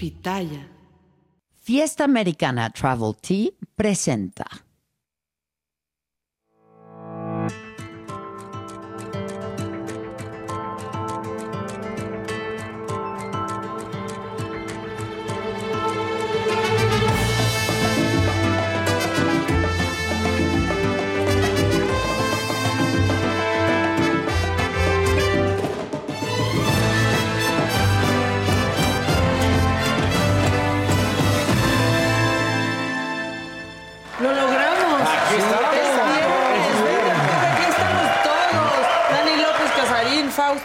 [0.00, 0.66] Pitaya.
[1.60, 4.46] Fiesta Americana Travel Tea presenta.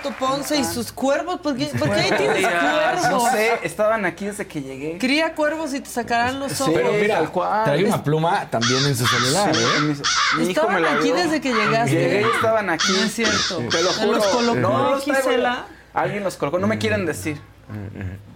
[0.01, 1.39] Fausto Ponce y sus cuervos.
[1.39, 3.09] ¿Por qué, por qué ahí tienes cuervos?
[3.09, 4.97] No sé, estaban aquí desde que llegué.
[4.97, 6.73] Cría cuervos y te sacarán los ojos.
[6.75, 7.63] Pero mira, tal cual.
[7.65, 9.79] trae una pluma también en su celular, Sí, ¿eh?
[9.81, 11.15] mi, mi hijo Estaban me la aquí dio.
[11.15, 11.91] desde que llegaste.
[11.95, 12.91] Llegué y estaban aquí.
[12.97, 13.57] No es cierto.
[13.69, 14.11] Te lo ¿Te juro.
[14.17, 14.99] los colocó no.
[14.99, 15.65] Gisela?
[15.93, 16.59] Alguien los colocó.
[16.59, 17.39] No me quieren decir.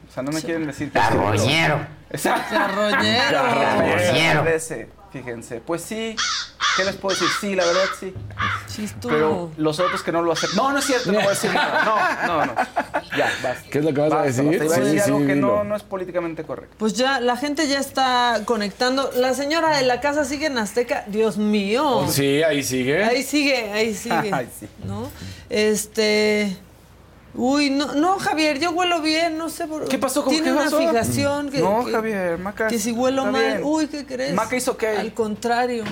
[0.09, 0.91] O sea, no me quieren decir.
[0.91, 1.85] Carroñero.
[2.09, 2.55] Exacto.
[2.55, 3.37] Carroñero.
[3.43, 4.45] Carroñero.
[5.11, 5.61] Fíjense.
[5.61, 6.15] Pues sí.
[6.77, 7.27] ¿Qué les puedo decir?
[7.41, 8.13] Sí, la verdad sí.
[8.67, 9.11] Chistudo.
[9.11, 10.57] Pero los otros que no lo aceptan.
[10.57, 11.83] No, no es cierto, no voy a decir nada.
[11.83, 12.55] No, no, no.
[13.17, 13.69] Ya, basta.
[13.69, 14.45] ¿Qué es lo que vas a decir?
[14.45, 14.65] basta.
[14.65, 16.75] Iba a decir sí, algo que no, no es políticamente correcto.
[16.77, 19.11] Pues ya, la gente ya está conectando.
[19.15, 21.03] La señora de la casa sigue en Azteca.
[21.07, 22.05] Dios mío.
[22.09, 23.03] Sí, ahí sigue.
[23.03, 24.29] Ahí sigue, ahí sigue.
[24.31, 24.67] Ay, sí.
[24.85, 25.09] ¿No?
[25.49, 26.55] Este.
[27.35, 30.23] Uy, no, no, Javier, yo huelo bien, no sé por ¿Qué pasó?
[30.23, 30.79] ¿Cómo Tiene qué una pasó?
[30.79, 31.59] fijación que.
[31.59, 32.67] No, que- Javier, Maca.
[32.67, 33.41] Que si huelo mal.
[33.41, 33.61] bien.
[33.63, 34.33] Uy, ¿qué crees?
[34.33, 34.83] Maca hizo ok.
[34.97, 35.83] Al contrario.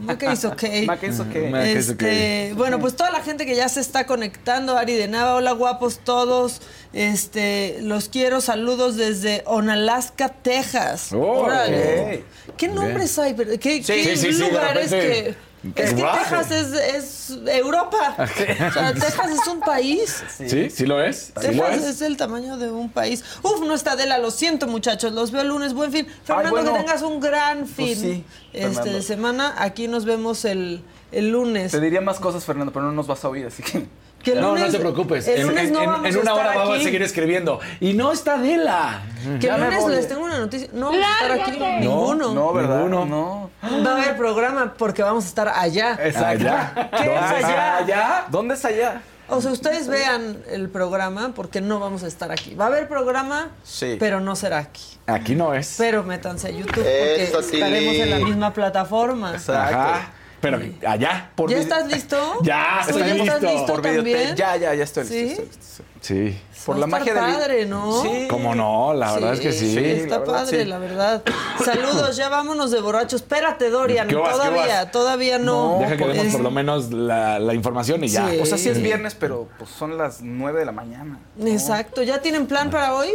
[0.00, 0.62] Maca hizo ok.
[0.86, 1.34] Maca hizo ok.
[1.50, 2.02] Maca hizo ok.
[2.02, 5.52] Este, bueno, pues toda la gente que ya se está conectando, Ari de Nava, hola
[5.52, 6.60] guapos todos.
[6.92, 11.12] Este, los quiero, saludos desde Onalaska, Texas.
[11.14, 12.24] Oh, Órale.
[12.58, 13.34] ¿Qué nombres hay?
[13.34, 15.34] ¿Qué, qué sí, sí, de lugares que
[15.76, 16.02] es que.
[16.02, 18.16] Texas es, es Europa.
[18.72, 20.22] O sea, Texas es un país.
[20.36, 21.32] Sí, sí lo es.
[21.40, 21.96] Sí lo Texas es.
[21.96, 23.24] es el tamaño de un país.
[23.42, 26.06] Uf, no está Adela, lo siento muchachos, los veo el lunes, buen fin.
[26.24, 26.72] Fernando, bueno.
[26.72, 29.54] que tengas un gran fin Pues sí, este, de semana.
[29.58, 31.72] Aquí nos vemos el, el lunes.
[31.72, 33.86] Te diría más cosas, Fernando, pero no nos vas a oír, así que.
[34.22, 35.26] Que el No, lunes- no te preocupes.
[35.28, 37.02] El En, lunes en- no en- vamos en a una estar hora vamos a seguir
[37.02, 37.60] escribiendo.
[37.80, 39.02] Y no está Adela.
[39.40, 40.68] Que Ya el lunes les tengo una noticia.
[40.72, 42.32] No vamos a estar aquí ninguno.
[42.34, 42.76] No, ¿verdad?
[42.84, 43.04] Ninguno.
[43.06, 43.50] No.
[43.84, 45.98] Va a haber programa porque vamos a estar allá.
[46.02, 46.48] Exacto.
[46.48, 46.90] Allá.
[46.98, 47.76] ¿Qué es allá?
[47.78, 48.24] ¿Allá?
[48.30, 49.02] ¿Dónde es allá?
[49.28, 52.54] O sea, ustedes vean el programa porque no vamos a estar aquí.
[52.54, 53.96] Va a haber programa, Sí.
[53.98, 54.82] pero no será aquí.
[55.06, 55.76] Aquí no es.
[55.78, 59.34] Pero métanse a YouTube porque Eso, estaremos en la misma plataforma.
[59.34, 60.10] Ajá.
[60.42, 61.30] Pero allá.
[61.34, 62.18] Por ¿Ya estás listo?
[62.42, 63.56] Ya, ¿Tú estoy ya estás listo.
[63.56, 64.34] listo Por videotape.
[64.36, 65.14] Ya, ya, ya estoy listo.
[65.14, 65.30] ¿Sí?
[65.30, 65.84] estoy listo.
[66.02, 66.38] Sí.
[66.66, 68.02] Por la magia del padre, ¿no?
[68.02, 68.26] Sí.
[68.28, 68.92] ¿Cómo no?
[68.92, 69.72] La verdad es que sí.
[69.72, 70.68] Sí, Está la verdad, padre, sí.
[70.68, 71.22] la verdad.
[71.64, 73.22] Saludos, ya vámonos de borrachos.
[73.22, 74.08] Espérate, Dorian.
[74.08, 75.78] ¿Qué vas, qué todavía, todavía no.
[75.80, 78.28] Deja que demos Es- por lo menos la, la información y ya.
[78.28, 78.38] Sí.
[78.40, 81.20] O sea, sí es viernes, pero pues son las 9 de la mañana.
[81.36, 81.46] ¿no?
[81.46, 82.02] Exacto.
[82.02, 83.10] ¿Ya tienen plan para hoy?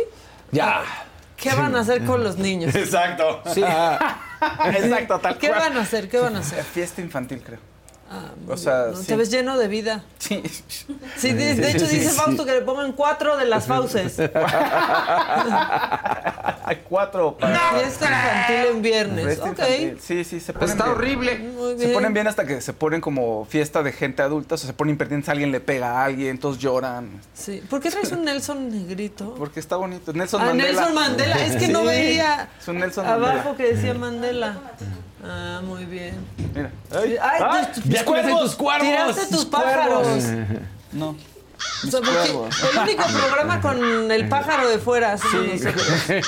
[0.52, 0.82] Ya.
[1.36, 2.74] ¿Qué van a hacer con los niños?
[2.76, 3.42] Exacto.
[3.54, 3.64] Sí.
[4.66, 5.60] Exacto, tal ¿Qué cual.
[5.60, 6.10] van a hacer?
[6.10, 6.64] ¿Qué van a hacer?
[6.64, 7.60] Fiesta infantil, creo.
[8.10, 9.06] Ah, O sea, no, sí.
[9.08, 10.02] Te ves lleno de vida.
[10.18, 10.42] Sí.
[11.18, 14.18] Sí, de, de hecho dice Fausto que le pongan cuatro de las fauces.
[16.64, 17.58] Hay cuatro para.
[17.72, 19.26] Fiesta infantil en viernes.
[19.26, 19.52] Fiesta Ok.
[19.60, 19.98] infantil.
[20.02, 20.96] Sí, sí, se ponen Está bien.
[20.96, 21.38] horrible.
[21.40, 24.68] Muy Se ponen bien hasta que se ponen como fiesta de gente adulta, o sea,
[24.68, 27.10] se ponen impertinentes, alguien le pega a alguien, todos lloran.
[27.34, 27.62] Sí.
[27.70, 29.36] ¿Por qué traes un Nelson negrito?
[29.38, 30.14] Porque está bonito.
[30.14, 30.72] Nelson Ah, Mandela.
[30.72, 31.46] Nelson Mandela.
[31.46, 33.58] Es que no veía Es un Nelson abajo Mandela.
[33.58, 34.58] que decía Mandela.
[35.30, 36.16] Ah, muy bien.
[36.56, 36.72] Mira.
[36.92, 37.68] Ay, ¡Ay!
[37.74, 38.42] tus- ¡Ya tus cuervos!
[38.42, 38.88] tus cuervos!
[38.88, 40.08] Tiraste tus tus pájaros.
[40.94, 41.16] No.
[41.84, 45.14] O sea, porque el único programa con el pájaro de fuera.
[45.14, 45.58] no sé.
[46.06, 46.24] Serio.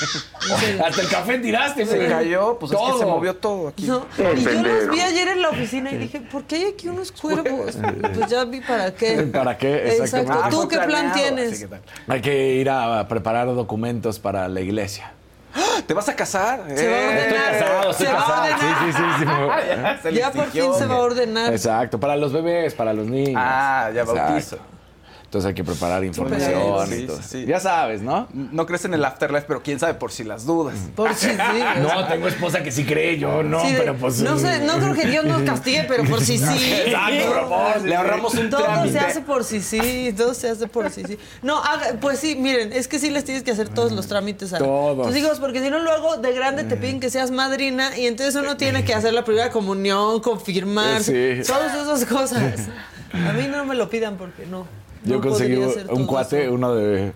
[0.85, 3.85] Hasta el café tiraste, Se cayó, pues es que se movió todo aquí.
[3.85, 6.89] No, y yo los vi ayer en la oficina y dije, ¿por qué hay aquí
[6.89, 7.77] unos cuervos?
[8.15, 9.21] Pues ya vi para qué.
[9.31, 9.97] ¿Para qué?
[9.97, 10.31] Exacto.
[10.33, 11.65] Ah, ¿Tú qué plan tienes?
[12.07, 15.13] Hay que ir a preparar documentos para la iglesia.
[15.87, 16.63] ¿Te vas a casar?
[16.75, 17.53] Se va a Eh, ordenar.
[17.53, 18.59] Estoy casado, estoy Se va a casado.
[18.59, 20.09] Sí, sí, sí.
[20.09, 20.15] sí.
[20.19, 21.53] ya por fin se va a ordenar.
[21.53, 23.41] Exacto, para los bebés, para los niños.
[23.43, 24.57] Ah, ya Exacto.
[25.29, 26.51] Entonces hay que preparar información
[26.87, 27.17] Sí, y todo.
[27.17, 27.45] sí, sí.
[27.45, 28.27] Ya sabes, ¿no?
[28.33, 30.75] No crees en el afterlife, pero quién sabe por si las dudas.
[30.95, 31.35] Por si sí.
[31.83, 34.21] No, tengo esposa que sí cree, yo no, pero pues...
[34.21, 36.73] no sé, no creo que Dios nos castigue, pero por si sí.
[36.87, 37.87] Exacto, Ramón.
[37.87, 38.93] Le ahorramos un Todo trámite.
[38.93, 41.19] se hace por si sí, todo se hace por si sí.
[41.43, 44.51] No, haga- pues sí, miren, es que sí les tienes que hacer todos los trámites
[44.53, 45.05] a Todos.
[45.09, 48.33] tus hijos, porque si no luego de grande te piden que seas madrina y entonces
[48.35, 51.41] uno tiene que hacer la primera comunión, confirmar, Sí.
[51.45, 52.61] todas esas cosas.
[53.13, 54.65] A mí no me lo pidan porque no.
[55.03, 55.55] Yo no conseguí
[55.89, 56.53] un cuate, eso.
[56.53, 57.13] uno de...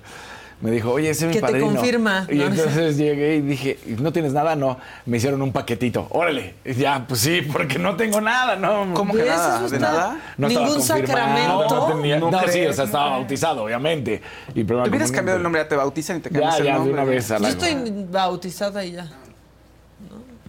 [0.62, 1.74] Me dijo, oye, ese es mi Que te padrino.
[1.74, 2.46] confirma, Y ¿no?
[2.46, 4.56] entonces llegué y dije, ¿no tienes nada?
[4.56, 4.78] No.
[5.06, 6.08] Me hicieron un paquetito.
[6.10, 6.56] Órale.
[6.64, 8.94] Y ya, pues sí, porque no tengo nada, ¿no?
[8.94, 9.68] ¿Cómo que nada?
[9.68, 10.22] ¿De nada?
[10.38, 11.68] No Ningún sacramento.
[11.70, 14.22] No, tenía- No no, sí, crees, o sea, estaba bautizado, obviamente.
[14.56, 16.66] Y Te hubieras comunión, cambiado el nombre, ya te bautizan y te Ya, cambias el
[16.66, 16.94] ya, de nombre.
[16.94, 17.50] una vez a Yo la...
[17.50, 17.76] estoy
[18.10, 19.08] bautizada y ya.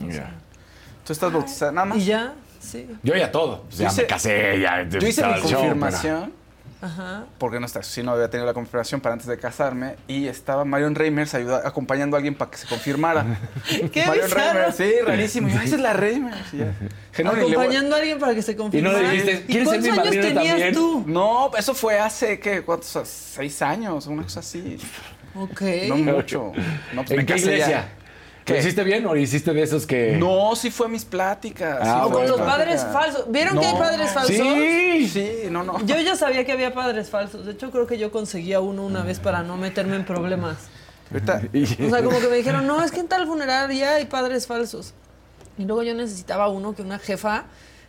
[0.08, 0.30] Ya.
[1.04, 1.98] Tú estás bautizada, nada más.
[1.98, 2.86] Y ya, sí.
[3.02, 3.62] Yo ya todo.
[3.62, 6.32] Pues ya Yo hice- me casé, ya Yo hice mi el show, confirmación.
[6.84, 7.24] Ajá.
[7.38, 11.32] Porque nuestra no había tenido la confirmación para antes de casarme y estaba Marion Reimers
[11.34, 13.24] ayuda, acompañando a alguien para que se confirmara.
[13.92, 14.30] Qué Marion.
[14.30, 15.48] Reimers, sí, rarísimo.
[15.48, 16.52] Y yo, "Ay, esa es la Reimers.
[16.52, 16.74] Y ya.
[17.24, 18.98] No, voy- Acompañando a alguien para que se confirmara.
[19.00, 20.74] le dijiste, ¿Y ¿quieres ser cuántos mi años tenías también?
[20.74, 21.04] tú?
[21.06, 22.62] No, eso fue hace, ¿qué?
[22.62, 23.08] ¿Cuántos?
[23.08, 24.06] ¿Seis años?
[24.06, 24.78] Una cosa así.
[25.34, 25.62] Ok.
[25.88, 26.52] No mucho.
[26.92, 27.88] No, pues me ¿En qué casé ya.
[28.44, 28.54] Iglesia?
[28.54, 28.58] ¿Lo ¿Qué?
[28.60, 30.16] hiciste bien o hiciste de esos que...?
[30.16, 31.78] No, sí fue mis pláticas.
[31.80, 33.24] Ah, sí o con los padres falsos.
[33.30, 34.36] ¿Vieron que hay padres falsos?
[34.36, 35.08] Sí.
[35.08, 35.84] Sí, no, no.
[35.84, 37.46] Yo ya sabía que había padres falsos.
[37.46, 40.56] De hecho, creo que yo conseguía uno una vez para no meterme en problemas.
[41.10, 41.42] Ahorita,
[41.86, 44.94] O sea, como que me dijeron, no, es que en tal funeraria hay padres falsos.
[45.56, 47.44] Y luego yo necesitaba uno que una jefa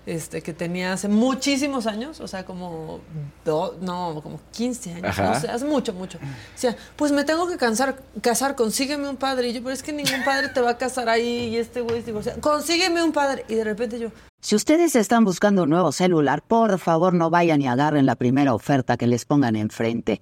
[0.06, 3.00] este, que tenía hace muchísimos años, o sea, como,
[3.44, 5.34] do- no, como 15 años, Ajá.
[5.34, 6.20] no sé, hace mucho, mucho.
[6.54, 9.50] Decía, pues me tengo que cansar, casar, consígueme un padre.
[9.50, 12.00] Y yo, pero es que ningún padre te va a casar ahí y este güey
[12.00, 12.40] es divorciado.
[12.42, 13.46] Consígueme un padre.
[13.48, 14.10] Y de repente yo,
[14.42, 18.54] Si ustedes están buscando un nuevo celular, por favor no vayan y agarren la primera
[18.54, 20.22] oferta que les pongan enfrente.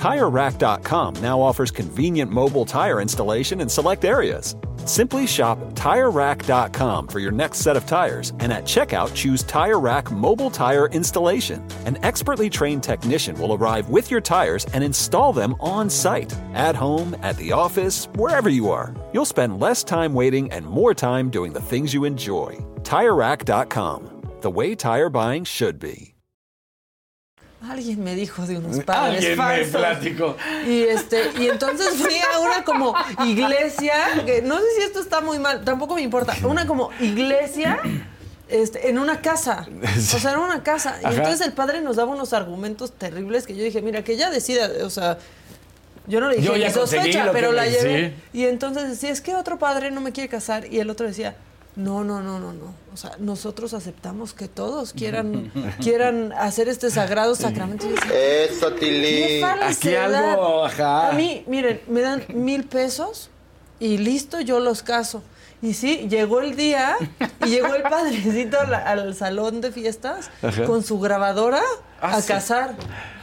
[0.00, 4.56] TireRack.com now offers convenient mobile tire installation in select areas.
[4.86, 10.10] Simply shop TireRack.com for your next set of tires and at checkout choose Tire Rack
[10.10, 11.62] Mobile Tire Installation.
[11.84, 16.74] An expertly trained technician will arrive with your tires and install them on site, at
[16.74, 18.94] home, at the office, wherever you are.
[19.12, 22.56] You'll spend less time waiting and more time doing the things you enjoy.
[22.84, 26.14] TireRack.com, the way tire buying should be.
[27.68, 29.68] Alguien me dijo de unos padres Alguien me falsos.
[29.80, 30.36] platicó.
[30.66, 32.94] Y este, y entonces fui a una como
[33.26, 37.78] iglesia, que no sé si esto está muy mal, tampoco me importa, una como iglesia
[38.48, 39.66] este, en una casa.
[39.96, 40.98] O sea, en una casa.
[41.02, 44.30] Y entonces el padre nos daba unos argumentos terribles que yo dije, mira, que ella
[44.30, 45.18] decida, o sea,
[46.06, 48.08] yo no le dije Yo ya "Ni conseguí sospecha, pero la me- llevé.
[48.32, 48.38] sí.
[48.40, 50.66] Y entonces decía, es que otro padre no me quiere casar.
[50.72, 51.36] Y el otro decía,
[51.76, 52.74] no, no, no, no, no.
[52.92, 57.86] O sea, nosotros aceptamos que todos quieran, quieran hacer este sagrado sacramento.
[58.12, 59.40] Eso, ¡Qué Tilly.
[59.40, 60.30] falsedad!
[60.32, 61.10] algo, ajá.
[61.10, 63.30] A mí, miren, me dan mil pesos
[63.78, 65.22] y listo, yo los caso.
[65.62, 66.96] Y sí, llegó el día
[67.44, 70.64] y llegó el padrecito al, al salón de fiestas Ajá.
[70.64, 71.60] con su grabadora
[72.00, 72.28] Ah, a sí.
[72.28, 72.74] casar.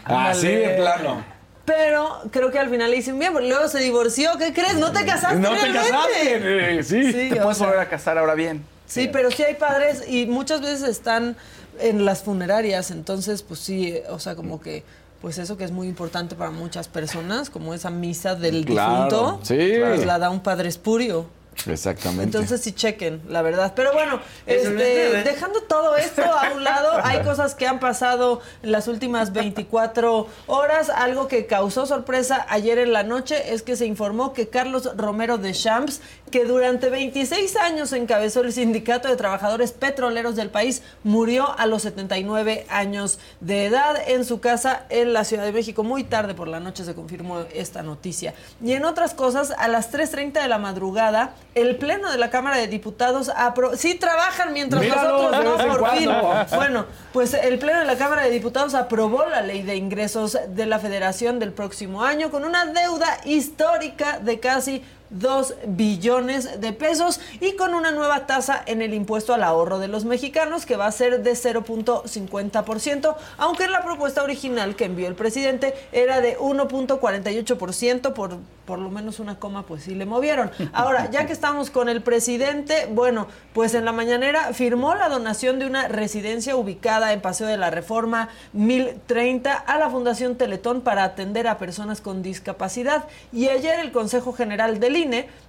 [0.06, 0.68] Así Ándale.
[0.68, 1.26] de plano.
[1.68, 4.32] Pero creo que al final le dicen bien, porque luego se divorció.
[4.40, 4.76] ¿Qué crees?
[4.76, 5.36] No te casaste.
[5.38, 6.78] No te casaste.
[6.78, 7.12] eh, Sí.
[7.12, 8.66] Sí, Te puedes sea, volver a casar ahora bien.
[8.86, 11.36] Sí, pero sí hay padres y muchas veces están
[11.82, 14.84] en las funerarias, entonces pues sí, o sea, como que
[15.22, 19.40] pues eso que es muy importante para muchas personas, como esa misa del Claro, difunto,
[19.44, 19.74] sí.
[19.80, 21.26] pues la da un padre espurio.
[21.66, 22.24] Exactamente.
[22.24, 23.74] Entonces sí chequen, la verdad.
[23.76, 28.72] Pero bueno, este, dejando todo esto a un lado, hay cosas que han pasado en
[28.72, 30.90] las últimas 24 horas.
[30.90, 35.38] Algo que causó sorpresa ayer en la noche es que se informó que Carlos Romero
[35.38, 41.58] de Champs, que durante 26 años encabezó el Sindicato de Trabajadores Petroleros del país, murió
[41.58, 45.84] a los 79 años de edad en su casa en la Ciudad de México.
[45.84, 48.34] Muy tarde por la noche se confirmó esta noticia.
[48.64, 52.58] Y en otras cosas, a las 3.30 de la madrugada, el Pleno de la Cámara
[52.58, 53.76] de Diputados aprobó...
[53.76, 56.10] Sí trabajan mientras Míralo, nosotros no, por fin.
[56.56, 60.66] Bueno, pues el Pleno de la Cámara de Diputados aprobó la ley de ingresos de
[60.66, 67.20] la Federación del próximo año con una deuda histórica de casi 2 billones de pesos
[67.40, 70.88] y con una nueva tasa en el impuesto al ahorro de los mexicanos que va
[70.88, 78.14] a ser de 0.50%, aunque la propuesta original que envió el presidente era de 1.48%,
[78.14, 80.52] por, por lo menos una coma pues sí le movieron.
[80.74, 85.60] Ahora, ya que estamos con el presidente, bueno, pues en la mañanera firmó la donación
[85.60, 91.04] de una residencia ubicada en Paseo de la Reforma 1030 a la Fundación Teletón para
[91.04, 94.97] atender a personas con discapacidad y ayer el Consejo General del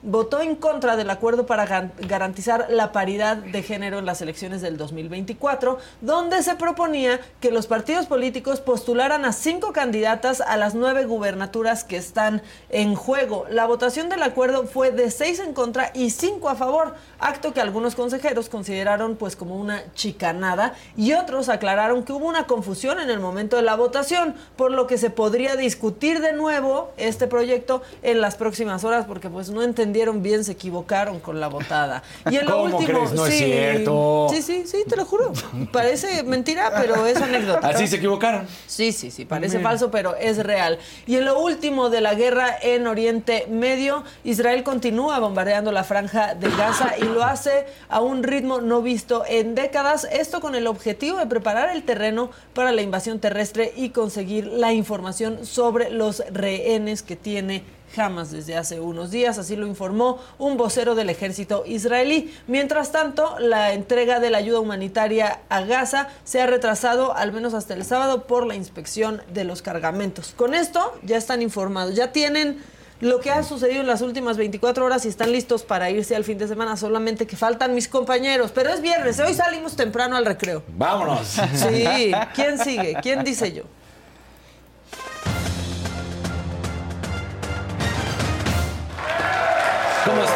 [0.02, 4.76] Votó en contra del acuerdo para garantizar la paridad de género en las elecciones del
[4.76, 11.05] 2024, donde se proponía que los partidos políticos postularan a cinco candidatas a las nueve
[11.05, 13.47] gubernaturas que están en juego.
[13.50, 17.61] La votación del acuerdo fue de seis en contra y cinco a favor, acto que
[17.61, 23.11] algunos consejeros consideraron pues como una chicanada y otros aclararon que hubo una confusión en
[23.11, 27.83] el momento de la votación, por lo que se podría discutir de nuevo este proyecto
[28.02, 32.02] en las próximas horas porque pues no entendieron bien, se equivocaron con la votada.
[32.28, 33.12] Y en lo ¿Cómo último, crees?
[33.12, 34.26] No es sí, cierto.
[34.33, 35.33] Sí, sí, sí, te lo juro.
[35.73, 37.68] Parece mentira, pero es anécdota.
[37.68, 38.49] Así se equivocaron.
[38.66, 40.80] Sí, sí, sí, parece falso, pero es real.
[41.07, 46.35] Y en lo último de la guerra en Oriente Medio, Israel continúa bombardeando la franja
[46.35, 50.66] de Gaza y lo hace a un ritmo no visto en décadas, esto con el
[50.66, 56.25] objetivo de preparar el terreno para la invasión terrestre y conseguir la información sobre los
[56.33, 61.64] rehenes que tiene Hamas desde hace unos días, así lo informó un vocero del ejército
[61.66, 62.35] israelí.
[62.47, 67.54] Mientras tanto, la entrega de la ayuda humanitaria a Gaza se ha retrasado al menos
[67.54, 70.35] hasta el sábado por la inspección de los cargamentos.
[70.37, 72.62] Con esto ya están informados, ya tienen
[73.00, 76.25] lo que ha sucedido en las últimas 24 horas y están listos para irse al
[76.25, 80.26] fin de semana, solamente que faltan mis compañeros, pero es viernes, hoy salimos temprano al
[80.26, 80.62] recreo.
[80.68, 81.37] Vámonos.
[81.54, 82.97] Sí, ¿quién sigue?
[83.02, 83.62] ¿Quién dice yo?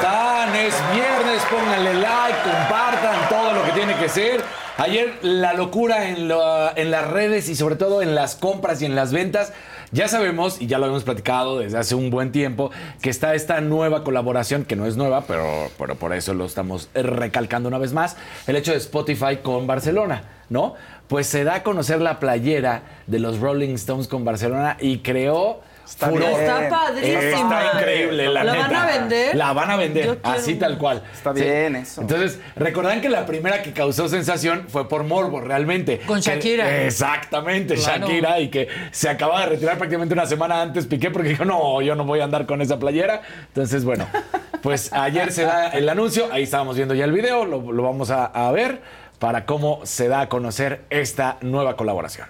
[0.02, 0.54] Están?
[0.56, 4.42] Es viernes, pónganle like, compartan todo lo que tiene que ser.
[4.78, 8.87] Ayer la locura en, la- en las redes y sobre todo en las compras y
[8.87, 9.52] en las ventas.
[9.92, 12.71] Ya sabemos, y ya lo hemos platicado desde hace un buen tiempo,
[13.02, 15.44] que está esta nueva colaboración, que no es nueva, pero,
[15.78, 18.16] pero por eso lo estamos recalcando una vez más,
[18.47, 20.75] el hecho de Spotify con Barcelona, ¿no?
[21.09, 25.61] Pues se da a conocer la playera de los Rolling Stones con Barcelona y creó...
[25.85, 26.29] Está furor.
[26.41, 27.21] Está padrísima.
[27.21, 28.67] Está increíble, la, ¿La neta.
[28.69, 29.37] van a vender?
[29.37, 31.03] La van a vender, así tal cual.
[31.12, 32.01] Está bien eso.
[32.01, 35.99] Entonces, recordan que la primera que causó sensación fue por Morbo, realmente.
[36.01, 36.85] Con Que- Shakira.
[36.85, 38.07] exactamente, Claro.
[38.07, 41.81] Shakira, y que se acaba de retirar prácticamente una semana antes Piqué, porque dijo, no,
[41.83, 43.23] yo no voy a andar con esa playera.
[43.49, 44.07] Entonces, bueno,
[44.62, 48.11] pues ayer se da el anuncio, ahí estábamos viendo ya el video, lo, lo vamos
[48.11, 48.81] a, a ver
[49.19, 52.27] para cómo se da a conocer esta nueva colaboración.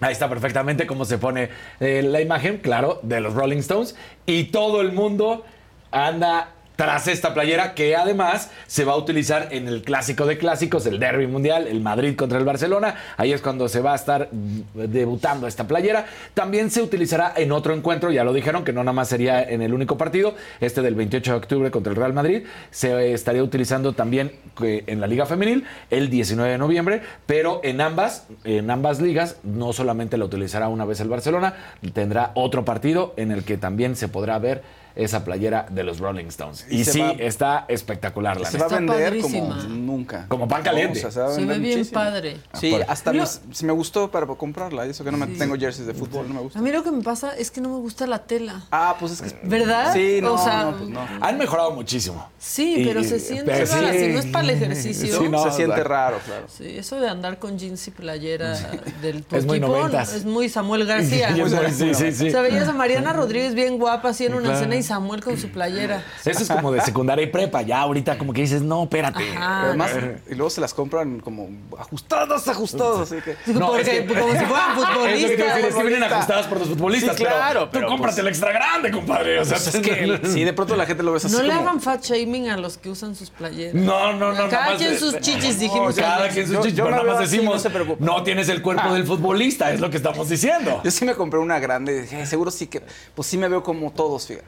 [0.00, 1.48] Ahí está perfectamente cómo se pone
[1.80, 3.96] eh, la imagen, claro, de los Rolling Stones.
[4.26, 5.44] Y todo el mundo
[5.90, 10.86] anda tras esta playera que además se va a utilizar en el clásico de clásicos,
[10.86, 12.94] el Derby Mundial, el Madrid contra el Barcelona.
[13.16, 16.06] Ahí es cuando se va a estar debutando esta playera.
[16.34, 19.62] También se utilizará en otro encuentro, ya lo dijeron, que no nada más sería en
[19.62, 22.44] el único partido, este del 28 de octubre contra el Real Madrid.
[22.70, 27.80] Se estaría utilizando también eh, en la Liga Femenil el 19 de noviembre, pero en
[27.80, 31.54] ambas, en ambas ligas no solamente la utilizará una vez el Barcelona,
[31.94, 34.62] tendrá otro partido en el que también se podrá ver
[34.96, 36.66] esa playera de los Rolling Stones.
[36.70, 39.56] Y, sí, va- está espectacular la Se va a vender padrísima.
[39.56, 40.26] como nunca.
[40.28, 40.98] Como pan caliente.
[40.98, 42.00] O sea, se va a Se vender ve bien muchísimo.
[42.00, 42.36] padre.
[42.54, 44.86] Sí, Por- hasta Yo- mis- se me gustó para comprarla.
[44.86, 46.58] y Eso que no me tengo jerseys de fútbol, no me gusta.
[46.58, 48.64] A mí lo que me pasa es que no me gusta la tela.
[48.72, 49.38] Ah, pues es que.
[49.46, 49.92] ¿Verdad?
[49.92, 51.00] Sí, no, O sea, no, pues no.
[51.20, 52.28] Han mejorado muchísimo.
[52.38, 53.98] Sí, Y- pero se siente pero rara, sí.
[53.98, 55.18] si no es para el ejercicio.
[55.20, 56.46] Sí, no, se siente raro, claro.
[56.48, 58.58] Sí, eso de andar con jeans y playera
[59.02, 60.14] del tu Es muy noventas.
[60.14, 61.34] es muy Samuel García.
[61.36, 62.28] Sí, sí, sí, sí.
[62.28, 65.36] O sea, veías a Mariana Rodríguez bien guapa así en una escena y Samuel con
[65.38, 66.02] su playera.
[66.24, 67.62] Eso es como de secundaria y prepa.
[67.62, 69.22] Ya ahorita como que dices, no, espérate.
[69.36, 69.62] Ajá.
[69.64, 69.90] Además,
[70.30, 73.12] y luego se las compran como ajustadas, ajustadas.
[73.12, 73.36] Así que.
[73.52, 74.76] No, Porque, es que- como si fueran
[75.16, 75.64] Es lo que te decir, futbolistas.
[75.68, 77.16] es que vienen ajustadas por los futbolistas.
[77.16, 79.40] Sí, claro, pero, pero tú cómprate pues- el extra grande, compadre.
[79.40, 81.52] O sea, Pues es que sí, de pronto la gente lo ves así No le
[81.52, 83.74] hagan fat shaming a los que usan sus playeras.
[83.74, 84.48] No, no, no.
[84.48, 85.94] Cada quien de- sus chichis, dijimos.
[85.96, 86.32] Cada ayer.
[86.32, 88.04] quien sus chichis, yo pero nada más así, decimos, no se preocupe.
[88.04, 90.80] no tienes el cuerpo del futbolista, es lo que estamos diciendo.
[90.84, 92.82] Yo sí me compré una grande y dije, "Ay, seguro sí que,
[93.14, 94.46] pues sí me veo como todos, fíjate.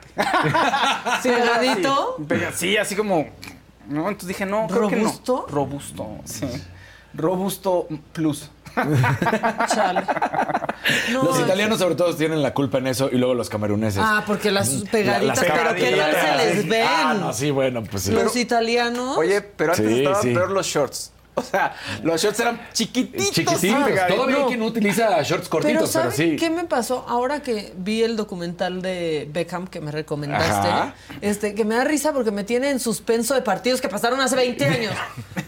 [1.22, 2.14] Sí, ¿Pegadito?
[2.18, 3.26] Sí, pega- sí, así como,
[3.88, 5.04] no, entonces dije, no, creo que no.
[5.04, 5.46] ¿Robusto?
[5.48, 6.46] Robusto, sí.
[7.14, 8.50] Robusto plus.
[9.74, 10.02] Chale.
[11.12, 14.00] No, los italianos sobre todo tienen la culpa en eso y luego los cameruneses.
[14.04, 16.86] Ah, porque las pegaditas, Las pero ¿qué tal se les ven?
[16.88, 18.12] Ah, no, sí, bueno, pues sí.
[18.12, 19.16] Los italianos.
[19.18, 20.34] Oye, pero antes Sí, estaban sí.
[20.34, 21.12] peor los shorts.
[21.38, 23.30] O sea, los shorts eran chiquititos.
[23.30, 23.84] Chiquititos.
[23.84, 24.16] pegaditos.
[24.16, 26.36] Todavía hay quien utiliza shorts cortitos, pero pero, ¿saben sí.
[26.36, 27.04] qué me pasó?
[27.08, 30.94] Ahora que vi el documental de Beckham que me recomendaste, Ajá.
[31.20, 34.36] este, que me da risa porque me tiene en suspenso de partidos que pasaron hace
[34.36, 34.94] 20 años.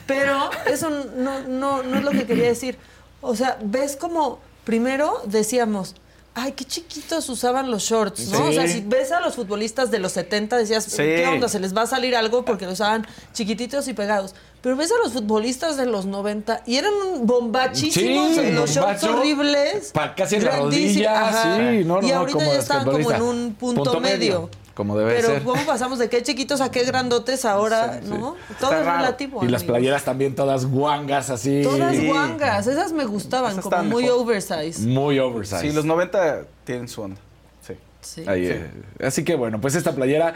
[0.07, 2.79] Pero eso no, no, no es lo que quería decir.
[3.21, 5.95] O sea, ves como, primero decíamos,
[6.35, 8.39] ay, qué chiquitos usaban los shorts, ¿no?
[8.39, 8.45] Sí.
[8.45, 10.97] O sea, si ves a los futbolistas de los 70, decías, Sí.
[10.97, 11.49] ¿qué onda?
[11.49, 14.35] Se les va a salir algo porque los usaban chiquititos y pegados.
[14.63, 19.05] Pero ves a los futbolistas de los 90 y eran un bombachísimos, Sí, los shorts
[19.05, 19.91] horribles.
[19.93, 21.43] pa- casi en la grandísimos, rodilla, ajá.
[21.57, 24.17] sí, no, no, Y no, ahorita como ya estaban como en un punto, Punto medio,
[24.19, 24.51] medio.
[24.75, 25.43] como debe Pero ser.
[25.45, 28.37] ¿cómo pasamos de qué chiquitos a qué grandotes ahora, no?
[28.61, 29.43] Todo Está es relativo.
[29.45, 31.63] Y las playeras también todas guangas así.
[31.63, 32.07] Todas Sí.
[32.07, 34.21] guangas, esas me gustaban, Esas como muy mejor.
[34.21, 34.81] oversize.
[34.87, 35.61] Muy oversize.
[35.63, 37.17] Sí, los 90 tienen su onda.
[37.67, 37.75] Sí.
[38.03, 38.25] Sí.
[38.27, 38.71] Ahí, eh,
[39.03, 40.35] Así que bueno, pues esta playera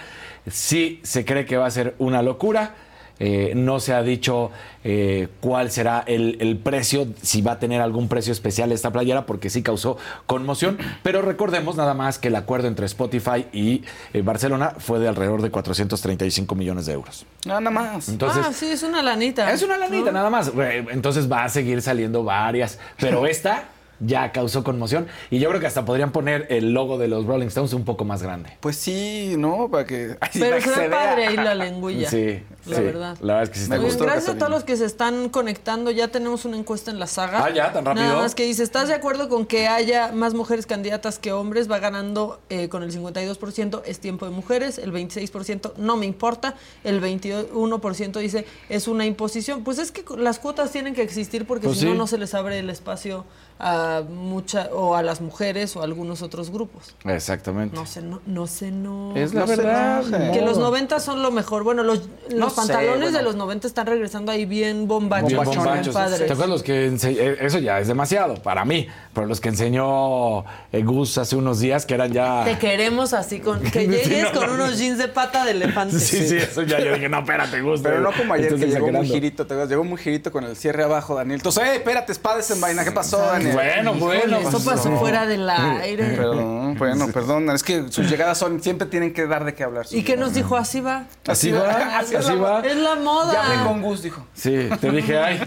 [0.50, 2.74] sí se cree que va a ser una locura.
[3.20, 4.50] Eh, no se ha dicho
[4.82, 9.24] eh, cuál será el, el precio, si va a tener algún precio especial esta playera,
[9.24, 10.78] porque sí causó conmoción.
[11.02, 15.42] Pero recordemos nada más que el acuerdo entre Spotify y eh, Barcelona fue de alrededor
[15.42, 17.24] de 435 millones de euros.
[17.44, 18.08] Nada más.
[18.08, 19.52] Entonces, ah, sí, es una lanita.
[19.52, 20.50] es una lanita nada más.
[20.90, 22.78] Entonces va a seguir saliendo varias.
[22.98, 23.64] Pero esta
[24.00, 25.06] ya causó conmoción.
[25.30, 28.04] Y yo creo que hasta podrían poner el logo de los Rolling Stones un poco
[28.04, 28.50] más grande.
[28.60, 29.68] Pues sí, ¿no?
[29.70, 30.16] Para que.
[30.20, 32.10] ay, Pero para que se padre ahí la lengüilla.
[32.10, 32.82] Sí, la sí.
[32.82, 33.16] verdad.
[33.20, 35.90] La verdad es que sí está gracias a todos los que se están conectando.
[35.90, 37.44] Ya tenemos una encuesta en la saga.
[37.44, 37.72] Ah, ¿ya?
[37.72, 38.04] ¿Tan rápido?
[38.06, 41.70] Nada más que dice, ¿estás de acuerdo con que haya más mujeres candidatas que hombres?
[41.70, 44.78] Va ganando eh, con el 52%, es tiempo de mujeres.
[44.78, 46.54] El 26%, no me importa.
[46.82, 49.64] El 21% dice, es una imposición.
[49.64, 51.98] Pues es que las cuotas tienen que existir porque Pues si no, sí.
[51.98, 53.24] no se les abre el espacio
[53.58, 56.94] a mucha o a las mujeres o a algunos otros grupos.
[57.04, 57.76] Exactamente.
[57.76, 59.14] No sé, no, no sé, no.
[59.16, 60.32] Es la No verdad.
[60.32, 61.62] Que los 90 son lo mejor.
[61.62, 63.18] Bueno, los, los No sé, pantalones bueno.
[63.18, 65.94] de los 90 están regresando ahí bien bombachos, Bien Bombachones, bien bombachos.
[65.94, 66.18] padres.
[66.26, 70.40] ¿Te acuerdas los que eh, Eso ya es demasiado para mí, pero los que enseñó
[70.72, 72.44] eh, Gus hace unos días que eran ya.
[72.44, 74.54] Te queremos así con que llegues no, con no.
[74.54, 75.98] unos jeans de pata de elefante.
[76.00, 77.80] Sí, sí, eso ya yo dije, no, espérate, Gus.
[77.82, 79.54] Pero no como ayer estás que llegó muy girito, te?
[79.66, 81.38] Llegó muy girito con el cierre abajo, Daniel.
[81.38, 82.84] Entonces, ¡eh, espérate, espadas en vaina!
[82.84, 83.53] ¿Qué pasó, Daniel?
[83.54, 84.38] Bueno, bueno.
[84.38, 84.98] Eso pasó no.
[84.98, 86.04] fuera del aire.
[86.16, 87.50] Perdón, bueno, perdón.
[87.50, 89.86] Es que sus llegadas son, siempre tienen que dar de qué hablar.
[89.90, 90.56] ¿Y qué nos dijo?
[90.56, 91.04] Así va.
[91.26, 92.60] Así va, Así así es la- va.
[92.60, 93.32] Es la moda.
[93.32, 94.26] Ya hablé con Gus, dijo.
[94.34, 95.40] Sí, te dije, ay,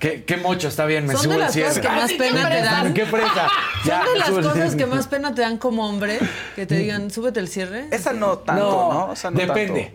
[0.00, 1.68] qué, qué mocho, está bien, me Son subo de el las cierre.
[1.68, 2.94] cosas que más pena te dan.
[2.94, 3.48] ¿Qué fresa?
[3.84, 6.18] Ya, Son de las cosas que más pena te dan como hombre,
[6.56, 7.86] que te digan, súbete el cierre.
[7.90, 8.62] Esa no tanto,
[8.92, 9.06] ¿no?
[9.10, 9.94] O sea, no depende.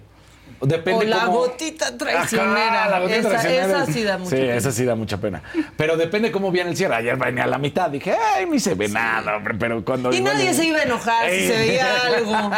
[0.62, 2.82] Depende O la cómo- gotita traicionera.
[2.84, 3.84] Ajá, la gotita esa, traicionera.
[3.84, 4.30] esa sí da mucho.
[4.32, 4.56] Sí, pena.
[4.56, 5.42] esa sí da mucha pena.
[5.78, 6.96] Pero depende cómo viene el cierre.
[6.96, 7.90] Ayer venía a la mitad.
[7.90, 9.56] Dije, ay, ni se ve nada, hombre.
[9.58, 10.12] Pero cuando.
[10.12, 12.52] Y igual- nadie se iba a enojar si se veía algo.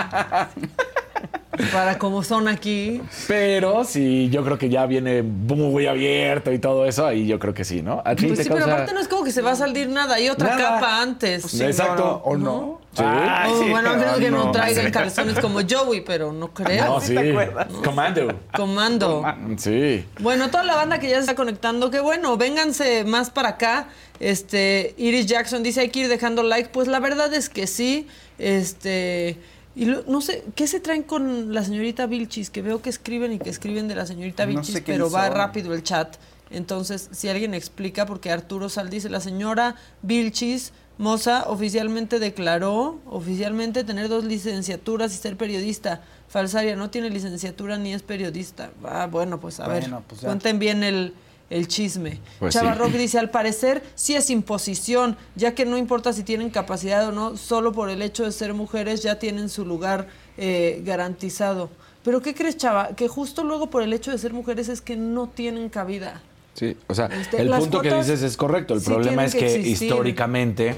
[1.73, 3.01] Para como son aquí.
[3.27, 7.05] Pero sí, yo creo que ya viene muy abierto y todo eso.
[7.05, 8.01] Ahí yo creo que sí, ¿no?
[8.05, 9.89] A ti Pues te sí, pero aparte no es como que se va a salir
[9.89, 10.15] nada.
[10.15, 10.75] Hay otra Nada.
[10.79, 11.43] capa antes.
[11.43, 11.95] Sí, Exacto.
[12.03, 12.80] no, no, ¿O no?
[12.93, 13.03] Sí.
[13.05, 14.51] Ay, Oh, sí, bueno, menos que no, no.
[14.51, 16.85] traigan calzones como Joey, pero no creo.
[16.85, 17.15] No, sí.
[17.15, 17.67] te acuerdas?
[17.85, 18.37] Comando.
[18.53, 19.23] Comando.
[19.57, 20.05] Sí.
[20.19, 23.87] Bueno, toda la banda que ya se está conectando, que bueno, vénganse más para acá.
[24.19, 26.69] Este, Iris Jackson dice, hay que ir dejando like.
[26.69, 28.07] Pues la verdad es que sí.
[28.37, 29.37] Este,
[29.75, 32.49] y lo- no sé, ¿qué se traen con la señorita Vilchis?
[32.49, 35.09] Que veo que escriben y que escriben de la señorita No Vilchis, sé qué pero
[35.09, 36.17] va rápido el chat.
[36.49, 43.83] Entonces, si alguien explica, porque Arturo Sal dice, la señora Vilchis Moza oficialmente declaró, oficialmente
[43.83, 46.03] tener dos licenciaturas y ser periodista.
[46.29, 48.69] Falsaria no tiene licenciatura ni es periodista.
[48.83, 51.15] Ah, bueno, pues a ver, pues cuenten bien el,
[51.49, 52.19] el chisme.
[52.37, 52.79] Pues Chava sí.
[52.79, 57.11] Rock dice, al parecer sí es imposición, ya que no importa si tienen capacidad o
[57.11, 60.05] no, solo por el hecho de ser mujeres ya tienen su lugar
[60.37, 61.71] eh, garantizado.
[62.03, 62.89] Pero ¿qué crees, Chava?
[62.95, 66.21] Que justo luego por el hecho de ser mujeres es que no tienen cabida.
[66.53, 68.73] Sí, o sea, Este, el punto que dices es correcto.
[68.73, 69.87] El sí problema es que que existir.
[69.87, 70.75] históricamente,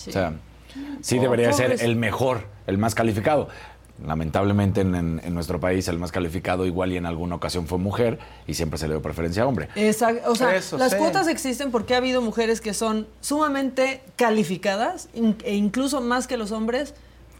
[0.00, 0.10] Sí.
[0.10, 0.32] o sea,
[1.00, 1.82] sí Oh, debería ser pobres.
[1.82, 3.48] el mejor, el más calificado.
[4.06, 7.76] lamentablemente en, en- en nuestro país el más calificado igual y en alguna ocasión fue
[7.76, 9.68] mujer y siempre se le dio preferencia a hombre.
[9.74, 10.30] Exacto.
[10.30, 10.96] O sea, Eso, las sí.
[10.96, 15.10] cuotas existen porque ha habido mujeres que son sumamente calificadas
[15.44, 16.94] e incluso más que los hombres,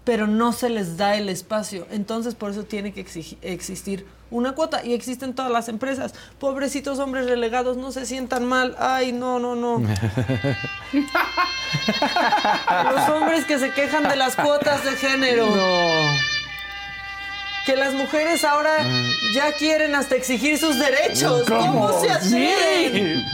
[0.05, 1.87] pero no se les da el espacio.
[1.91, 3.07] Entonces, por eso tiene que
[3.41, 6.15] existir una cuota y existen todas las empresas.
[6.39, 8.77] Pobrecitos hombres relegados, no se sientan mal.
[8.79, 9.79] Ay, no, no, no.
[12.95, 15.47] los hombres que se quejan de las cuotas de género.
[17.67, 18.85] Que las mujeres ahora
[19.35, 21.45] ya quieren hasta exigir sus derechos.
[21.47, 23.25] ¿Cómo, se atreven?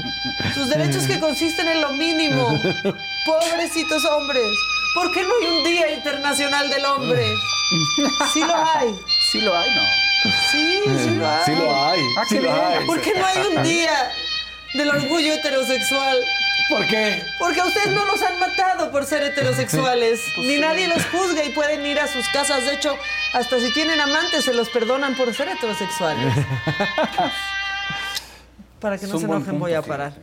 [0.55, 2.49] Sus derechos que consisten en lo mínimo.
[3.27, 4.53] Pobrecitos hombres.
[4.95, 7.35] ¿Por qué no hay un Día Internacional del Hombre?
[8.33, 8.99] Sí lo hay.
[9.37, 9.83] Sí lo hay, ¿no?
[10.51, 11.45] Sí, sí lo hay.
[11.45, 12.87] Sí lo hay, Ah, sí lo hay.
[12.87, 14.11] ¿Por qué no hay un día
[14.73, 16.17] del orgullo heterosexual?
[16.71, 17.23] ¿Por qué?
[17.39, 20.23] Porque a ustedes no los han matado por ser heterosexuales.
[20.39, 22.65] Ni nadie los juzga y pueden ir a sus casas.
[22.65, 22.97] De hecho,
[23.35, 26.33] hasta si tienen amantes se los perdonan por ser heterosexuales.
[28.81, 30.15] Para que no se enojen voy a parar.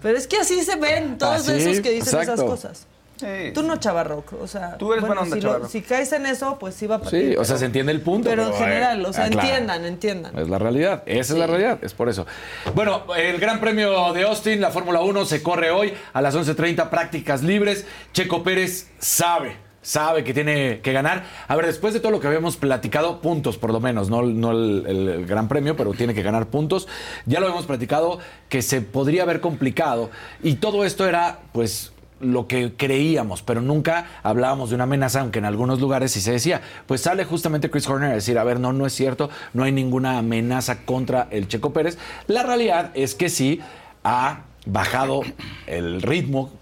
[0.00, 2.34] Pero es que así se ven todos Así, esos que dicen exacto.
[2.34, 2.86] esas cosas.
[3.20, 3.52] Sí.
[3.52, 4.32] Tú no, chavarroc.
[4.40, 6.96] O sea, Tú eres buena onda, si, lo- si caes en eso, pues sí va
[6.96, 7.32] a partir.
[7.32, 8.28] Sí, o sea, se entiende el punto.
[8.30, 9.46] Pero en eh, general, o sea, claro.
[9.46, 10.38] entiendan, entiendan.
[10.38, 12.26] Es la realidad, esa es la realidad, es por eso.
[12.74, 16.88] Bueno, el Gran Premio de Austin, la Fórmula 1, se corre hoy a las 11.30,
[16.88, 17.86] prácticas libres.
[18.12, 21.24] Checo Pérez sabe, sabe que tiene que ganar.
[21.46, 24.52] A ver, después de todo lo que habíamos platicado, puntos por lo menos, no, no
[24.52, 26.88] el, el Gran Premio, pero tiene que ganar puntos.
[27.26, 30.10] Ya lo hemos platicado que se podría haber complicado
[30.42, 35.38] y todo esto era, pues lo que creíamos, pero nunca hablábamos de una amenaza, aunque
[35.38, 36.60] en algunos lugares sí se decía.
[36.86, 39.72] Pues sale justamente Chris Horner a decir, a ver, no, no es cierto, no hay
[39.72, 41.98] ninguna amenaza contra el Checo Pérez.
[42.26, 43.60] La realidad es que sí
[44.04, 45.22] ha bajado
[45.66, 46.52] el ritmo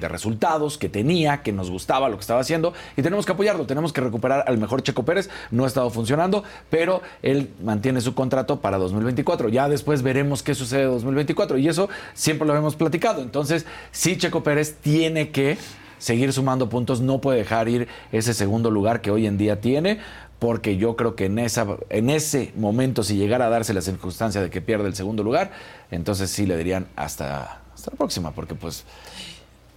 [0.00, 3.66] de resultados que tenía, que nos gustaba lo que estaba haciendo y tenemos que apoyarlo,
[3.66, 8.14] tenemos que recuperar al mejor Checo Pérez, no ha estado funcionando, pero él mantiene su
[8.14, 12.76] contrato para 2024, ya después veremos qué sucede en 2024 y eso siempre lo hemos
[12.76, 15.58] platicado, entonces sí Checo Pérez tiene que
[15.98, 19.98] seguir sumando puntos, no puede dejar ir ese segundo lugar que hoy en día tiene,
[20.38, 24.42] porque yo creo que en, esa, en ese momento, si llegara a darse la circunstancia
[24.42, 25.52] de que pierde el segundo lugar,
[25.90, 28.84] entonces sí le dirían hasta, hasta la próxima, porque pues...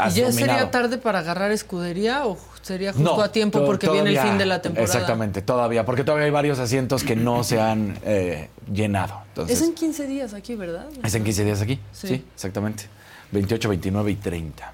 [0.07, 0.31] ¿Y ya dominado.
[0.53, 4.31] sería tarde para agarrar escudería o sería justo No, a tiempo porque viene el todavía-
[4.31, 4.85] fin de la temporada?
[4.93, 9.21] Exactamente, todavía, porque todavía hay varios asientos que no se han eh, llenado.
[9.29, 10.87] Entonces, Es en 15 días aquí, ¿verdad?
[11.03, 11.79] es en 15 días aquí.
[11.91, 12.07] Sí.
[12.07, 12.25] Sí.
[12.33, 12.85] exactamente.
[13.31, 14.73] 28, 29 y 30.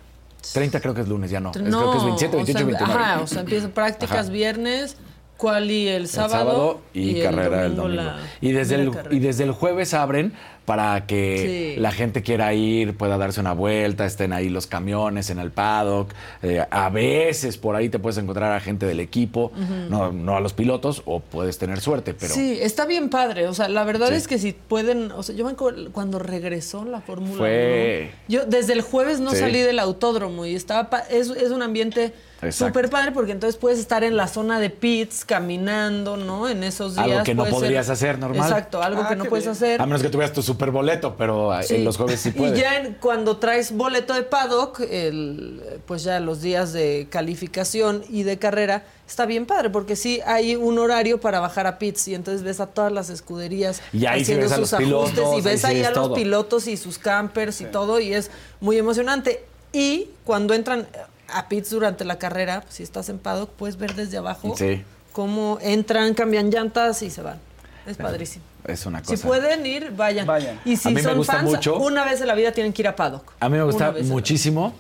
[0.54, 1.52] 30 creo que es lunes, ya no.
[1.52, 3.04] Es- No, creo que es 27, o 28 y sea, 29.
[3.04, 4.30] Ajá, o sea, empiezan prácticas Ajá.
[4.32, 4.96] viernes,
[5.38, 8.04] quali el El sábado, y, carrera el domingo.
[8.04, 10.34] la y, desde el, y desde el jueves abren
[10.66, 11.80] para que Sí.
[11.80, 16.12] la gente quiera ir, pueda darse una vuelta, estén ahí los camiones en el paddock.
[16.42, 19.52] Eh, a veces por ahí te puedes encontrar a gente del equipo,
[19.90, 23.48] no, no a los pilotos, o puedes tener suerte, pero Sí, está bien padre.
[23.48, 24.16] O sea, la verdad Sí.
[24.16, 25.12] es que si pueden.
[25.12, 29.20] O sea, yo me acuerdo cuando regresó la Fórmula Fue- 1, Yo desde el jueves
[29.20, 29.38] no Sí.
[29.38, 30.90] salí del autódromo y estaba.
[30.90, 32.14] pa- Es, es un ambiente.
[32.52, 36.48] Súper padre porque entonces puedes estar en la zona de pits caminando, ¿no?
[36.50, 37.08] En esos días.
[37.08, 38.50] Algo que no puede ser- podrías hacer normal.
[38.50, 39.52] Exacto, algo Ah, que no puedes bien.
[39.54, 39.82] hacer.
[39.82, 41.76] a menos que tuvieras tu super boleto, pero ah, Sí.
[41.76, 42.58] en los jueves sí puedes.
[42.58, 48.04] Y ya en- cuando traes boleto de paddock, el, pues ya los días de calificación
[48.10, 52.08] y de carrera, está bien padre, porque sí hay un horario para bajar a pits
[52.10, 55.38] y entonces ves a todas las escuderías Y ahí haciendo a sus los pilotos, ajustes
[55.40, 59.44] y ves ahí a los pilotos y sus campers y todo y es muy emocionante.
[59.74, 60.88] Y cuando entran
[61.34, 64.84] a pits durante la carrera, si estás en paddock, puedes ver desde abajo Sí.
[65.14, 67.40] cómo entran, cambian llantas y se van.
[67.86, 68.44] Es padrísimo.
[68.66, 69.16] Es una cosa.
[69.16, 70.26] Si pueden ir, vayan.
[70.26, 70.60] Vayan.
[70.66, 71.78] Y si A mí me son gusta fans, mucho.
[71.78, 73.32] una vez en la vida tienen que ir a Paddock.
[73.40, 74.74] A mí me gusta en la muchísimo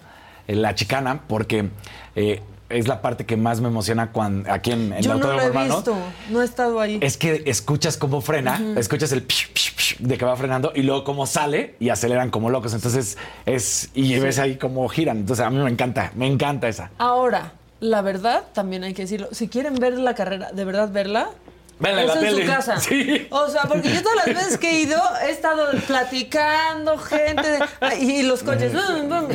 [0.48, 1.70] eh, la chicana porque
[2.16, 2.42] eh,
[2.78, 5.34] es la parte que más me emociona cuando aquí en, en Yo el no lo
[5.34, 5.76] autódromo he urbano.
[5.76, 5.98] visto,
[6.30, 6.98] no he estado ahí.
[7.02, 9.26] Es que escuchas cómo frena, escuchas el
[10.00, 12.74] de que va frenando y luego cómo sale y aceleran como locos.
[12.74, 15.18] Entonces es y ves ahí cómo giran.
[15.18, 16.92] Entonces a mí me encanta, me encanta esa.
[16.98, 21.30] Ahora, la verdad, también hay que decirlo, si quieren ver la carrera, de verdad verla,
[21.80, 22.42] La en tele.
[22.46, 22.78] su casa.
[22.80, 23.28] Sí.
[23.32, 27.96] O sea, porque yo todas las veces que he ido he estado platicando, gente, de-
[28.00, 28.72] y los coches,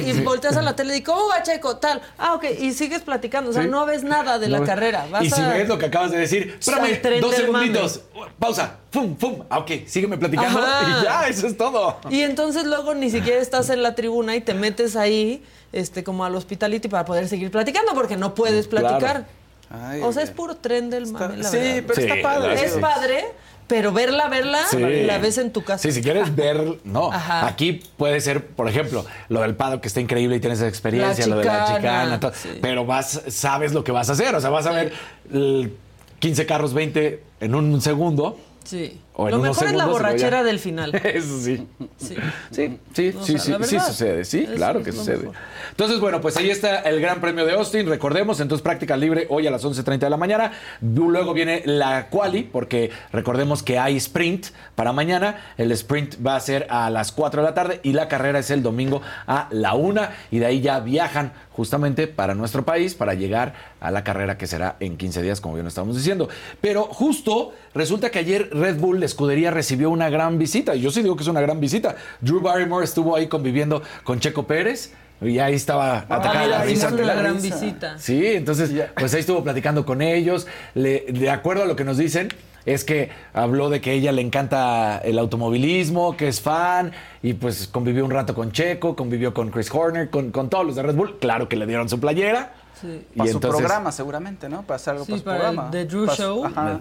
[0.04, 1.76] y volteas a la tele y digo, ¿cómo va Checo?
[1.76, 2.00] Tal.
[2.18, 3.68] Ah, ok, y sigues platicando, o sea, Sí.
[3.68, 5.06] no ves nada de No la carrera.
[5.10, 8.00] Vas y si a- ves lo que acabas de decir, espérame, dos segunditos,
[8.38, 11.00] pausa, pum, pum, ah, ok, sígueme platicando Ajá.
[11.00, 11.98] y ya, eso es todo.
[12.08, 16.24] Y entonces luego ni siquiera estás en la tribuna y te metes ahí este, como
[16.24, 19.24] al hospitality para poder seguir platicando porque no puedes Claro.
[19.70, 21.82] Ay, o sea, es puro tren del Está- mame, la sí, verdad.
[21.86, 22.64] pero Sí, está padre.
[22.64, 22.80] Es sí.
[22.80, 23.24] padre,
[23.68, 24.78] pero verla, verla, Sí.
[24.78, 25.82] la ves en tu casa.
[25.82, 27.12] Sí, si quieres ver, no.
[27.12, 27.46] Ajá.
[27.46, 31.24] Aquí puede ser, por ejemplo, lo del pado que está increíble y tienes esa experiencia,
[31.28, 32.58] lo de la chicana, todo, sí.
[32.60, 34.92] pero vas, sabes lo que vas a hacer, o sea, vas a ver
[35.32, 35.72] el
[36.18, 38.38] 15 carros, 20 en un segundo.
[38.64, 39.00] Sí.
[39.14, 40.94] O en Lo mejor es la borrachera del final.
[41.04, 41.66] Eso sí.
[41.98, 42.16] Sí.
[42.50, 44.24] Sí, sí, O sí, sea, sí, la sí verdad, sucede.
[44.24, 45.18] Sí, claro que sucede.
[45.18, 45.36] mejor.
[45.70, 47.86] Entonces, bueno, pues ahí está el Gran Premio de Austin.
[47.88, 50.52] Recordemos, entonces práctica libre hoy a las 11.30 de la mañana.
[50.80, 55.52] Luego viene la quali, porque recordemos que hay sprint para mañana.
[55.58, 58.50] El sprint va a ser a las 4 de la tarde y la carrera es
[58.50, 60.02] el domingo a la 1.
[60.30, 64.46] Y de ahí ya viajan justamente para nuestro país para llegar a la carrera que
[64.46, 66.28] será en 15 días, como bien lo estábamos diciendo.
[66.60, 70.76] Pero justo resulta que ayer Red Bull, la escudería, recibió una gran visita.
[70.76, 71.96] Y yo sí digo que es una gran visita.
[72.20, 74.92] Drew Barrymore estuvo ahí conviviendo con Checo Pérez.
[75.22, 76.90] Y ahí estaba atacada Ah, la mira, risa.
[76.92, 77.56] la gran risa.
[77.60, 77.98] visita.
[77.98, 80.46] Sí, entonces, pues ahí estuvo platicando con ellos.
[80.74, 82.28] Le- de acuerdo a lo que nos dicen,
[82.64, 87.34] es que habló de que a ella le encanta el automovilismo, que es fan, y
[87.34, 90.84] pues convivió un rato con Checo, convivió con Chris Horner, con, con todos los de
[90.84, 91.18] Red Bull.
[91.18, 92.54] Claro que le dieron su playera.
[92.80, 93.04] Sí.
[93.14, 94.62] Y Para su entonces- programa, seguramente, ¿no?
[94.62, 95.70] Para hacer algo Sí, para su para el programa.
[95.70, 96.44] The Drew Para su- Show.
[96.46, 96.80] Ajá.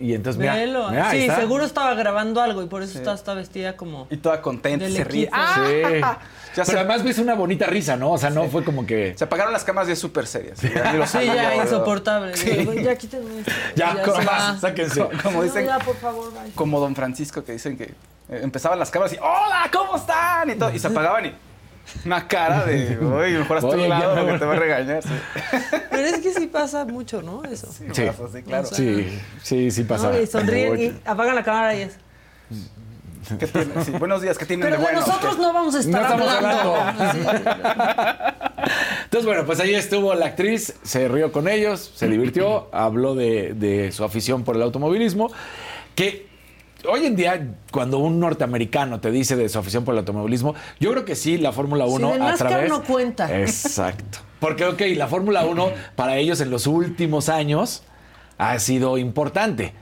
[0.00, 0.90] Y entonces, mira, Velo.
[0.90, 1.40] mira, ahí sí, está.
[1.40, 4.06] seguro estaba grabando algo y por eso está, está vestida como.
[4.10, 5.28] Y toda contenta, se ríe.
[5.32, 5.54] ¡Ah!
[5.66, 5.82] Sí.
[6.56, 8.12] Ya Pero se- además ves una bonita risa, ¿no?
[8.12, 9.14] O sea, no fue como que...
[9.16, 10.60] Se apagaron las cámaras ya súper serias.
[10.62, 12.32] Ya Sí, ya insoportable.
[12.82, 13.52] Ya quítenme esto.
[13.74, 14.56] Ya, como- va.
[14.58, 15.00] sáquense.
[15.00, 16.52] Como, como No, dicen, ya, por favor, bye.
[16.54, 19.68] como don Francisco que dicen que eh, empezaban las cámaras y ¡Hola!
[19.72, 20.48] ¿Cómo están?
[20.50, 21.34] Y, todo, y se apagaban y
[22.04, 25.02] una cara de ¡Uy, mejor hasta Oye, un lado porque te va a regañar!
[25.02, 25.08] Sí,
[25.90, 27.42] Pero es que sí pasa mucho, ¿no?
[27.44, 27.70] Eso.
[27.72, 27.84] Sí.
[27.84, 28.66] pasa, sí, claro.
[28.66, 30.10] Sí, sí, sí pasa.
[30.10, 30.20] ¿no?
[30.20, 31.98] Y sonríen y apagan la cámara y es.
[33.84, 35.00] Sí, buenos días, ¿qué tienen Pero de bueno?
[35.00, 37.12] nosotros no vamos a estar No estamos hablando.
[37.12, 37.18] Sí.
[39.04, 43.54] Entonces, bueno, pues ahí estuvo la actriz, se rió con ellos, se divirtió, habló de,
[43.54, 45.30] de su afición por el automovilismo,
[45.94, 46.33] que
[46.88, 50.90] hoy en día, cuando un norteamericano te dice de su afición por el automovilismo, yo
[50.92, 52.70] creo que sí, la Fórmula 1 de a NASCAR través...
[52.70, 53.40] no cuenta.
[53.40, 54.18] Exacto.
[54.40, 57.82] Porque, ok, la Fórmula 1 para ellos en los últimos años
[58.38, 59.72] ha sido importante.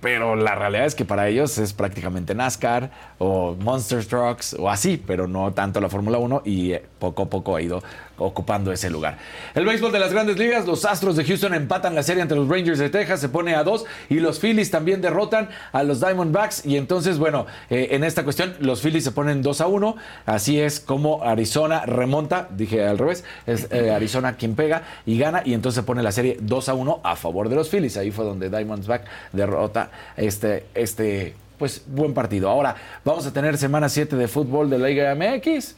[0.00, 4.96] Pero la realidad es que para ellos es prácticamente NASCAR o Monster Trucks o así,
[5.04, 7.82] pero no tanto la Fórmula 1 y eh, poco a poco ha ido
[8.18, 9.18] ocupando ese lugar.
[9.54, 12.48] El béisbol de las grandes ligas, los Astros de Houston empatan la serie ante los
[12.48, 16.66] Rangers de Texas, se pone a dos y los Phillies también derrotan a los Diamondbacks
[16.66, 20.60] y entonces, bueno, eh, en esta cuestión los Phillies se ponen 2 a 1, así
[20.60, 25.54] es como Arizona remonta, dije al revés, es eh, Arizona quien pega y gana y
[25.54, 28.50] entonces pone la serie 2 a 1 a favor de los Phillies, ahí fue donde
[28.50, 32.48] Diamondback derrota este, este, pues buen partido.
[32.48, 35.74] Ahora, vamos a tener semana 7 de fútbol de la Liga MX.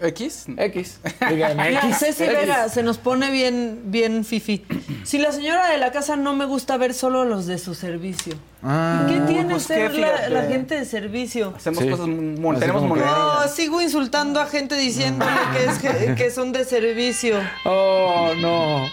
[0.00, 0.46] ¿X?
[0.56, 1.00] X.
[1.30, 1.98] Mira, MX.
[1.98, 2.34] Ceci X.
[2.36, 4.64] Vega se nos pone bien, bien fifi.
[5.04, 8.34] Si la señora de la casa no me gusta ver solo los de su servicio.
[8.62, 9.06] Ah.
[9.08, 11.52] ¿Qué tiene pues ser qué, la, gente de servicio?
[11.56, 11.90] Hacemos Sí.
[11.90, 13.14] cosas, mon- tenemos monerías.
[13.14, 15.78] No, sigo insultando a gente diciéndole que, es,
[16.08, 17.38] que, que son de servicio.
[17.64, 18.86] Oh, no.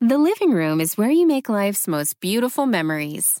[0.00, 3.40] The living room is where you make life's most beautiful memories.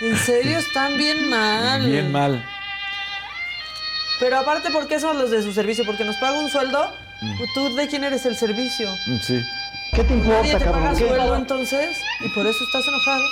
[0.00, 1.86] En serio, están bien mal.
[1.86, 2.44] Bien mal.
[4.20, 5.84] Pero aparte, ¿por qué son los de su servicio?
[5.84, 6.92] Porque nos paga un sueldo.
[7.54, 8.88] ¿Tú de quién eres el servicio?
[9.22, 9.42] Sí.
[9.94, 10.98] ¿Qué te Nadie importa, te paga cabrón?
[10.98, 13.24] ¿Qué, sueldo entonces y por eso estás enojado.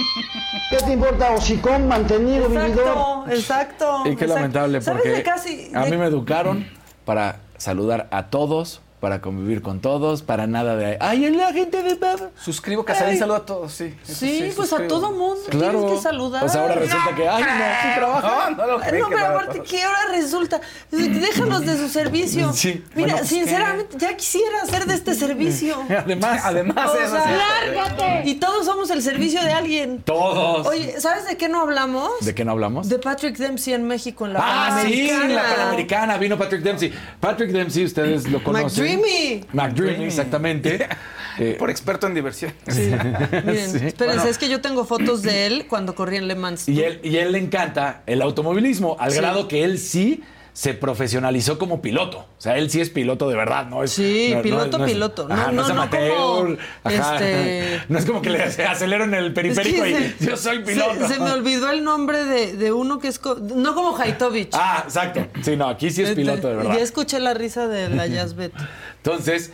[0.70, 2.68] qué te importa, hocicón, mantenido, vividor?
[2.68, 4.00] Exacto, exacto.
[4.02, 4.34] Y qué exacto.
[4.34, 6.68] lamentable ¿Sabes porque de casi, a mí me educaron
[7.04, 11.82] para saludar a todos, para convivir con todos, para nada de ay, es la gente
[11.82, 12.30] de Bab".
[12.40, 13.18] Suscribo Casarín, Ay.
[13.18, 13.94] saludo a todos, sí.
[14.02, 15.78] Sí, pues a todo mundo Claro.
[15.80, 16.40] tienes que saludar.
[16.40, 18.50] Pues ahora resulta que ay, no, sí trabaja.
[18.50, 19.68] No, no No, que pero aparte, todos.
[19.70, 20.60] ¿qué hora resulta?
[20.90, 22.52] Déjalos de su servicio.
[22.58, 22.82] Sí.
[22.94, 25.76] Mira, Bueno, pues, sinceramente, ya quisiera ser de este servicio.
[25.88, 27.30] Además, Además, O eso sea, sí.
[27.74, 28.28] lárgate.
[28.28, 30.02] Y todos somos el servicio de alguien.
[30.02, 30.66] todos.
[30.66, 32.10] Oye, ¿sabes de qué no hablamos?
[32.20, 32.88] ¿De qué no hablamos?
[32.88, 36.92] De Patrick Dempsey en México en la Ah, sí, en la Panamericana vino Patrick Dempsey.
[37.20, 38.68] Patrick Dempsey, ustedes lo conocen.
[38.96, 39.44] McDreamy.
[39.52, 40.88] McDreamy, exactamente.
[41.40, 42.52] Eh, Por experto en diversión.
[42.66, 43.86] Miren, Sí.
[43.86, 46.68] espérense, es que yo tengo fotos de él cuando corría en Le Mans.
[46.68, 49.18] Y él, y él le encanta el automovilismo, al Sí.
[49.18, 50.24] grado que él sí
[50.58, 52.18] se profesionalizó como piloto.
[52.18, 53.84] O sea, él sí es piloto de verdad, ¿no?
[53.84, 55.28] Es, Sí, no- piloto, no es- piloto.
[55.28, 56.16] No, Ajá, no, es no amateur.
[56.16, 57.14] como, Ajá.
[57.14, 60.64] este- No es como que le acelero en el periférico Es que y yo soy
[60.64, 61.06] piloto.
[61.06, 63.20] Se, se me olvidó el nombre de, de uno que es.
[63.20, 64.48] co- no como Haitovich.
[64.52, 65.28] Ah, exacto.
[65.42, 66.74] Sí, no, aquí sí es piloto de verdad.
[66.76, 68.52] Ya escuché la risa de la Yazbet.
[68.96, 69.52] Entonces,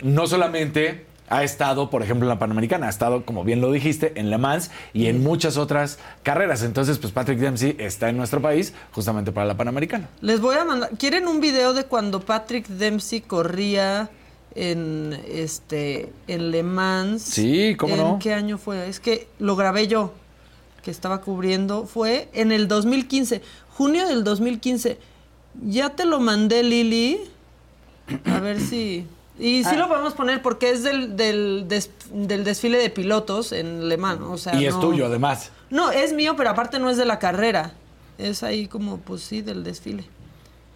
[0.00, 4.12] no solamente ha estado, por ejemplo, en la Panamericana, ha estado, como bien lo dijiste,
[4.16, 6.62] en Le Mans y en muchas otras carreras.
[6.62, 10.08] Entonces, pues Patrick Dempsey está en nuestro país justamente para la Panamericana.
[10.20, 10.90] Les voy a mandar.
[10.98, 14.10] ¿Quieren un video de cuando Patrick Dempsey corría
[14.56, 17.22] en este en Le Mans?
[17.22, 18.18] Sí, ¿cómo ¿En no?
[18.20, 18.88] qué año fue?
[18.88, 20.12] Es que lo grabé yo,
[20.82, 21.86] que estaba cubriendo.
[21.86, 24.98] Fue en el 2015, junio del 2015.
[25.64, 27.20] Ya te lo mandé, Lili.
[28.24, 29.06] A ver si.
[29.40, 29.70] Y Ah.
[29.70, 33.96] sí lo podemos poner porque es del, del, des- del desfile de pilotos en Le
[33.96, 34.20] Mans.
[34.22, 35.50] O sea, y es no- tuyo, además.
[35.70, 37.72] No, es mío, pero aparte no es de la carrera.
[38.18, 40.04] Es ahí como, pues sí, del desfile.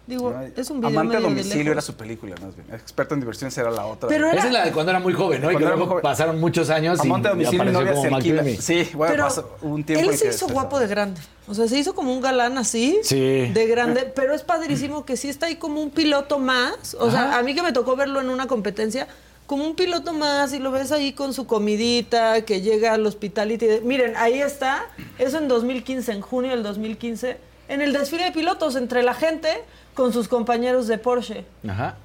[0.07, 2.67] Digo, es un video Amante a domicilio era su película, más bien.
[2.73, 4.07] Experto en diversión era la otra.
[4.07, 5.47] Pero era- Esa es la de cuando era muy joven, ¿no?
[5.47, 6.01] Y que Cuando era luego muy joven.
[6.03, 8.61] pasaron muchos años Amante a y, y domicilio, apareció como.
[8.61, 11.19] Sí, bueno, Pero pasó un tiempo él se hizo guapo de grande.
[11.47, 12.99] O sea, se hizo como un galán así.
[13.03, 13.49] Sí.
[13.51, 14.11] De grande.
[14.15, 16.95] Pero es padrísimo que sí está ahí como un piloto más.
[16.99, 17.39] O sea, Ajá.
[17.39, 19.07] a mí que me tocó verlo en una competencia,
[19.47, 23.65] como un piloto más y lo ves ahí con su comidita, que llega al hospitality.
[23.65, 24.85] de- Miren, ahí está.
[25.17, 29.49] Eso en 2015, en junio del 2015, en el desfile de pilotos entre la gente
[29.93, 31.45] con sus compañeros de Porsche.
[31.67, 31.95] Ajá.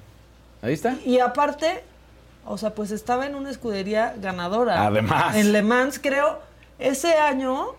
[0.61, 0.97] Ahí está.
[1.05, 1.83] Y aparte,
[2.45, 4.85] o sea, pues estaba en una escudería ganadora.
[4.85, 5.35] Además.
[5.35, 6.39] En Le Mans, creo,
[6.79, 7.75] ese año,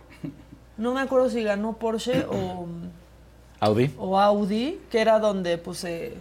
[0.77, 2.66] no me acuerdo si ganó Porsche o,
[3.61, 3.92] Audi.
[3.99, 6.14] o Audi, que era donde pues eh,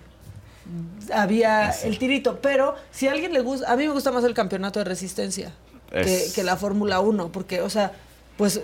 [1.13, 2.39] había el tirito.
[2.41, 5.53] Pero si a alguien le gusta, a mí me gusta más el campeonato de resistencia
[5.91, 7.91] que, que la Fórmula 1, porque, o sea,
[8.37, 8.61] pues...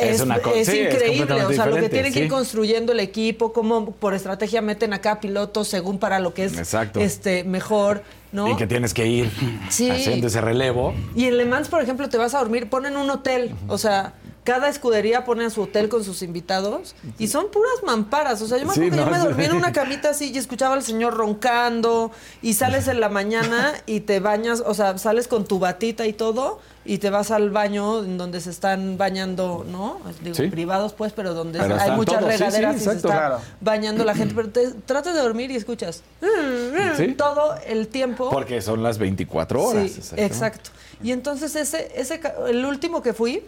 [0.00, 2.28] Es Es, una es sí, es increíble, completamente o sea, lo que tienen que ir
[2.28, 7.00] construyendo el equipo, cómo por estrategia meten acá pilotos según para lo que es Exacto.
[7.00, 8.02] este mejor,
[8.32, 8.48] ¿no?
[8.48, 9.30] Y que tienes que ir
[9.70, 9.90] Sí.
[9.90, 10.94] haciendo ese relevo.
[11.14, 14.14] Y en Le Mans, por ejemplo, te vas a dormir, ponen un hotel, o sea,
[14.42, 18.66] cada escudería pone su hotel con sus invitados y son puras mamparas, o sea, yo
[18.66, 19.24] me Sí, acuerdo que no, yo me sí.
[19.28, 22.10] dormí en una camita así y escuchaba al señor roncando
[22.42, 26.12] y sales en la mañana y te bañas, o sea, sales con tu batita y
[26.12, 30.00] todo y te vas al baño donde se están bañando, ¿no?
[30.22, 30.48] Digo, Sí.
[30.48, 33.40] privados pues, pero donde Pero hay muchas todos, sí, sí, regaderas y se está Claro.
[33.60, 36.02] bañando la gente, pero te tratas de dormir y escuchas
[36.96, 37.14] Sí.
[37.14, 38.28] todo el tiempo.
[38.30, 40.12] Porque son las 24 horas.
[40.16, 40.70] Exacto.
[41.02, 43.42] Y entonces ese, ese, el último que fui,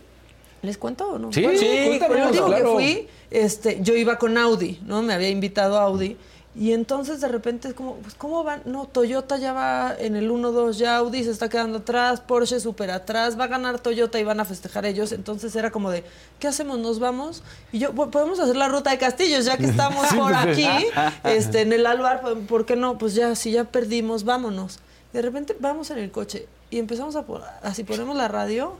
[0.62, 1.32] ¿les cuento o no?
[1.32, 2.56] Sí, sí, el último claro.
[2.56, 5.02] que fui, este, yo iba con Audi, ¿no?
[5.02, 6.16] Me había invitado a Audi.
[6.58, 8.62] Y entonces de repente es como, pues ¿cómo van?
[8.64, 12.90] No, Toyota ya va en el 1-2, ya Audi se está quedando atrás, Porsche súper
[12.90, 15.12] atrás, va a ganar Toyota y van a festejar ellos.
[15.12, 16.02] Entonces era como de,
[16.40, 16.78] ¿qué hacemos?
[16.78, 17.42] ¿Nos vamos?
[17.72, 20.66] Y yo, "Bueno, podemos hacer la ruta de Castillos, ya que estamos por pues, aquí,
[21.24, 22.96] este, en el Alvar, ¿por- ¿por qué no?
[22.96, 24.78] Pues ya, si ya perdimos, vámonos.
[25.12, 27.24] Y de repente vamos en el coche y empezamos a,
[27.62, 28.72] así ponemos la radio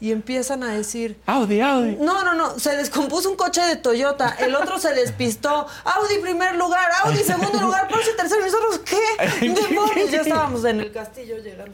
[0.00, 1.96] y empiezan a decir, Audi, Audi.
[2.00, 6.54] no, no, no, se descompuso un coche de Toyota, el otro se despistó, Audi primer
[6.56, 9.48] lugar, Audi segundo lugar, Porsche tercero, ¿y nosotros qué?
[9.48, 11.72] Demonios, ya estábamos en el castillo llegando.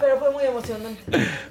[0.00, 1.02] Pero fue muy emocionante.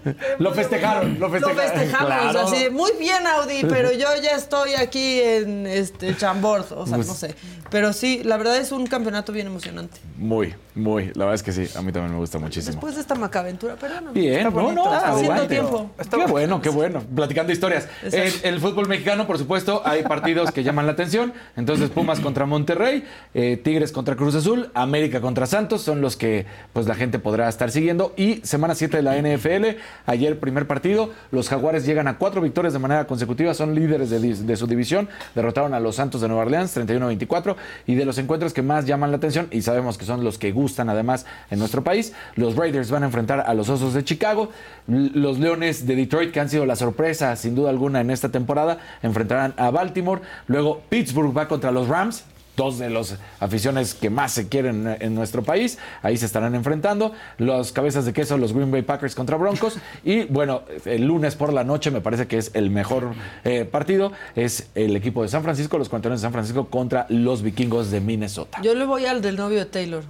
[0.04, 1.72] Fue Lo muy festejaron, lo festejaron.
[1.72, 2.40] festejamos, Claro.
[2.42, 6.96] así de, muy bien Audi, pero yo ya estoy aquí en este Chambord, o sea,
[6.96, 7.36] Pues no sé.
[7.70, 10.00] Pero sí, la verdad es un campeonato bien emocionante.
[10.18, 11.06] Muy, muy.
[11.16, 12.74] La verdad es que sí, a mí también me gusta muchísimo.
[12.74, 14.12] Después de esta macaventura, perdóname.
[14.12, 15.91] Bien, no, está haciendo tiempo.
[16.10, 17.01] Qué bueno, qué bueno.
[17.15, 17.88] Platicando historias.
[18.04, 21.34] El, el fútbol mexicano, por supuesto, hay partidos que llaman la atención.
[21.56, 26.45] Entonces, Pumas contra Monterrey, eh, Tigres contra Cruz Azul, América contra Santos son los que
[26.73, 28.13] pues la gente podrá estar siguiendo.
[28.17, 32.73] Y semana 7 de la NFL, ayer primer partido, los Jaguares llegan a cuatro victorias
[32.73, 36.75] de manera consecutiva, son líderes de, su división, derrotaron a los Santos de Nueva Orleans
[36.75, 37.56] 31-24
[37.88, 40.51] y de los encuentros que más llaman la atención y sabemos que son los que
[40.51, 44.49] gustan además en nuestro país, los Raiders van a enfrentar a los Osos de Chicago,
[44.88, 48.78] los Leones de Detroit que han sido la sorpresa sin duda alguna en esta temporada,
[49.02, 52.26] enfrentarán a Baltimore, luego Pittsburgh va contra los Rams,
[52.58, 55.78] dos de las aficiones que más se quieren en- nuestro país.
[56.04, 57.13] Ahí se estarán enfrentando.
[57.38, 59.78] Los cabezas de queso, los Green Bay Packers contra Broncos.
[60.04, 63.13] Y bueno, el lunes por la noche me parece que es el mejor
[63.46, 64.12] eh, partido.
[64.36, 68.02] Es el equipo de San Francisco, los 49 de San Francisco contra los vikingos de
[68.02, 68.60] Minnesota.
[68.62, 70.04] Yo le voy al del novio de Taylor.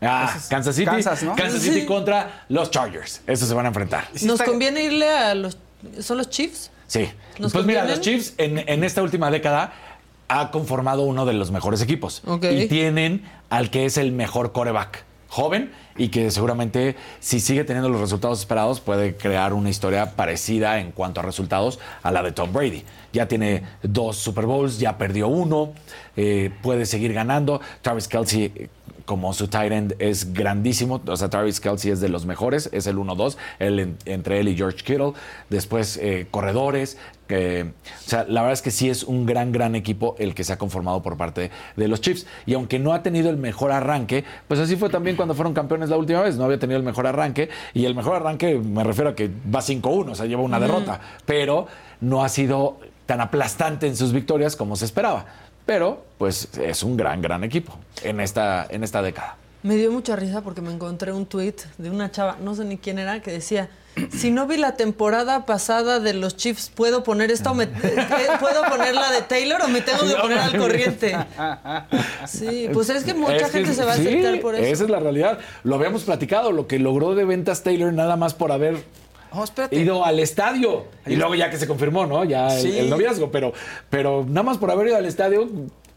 [0.00, 0.86] Ah, Kansas City.
[0.86, 1.34] Kansas, ¿no?
[1.36, 1.86] City Sí.
[1.86, 3.20] contra los Chargers.
[3.26, 4.08] Esos se van a enfrentar.
[4.12, 5.58] Nos está- conviene irle a los...
[6.00, 6.70] ¿Son los Chiefs?
[6.86, 7.08] Sí.
[7.38, 9.72] ¿Nos Pues mira, los Chiefs en, en esta última década
[10.28, 12.22] ha conformado uno de los mejores equipos.
[12.50, 15.04] Y tienen al que es el mejor coreback.
[15.30, 20.78] joven y que seguramente si sigue teniendo los resultados esperados puede crear una historia parecida
[20.80, 22.82] en cuanto a resultados a la de Tom Brady.
[23.12, 25.72] Ya tiene dos Super Bowls, ya perdió uno,
[26.16, 27.60] eh, puede seguir ganando.
[27.82, 28.70] Travis Kelsey
[29.08, 32.86] como su tight end es grandísimo, o sea, Travis Kelsey es de los mejores, es
[32.86, 35.14] el 1-2, él en- entre él y George Kittle,
[35.48, 36.98] después eh, corredores,
[37.30, 40.52] o sea, la verdad es que sí es un gran, gran equipo el que se
[40.52, 42.26] ha conformado por parte de los Chiefs.
[42.46, 45.90] Y aunque no ha tenido el mejor arranque, pues así fue también cuando fueron campeones
[45.90, 46.36] la última vez.
[46.38, 47.50] No había tenido el mejor arranque.
[47.74, 51.00] Y el mejor arranque me refiero a que va 5-1, o sea, lleva una derrota.
[51.26, 51.66] Pero
[52.00, 55.26] no ha sido tan aplastante en sus victorias como se esperaba.
[55.68, 59.36] Pero, pues, es un gran, gran equipo en esta, en esta década.
[59.62, 62.78] Me dio mucha risa porque me encontré un tweet de una chava, no sé ni
[62.78, 63.68] quién era, que decía,
[64.10, 67.68] si no vi la temporada pasada de los Chiefs, ¿puedo poner esta o me, eh,
[68.40, 71.14] ¿puedo poner la de Taylor o me tengo que poner al corriente?
[72.26, 74.64] Sí, pues es que mucha Es que gente se va a sí, acercar por eso.
[74.64, 75.38] Esa es la realidad.
[75.64, 78.82] Lo habíamos platicado, lo que logró de ventas Taylor nada más por haber
[79.32, 79.76] Oh, espérate.
[79.76, 80.86] ido al estadio.
[81.06, 82.24] Y luego ya que se confirmó, ¿no?
[82.24, 82.78] Ya el- Sí.
[82.78, 83.52] el, noviazgo, pero,
[83.90, 85.48] pero nada más por haber ido al estadio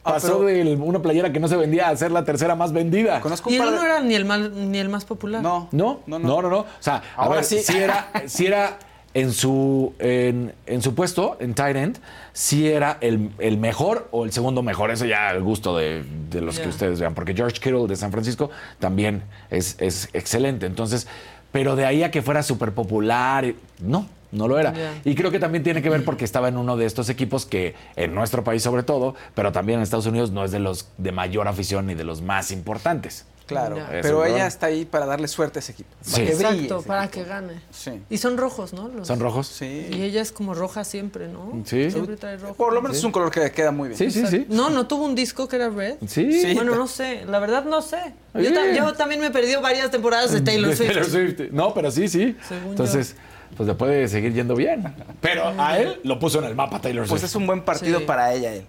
[0.03, 2.73] Ah, pasó pero- de una playera que no se vendía a ser la tercera más
[2.73, 3.21] vendida.
[3.21, 5.41] Conozco Y él no era ni el, mal, ni el más popular.
[5.43, 5.67] No.
[5.71, 7.59] No, no, no, no, O sea, a Ahora ver, sí.
[7.59, 7.77] sí.
[7.77, 8.79] era, sí era
[9.13, 11.99] en su, en, en su puesto, en tight end,
[12.33, 14.89] sí era el, el mejor o el segundo mejor.
[14.89, 17.13] Eso ya al gusto de, de los que ustedes vean.
[17.13, 19.21] Porque George Kittle de San Francisco también
[19.51, 20.65] es, es excelente.
[20.65, 21.07] Entonces,
[21.51, 24.07] pero de ahí a que fuera súper popular, no.
[24.31, 24.73] No lo era.
[25.03, 27.75] Y creo que también tiene que ver porque estaba en uno de estos equipos que
[27.97, 31.11] en nuestro país sobre todo, pero también en Estados Unidos no es de los de
[31.11, 33.25] mayor afición ni de los más importantes.
[33.47, 34.25] Claro, pero ¿no?
[34.25, 35.89] ella está ahí para darle suerte a ese equipo.
[36.03, 36.21] Para Sí.
[36.25, 37.23] que brille Exacto, para equipo.
[37.23, 37.61] que gane.
[37.69, 37.91] Sí.
[38.09, 38.87] Y son rojos, ¿no?
[38.87, 39.47] Los- ¿Son rojos?
[39.47, 39.87] Sí.
[39.91, 41.61] Y ella es como roja siempre, ¿no?
[41.65, 41.91] Sí.
[41.91, 42.53] Siempre trae rojo.
[42.53, 43.97] Por lo menos es un color que le queda muy bien.
[43.97, 44.45] Sí, sí, sí.
[44.47, 45.95] No, no tuvo un disco que era red.
[46.07, 46.31] Sí.
[46.41, 46.53] Sí.
[46.53, 48.13] Bueno, no sé, la verdad no sé.
[48.35, 50.87] Yo, ta- yo también me he perdido varias temporadas de Taylor Swift.
[50.91, 51.51] Taylor Swift.
[51.51, 52.37] No, pero sí, sí.
[52.47, 53.15] Según Entonces,
[53.57, 54.95] pues le puede seguir yendo bien.
[55.19, 57.19] Pero a él lo puso en el mapa Taylor Swift.
[57.19, 58.05] Pues es un buen partido Sí.
[58.05, 58.65] para ella él.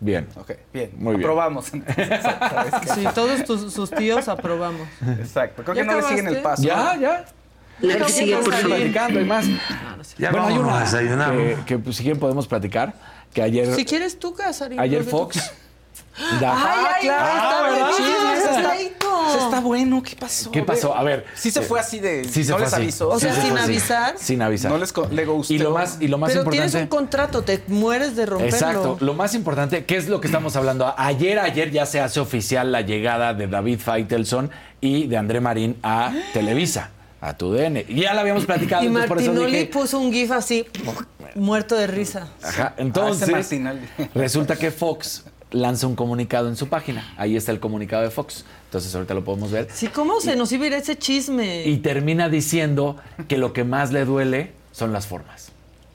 [0.00, 0.26] Bien.
[0.36, 0.90] Ok, bien.
[0.96, 1.20] Muy bien.
[1.28, 1.66] Aprobamos.
[2.94, 4.88] Sí, todos tus- sus tíos aprobamos.
[5.18, 5.62] Exacto.
[5.62, 6.62] Creo ¿Ya que no le siguen el paso.
[6.62, 7.24] Ya, ya.
[7.80, 8.54] La que sigue, por.
[10.18, 12.94] Ya bueno, hay una que, que, pues, si quieren podemos platicar.
[13.32, 14.80] Que ayer, Si quieres tú, Casarín.
[14.80, 15.52] ayer tú Fox...
[16.40, 17.26] da- ¡Ay, ay, claro.
[17.30, 18.32] ay!
[18.36, 18.74] Está Ah,
[19.28, 20.02] Eso está bueno.
[20.02, 20.50] ¿Qué pasó?
[20.50, 20.96] ¿Qué pasó?
[20.96, 21.26] A ver.
[21.34, 22.24] Sí se eh, fue así de...
[22.24, 22.82] Sí se no fue les así.
[22.82, 23.08] avisó.
[23.10, 24.14] O sea, Sí se sin avisar.
[24.18, 24.70] Sin avisar.
[24.72, 25.54] No les le gustó.
[25.54, 26.68] Y lo más, y lo más Pero importante...
[26.70, 28.54] tienes un contrato, te mueres de romperlo.
[28.56, 28.96] Exacto.
[29.00, 30.92] Lo más importante, ¿qué es lo que estamos hablando?
[30.96, 34.50] Ayer, ayer ya se hace oficial la llegada de David Faitelson
[34.80, 36.90] y de André Marín a Televisa,
[37.20, 37.84] a tu DN.
[37.88, 39.72] Y ya la habíamos platicado, Y entonces por eso Martinoli dije...
[39.72, 40.66] puso un gif así,
[41.34, 42.28] muerto de risa.
[42.42, 43.28] Ajá, Ah, entonces
[44.14, 47.12] resulta que Fox lanza un comunicado en su página.
[47.16, 48.44] Ahí está el comunicado de Fox.
[48.66, 49.68] Entonces ahorita lo podemos ver.
[49.72, 51.66] Sí, ¿cómo se nos iba a ir ese chisme?
[51.66, 52.96] Y termina diciendo
[53.28, 55.52] que lo que más le duele son las formas.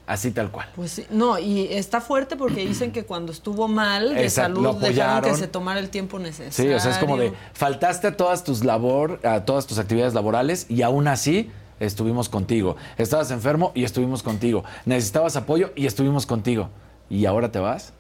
[0.08, 0.68] Así tal cual.
[0.76, 4.80] Pues sí, no, y está fuerte porque dicen que cuando estuvo mal de Exacto, salud
[4.80, 6.72] dejaron que se tomara el tiempo necesario.
[6.72, 10.14] Sí, o sea, es como de faltaste a todas tus labor, a todas tus actividades
[10.14, 11.50] laborales y aún así
[11.80, 12.76] estuvimos contigo.
[12.98, 14.64] Estabas enfermo y estuvimos contigo.
[14.86, 16.70] Necesitabas apoyo y estuvimos contigo.
[17.10, 17.92] ¿Y ahora te vas?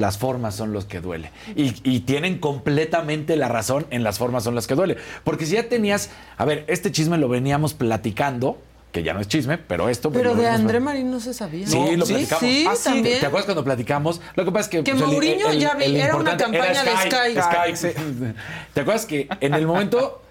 [0.00, 1.30] Las formas son los que duele.
[1.54, 4.96] Y, y tienen completamente la razón en las formas son las que duele.
[5.24, 8.56] Porque si ya tenías, a ver, este chisme lo veníamos platicando,
[8.92, 10.10] que ya no es chisme, pero esto...
[10.10, 11.66] pues, Pero lo de André Marín no se sabía.
[11.66, 11.96] Sí, ¿no?
[11.98, 12.40] lo sí, platicamos.
[12.40, 13.20] Sí, Ah, también.
[13.20, 14.20] ¿Te acuerdas cuando platicamos?
[14.34, 14.82] Lo que pasa es que...
[14.84, 17.40] Que pues, el- Mourinho el- ya vi- el era una campaña de Sky.
[17.40, 17.88] Sky, sí.
[18.74, 20.22] ¿Te acuerdas que en el momento,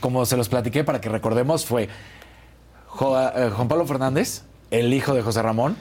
[0.00, 1.88] como se los platiqué para que recordemos, fue
[2.86, 5.76] Jo- eh, Juan Pablo Fernández, el hijo de José Ramón.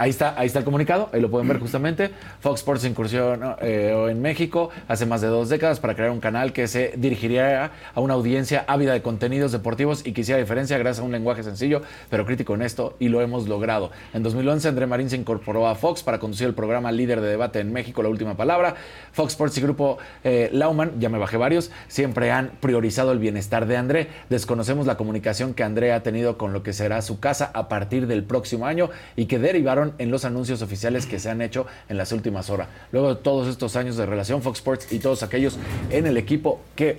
[0.00, 2.10] Ahí está, ahí está el comunicado, ahí lo pueden ver justamente.
[2.40, 6.54] Fox Sports incursionó eh, en México hace más de dos décadas para crear un canal
[6.54, 11.02] que se dirigiría a una audiencia ávida de contenidos deportivos y que hiciera diferencia gracias
[11.02, 13.90] a un lenguaje sencillo pero crítico honesto y lo hemos logrado.
[14.14, 17.60] En 2011 André Marín se incorporó a Fox para conducir el programa líder de debate
[17.60, 18.76] en México, La Última Palabra.
[19.12, 23.66] Fox Sports y Grupo eh, Lauman, ya me bajé varios, siempre han priorizado el bienestar
[23.66, 24.08] de André.
[24.30, 28.06] Desconocemos la comunicación que André ha tenido con lo que será su casa a partir
[28.06, 31.96] del próximo año y que derivaron en los anuncios oficiales que se han hecho en
[31.98, 32.68] las últimas horas.
[32.92, 35.56] Luego de todos estos años de relación, Fox Sports y todos aquellos
[35.90, 36.98] en el equipo que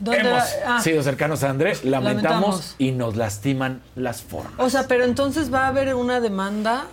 [0.00, 0.44] ¿Dónde hemos?
[0.64, 2.74] Ah, sido cercanos a André, lamentamos, Lamentamos.
[2.78, 4.52] y nos lastiman las formas.
[4.58, 6.84] O sea, pero entonces va a haber una demanda.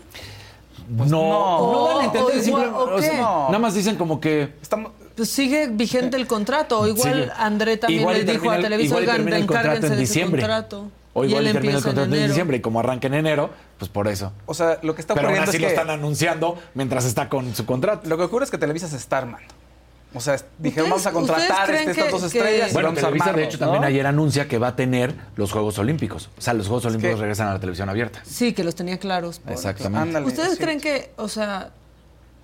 [0.90, 3.18] no, no, dan a entender, o simple- igual- o o sea, qué?
[3.18, 4.92] nada más dicen como que Estamos...
[5.16, 6.86] Pues sigue vigente el contrato.
[6.88, 7.32] Igual Sigue.
[7.38, 10.04] André también Igual le dijo a el- Televisa, oigan, termina el contrato encárguense en de
[10.04, 10.42] ese diciembre.
[10.42, 10.92] contrato.
[11.18, 13.50] O y igual termina el en contrato en diciembre y como arranca en enero,
[13.80, 14.34] pues por eso.
[14.46, 15.74] O sea, lo que está Pero aún ocurriendo así es lo que...
[15.74, 18.08] están anunciando mientras está con su contrato.
[18.10, 19.48] Lo que ocurre es que Televisa se está armando.
[20.14, 22.88] O sea, dijeron, ¿Ustedes- vamos a contratar este, estas que- dos que- estrellas y Bueno,
[22.90, 23.72] vamos a Televisa, de armarnos, hecho, ¿no?
[23.72, 26.30] también ayer anuncia que va a tener los Juegos Olímpicos.
[26.38, 28.22] O sea, los Juegos Olímpicos que- regresan a la televisión abierta.
[28.26, 29.42] Sí, que los tenía claros.
[29.48, 30.00] Exactamente.
[30.00, 31.72] Ándale, ¿Ustedes es creen que, o sea,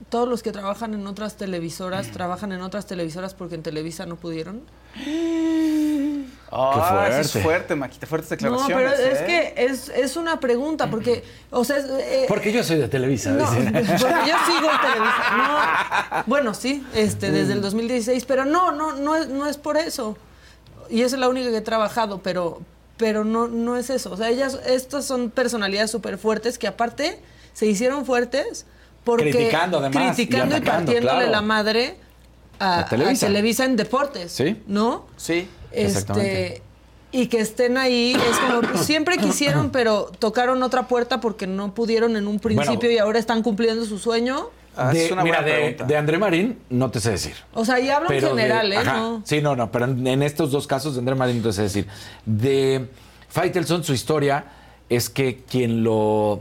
[0.09, 4.15] todos los que trabajan en otras televisoras trabajan en otras televisoras porque en Televisa no
[4.17, 4.61] pudieron?
[6.53, 7.43] Ah, eso es fuerte.
[7.43, 8.93] fuerte, Maquita, fuertes No, declaraciones.
[8.97, 9.25] pero es ¿eh?
[9.25, 13.31] que es, es una pregunta, porque, o sea, eh, Porque yo soy de Televisa.
[13.31, 15.37] No, porque yo sigo en Televisa.
[15.37, 19.77] No, bueno, sí, este, desde el 2016, pero no, no, no es, no es por
[19.77, 20.17] eso.
[20.89, 22.59] Y esa es la única que he trabajado, pero,
[22.97, 24.11] pero no, no es eso.
[24.11, 27.21] O sea, ellas, estas son personalidades súper fuertes que aparte
[27.53, 28.65] se hicieron fuertes
[29.05, 31.31] porque Criticando, además, criticando y y, partiéndole claro.
[31.31, 31.95] la madre
[32.59, 33.25] a, A Televisa.
[33.25, 34.31] a Televisa en deportes.
[34.33, 34.61] Sí.
[34.67, 35.07] ¿No?
[35.17, 35.47] Sí.
[35.73, 36.47] Exactamente.
[36.55, 36.61] Este,
[37.13, 41.73] y que estén ahí, es como, pues, siempre quisieron, pero tocaron otra puerta porque no
[41.73, 42.91] pudieron en un principio Bueno.
[42.93, 44.49] y ahora están cumpliendo su sueño.
[44.77, 45.83] Ah, De- es una mira, buena de, pregunta.
[45.83, 47.33] de André Marín no te sé decir.
[47.53, 48.79] O sea, y hablo en general, de- ¿eh?
[48.79, 48.97] ajá.
[48.97, 49.21] No.
[49.25, 51.63] Sí, no, no, pero en, en estos dos casos de André Marín no te sé
[51.63, 51.87] decir.
[52.25, 52.87] De
[53.27, 54.45] Faitelson, su historia
[54.87, 56.39] es que quien lo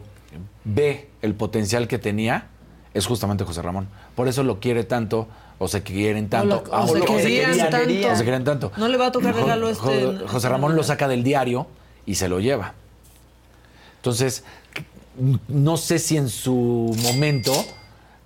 [0.65, 2.47] ve el potencial que tenía
[2.95, 3.89] es justamente José Ramón.
[4.15, 5.27] Por eso lo quiere tanto,
[5.63, 6.65] o se quieren tanto.
[6.71, 8.09] O, lo- o se lo- querían tanto.
[8.11, 8.73] o se querían tanto.
[8.79, 10.27] No le va a tocar regalo Jo- este.
[10.27, 11.67] José Ramón lo saca del diario
[12.07, 12.75] y se lo lleva.
[13.97, 14.43] Entonces,
[15.49, 17.53] no sé si en su momento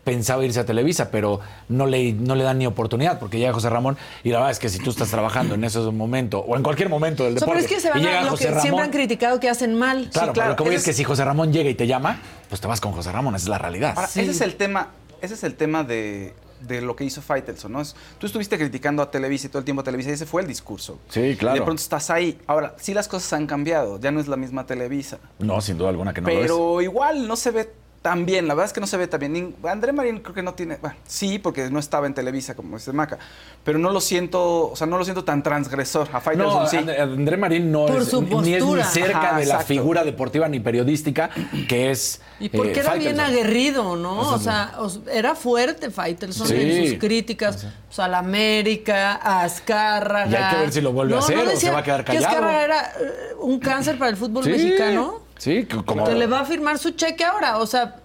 [0.04, 3.70] pensaba irse a Televisa, pero no le, no le dan ni oportunidad, porque llega José
[3.70, 6.62] Ramón y la verdad es que si tú estás trabajando en ese momento o en
[6.62, 8.30] cualquier momento del O sea, pero deporte es que se van y a llega lo
[8.32, 9.96] José que Ramón, siempre han criticado que hacen mal.
[9.96, 11.70] claro, Sí, pero claro, lo que voy ese es que es- si José Ramón llega
[11.70, 12.20] y te llama,
[12.50, 13.94] pues te vas con José Ramón, esa es la realidad.
[13.96, 14.90] Ahora, ese es el tema,
[15.22, 16.34] ese es el tema de,
[16.66, 17.80] de lo que hizo Faitelson, ¿no?
[17.80, 20.42] Es- tú estuviste criticando a Televisa y todo el tiempo a Televisa y ese fue
[20.42, 20.98] el discurso.
[21.08, 21.56] Sí, claro.
[21.56, 22.38] Y de pronto estás ahí.
[22.46, 25.18] Ahora, sí las cosas han cambiado, ya no es la misma Televisa.
[25.38, 26.40] No, sin duda alguna que no lo es.
[26.40, 27.70] pero igual no se ve
[28.04, 29.56] tan bien, la verdad es que no se ve tan bien.
[29.66, 32.92] André Marín creo que no tiene, bueno, sí, porque no estaba en Televisa como dice
[32.92, 33.18] Maca,
[33.64, 36.06] pero no lo siento, o sea, no lo siento tan transgresor.
[36.12, 36.76] A Faitelson No, sí.
[36.76, 40.04] And- André Marín no Por es, su ni es ni cerca Ajá, de la figura
[40.04, 41.30] deportiva ni periodística
[41.66, 42.20] que es.
[42.40, 44.18] Y porque eh, era bien aguerrido, ¿no?
[44.34, 44.74] O sea,
[45.10, 46.54] era fuerte Faitelson Sí.
[46.56, 50.30] en sus críticas pues, a la América, a Azcárraga.
[50.30, 52.12] Y hay que ver si lo vuelve a hacer o se va a quedar Que
[52.16, 52.26] callado.
[52.34, 55.23] Azcárraga era eh, un cáncer para el fútbol Sí, mexicano.
[55.38, 57.58] Sí, que como, Que le va a firmar su cheque ahora.
[57.58, 57.96] O sea,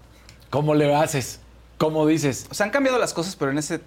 [0.50, 1.40] ¿cómo le haces?
[1.78, 2.48] ¿Cómo dices?
[2.50, 3.82] O sea, han cambiado las cosas, pero en ese,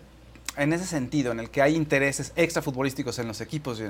[0.57, 3.85] en ese sentido, en el que hay intereses extrafutbolísticos en los equipos y,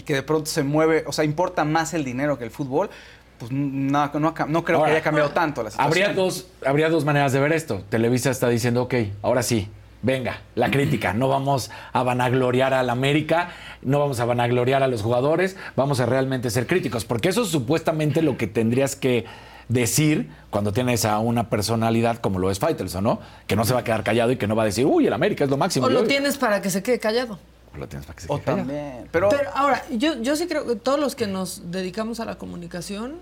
[0.00, 2.90] y que de pronto se mueve, o sea, importa más el dinero que el fútbol,
[3.38, 4.34] pues no, no,
[4.64, 5.86] creo Ahora, que haya cambiado tanto la situación.
[5.86, 7.82] Habría dos, habría dos maneras de ver esto.
[7.88, 9.68] Televisa está diciendo, ok, ahora sí,
[10.04, 11.12] venga, la crítica.
[11.14, 13.50] No vamos a vanagloriar al América,
[13.82, 17.04] no vamos a vanagloriar a los jugadores, vamos a realmente ser críticos.
[17.04, 19.24] Porque eso es supuestamente lo que tendrías que
[19.68, 23.20] decir cuando tienes a una personalidad como lo es Faitelson, ¿no?
[23.46, 25.12] Que no se va a quedar callado y que no va a decir, uy, el
[25.12, 25.86] América es lo máximo.
[25.86, 27.38] o lo tienes para que se quede callado.
[27.74, 28.68] O lo tienes para que se O quede callado.
[28.68, 32.26] también, pero, Pero ahora, yo, yo sí creo que todos los que nos dedicamos a
[32.26, 33.14] la comunicación,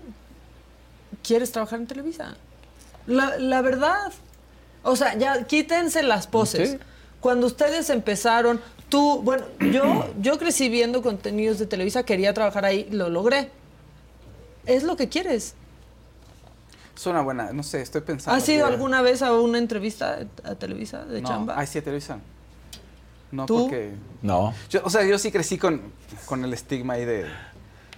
[1.25, 2.35] quieres trabajar en Televisa.
[3.07, 4.11] La, la verdad.
[4.83, 6.71] O sea, ya quítense las poses.
[6.71, 6.77] Sí.
[7.21, 8.59] Cuando ustedes empezaron,
[8.89, 13.49] tú, bueno, yo, yo crecí viendo contenidos de Televisa, quería trabajar ahí, lo logré.
[14.65, 15.55] Es lo que quieres.
[16.95, 18.37] es una buena, no sé, estoy pensando.
[18.37, 21.55] ¿Has ido que- alguna vez a una entrevista a Televisa de no, chamba?
[21.57, 22.19] Ay, sí, a Televisa.
[23.31, 23.61] No, ¿Tú?
[23.63, 23.93] porque...
[24.21, 24.53] No.
[24.69, 25.81] Yo, o sea, yo sí crecí con,
[26.25, 27.25] con el estigma ahí de,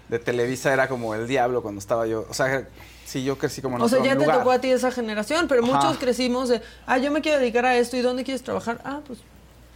[0.07, 2.25] de Televisa, era como el diablo cuando estaba yo.
[2.29, 2.67] O sea,
[3.05, 5.63] sí, yo crecí como en O sea, ya te tocó a ti esa generación, pero
[5.63, 5.73] Ajá.
[5.73, 8.81] muchos crecimos de, ah, yo me quiero dedicar a esto, ¿y dónde quieres trabajar?
[8.83, 9.19] Ah, pues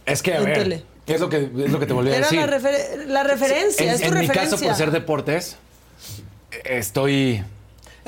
[0.06, 0.84] Es que, a ver, tele.
[1.06, 2.40] ¿qué es lo que, es lo que te volví a Era decir?
[2.40, 4.50] la, refer- la referencia, en es tu en mi referencia.
[4.56, 5.56] caso, por ser deportes,
[6.64, 7.42] estoy...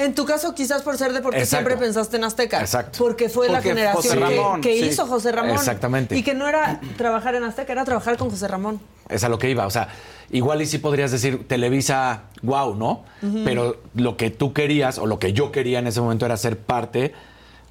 [0.05, 1.69] En tu caso, quizás por ser deporte, Exacto.
[1.69, 2.61] siempre pensaste en Azteca.
[2.61, 2.99] Exacto.
[2.99, 4.85] Porque fue la Porque generación que- Ramón, que, sí.
[4.87, 5.53] hizo José Ramón.
[5.53, 6.17] Exactamente.
[6.17, 8.81] Y que no era trabajar en Azteca, era trabajar con José Ramón.
[9.09, 9.67] Es a lo que iba.
[9.67, 9.89] O sea,
[10.31, 13.05] igual y sí podrías decir Televisa, wow, ¿no?
[13.45, 16.59] Pero lo que tú querías o lo que yo quería en ese momento era ser
[16.59, 17.13] parte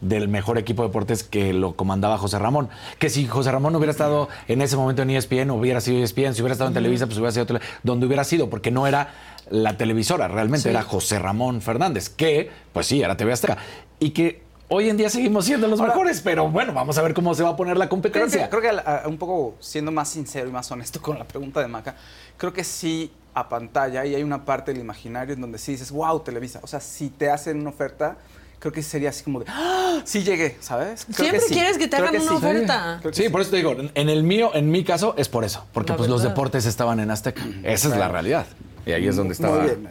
[0.02, 2.70] del mejor equipo de deportes que lo comandaba José Ramón.
[2.98, 6.34] Que si José Ramón no hubiera estado en ese momento en ESPN, hubiera sido ESPN,
[6.34, 7.46] si hubiera estado en Televisa, pues hubiera sido
[7.84, 9.10] donde hubiera sido, porque no era
[9.52, 13.58] la televisora, realmente era José Ramón Fernández, que, pues sí, era TV Azteca.
[14.00, 17.36] Y que hoy en día seguimos siendo los mejores, pero bueno, vamos a ver cómo
[17.36, 18.44] se va a poner la Creo competencia.
[18.50, 21.60] que, creo que a- un poco siendo más sincero y más honesto con la pregunta
[21.60, 21.96] de Maca,
[22.38, 25.92] creo que sí a pantalla y hay una parte del imaginario en donde sí dices,
[25.92, 26.60] wow, Televisa.
[26.64, 28.18] O sea, si te hacen una oferta,
[28.60, 30.02] creo que sería así como de, ¡Ah!
[30.06, 31.06] sí llegué, ¿sabes?
[31.06, 31.54] Creo Siempre que sí.
[31.54, 32.36] quieres que te hagan una sí.
[32.36, 33.02] oferta.
[33.12, 35.66] Sí, por eso te digo, en el mío, en mi caso, es por eso.
[35.74, 37.44] Porque La pues los deportes estaban en Azteca.
[37.64, 38.46] Esa es la realidad.
[38.86, 39.58] Y ahí es donde estaba.
[39.60, 39.90] Muy bien.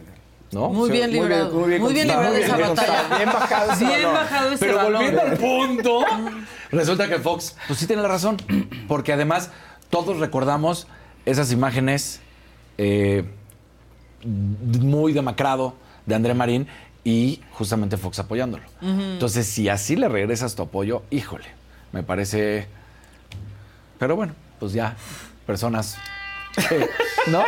[0.51, 0.67] ¿No?
[0.69, 1.53] Muy Sí, bien muy bien, librado.
[1.53, 3.17] muy bien Muy bien contestado, librado muy esa bien batalla.
[3.17, 4.13] Bien bajado ese Bien balón.
[4.13, 5.99] bajado ese Pero volviendo al punto,
[6.71, 8.35] resulta que Fox, pues sí tiene la razón.
[8.89, 9.49] Porque además,
[9.89, 10.87] todos recordamos
[11.25, 12.19] esas imágenes
[12.77, 13.23] eh,
[14.25, 15.73] muy demacrado
[16.05, 16.67] de André Marín
[17.05, 18.63] y justamente Fox apoyándolo.
[18.81, 21.45] Entonces, si así le regresas tu apoyo, híjole,
[21.93, 22.67] me parece...
[23.97, 24.95] Pero bueno, pues ya,
[25.45, 25.97] personas...
[27.27, 27.45] ¿No?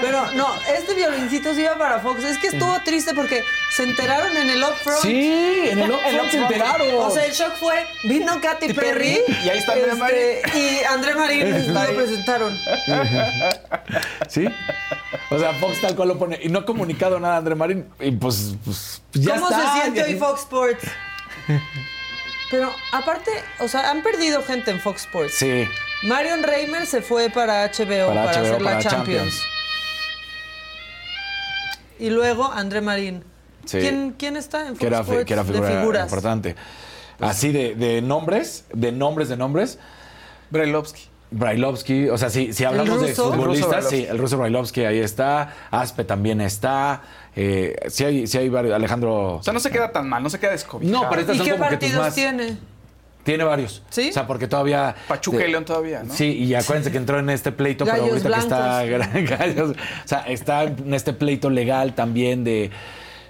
[0.00, 2.22] Pero no, este violincito sí iba para Fox.
[2.24, 3.42] Es que estuvo triste porque
[3.74, 5.00] se enteraron en el Upfront.
[5.02, 6.94] Sí, en el Upfront se enteraron.
[6.96, 9.20] O sea, el shock fue, vino Katy Perry.
[9.44, 12.56] y ahí está André este, Y André Marín lo presentaron.
[14.28, 14.46] ¿Sí?
[15.30, 16.38] O sea, Fox tal cual lo pone.
[16.42, 17.86] Y no ha comunicado nada a André Marín.
[17.98, 19.74] Y pues, pues ya ¿Cómo está.
[19.74, 20.84] se siente ya- hoy Fox Sports?
[22.50, 25.34] Pero aparte, o sea, han perdido gente en Fox Sports.
[25.36, 25.68] Sí.
[26.02, 28.90] Marion Reimer se fue para HBO para, Para HBO, hacer la Champions.
[28.90, 29.42] Champions.
[31.98, 33.22] Y luego André Marín.
[33.66, 33.78] Sí.
[33.78, 36.04] ¿Quién, quién está en Fox que era, Sports que era figura de figuras?
[36.04, 36.56] importante.
[37.20, 39.78] Así de, de nombres, de nombres, de nombres.
[40.50, 41.10] Brailovsky.
[41.32, 46.02] Brailovsky, o sea, si, si hablamos de futbolistas, sí, el ruso Brailovsky ahí está, Aspe
[46.02, 47.02] también está,
[47.36, 49.36] eh, sí hay, sí hay varios, Alejandro...
[49.36, 51.04] O sea, no se queda tan mal, no se queda descobijado.
[51.04, 52.14] No, pero estas ¿Y son qué como que tus partidos más...
[52.16, 52.58] tiene?
[53.30, 53.82] Tiene varios.
[53.90, 54.10] ¿Sí?
[54.10, 54.94] O sea, porque todavía...
[55.08, 56.14] Pachuca de- y León todavía, ¿no?
[56.14, 59.38] Sí, y acuérdense que entró en este pleito, Gallos pero ahorita que está...
[59.38, 62.70] Gallos- o sea, está en este pleito legal también de...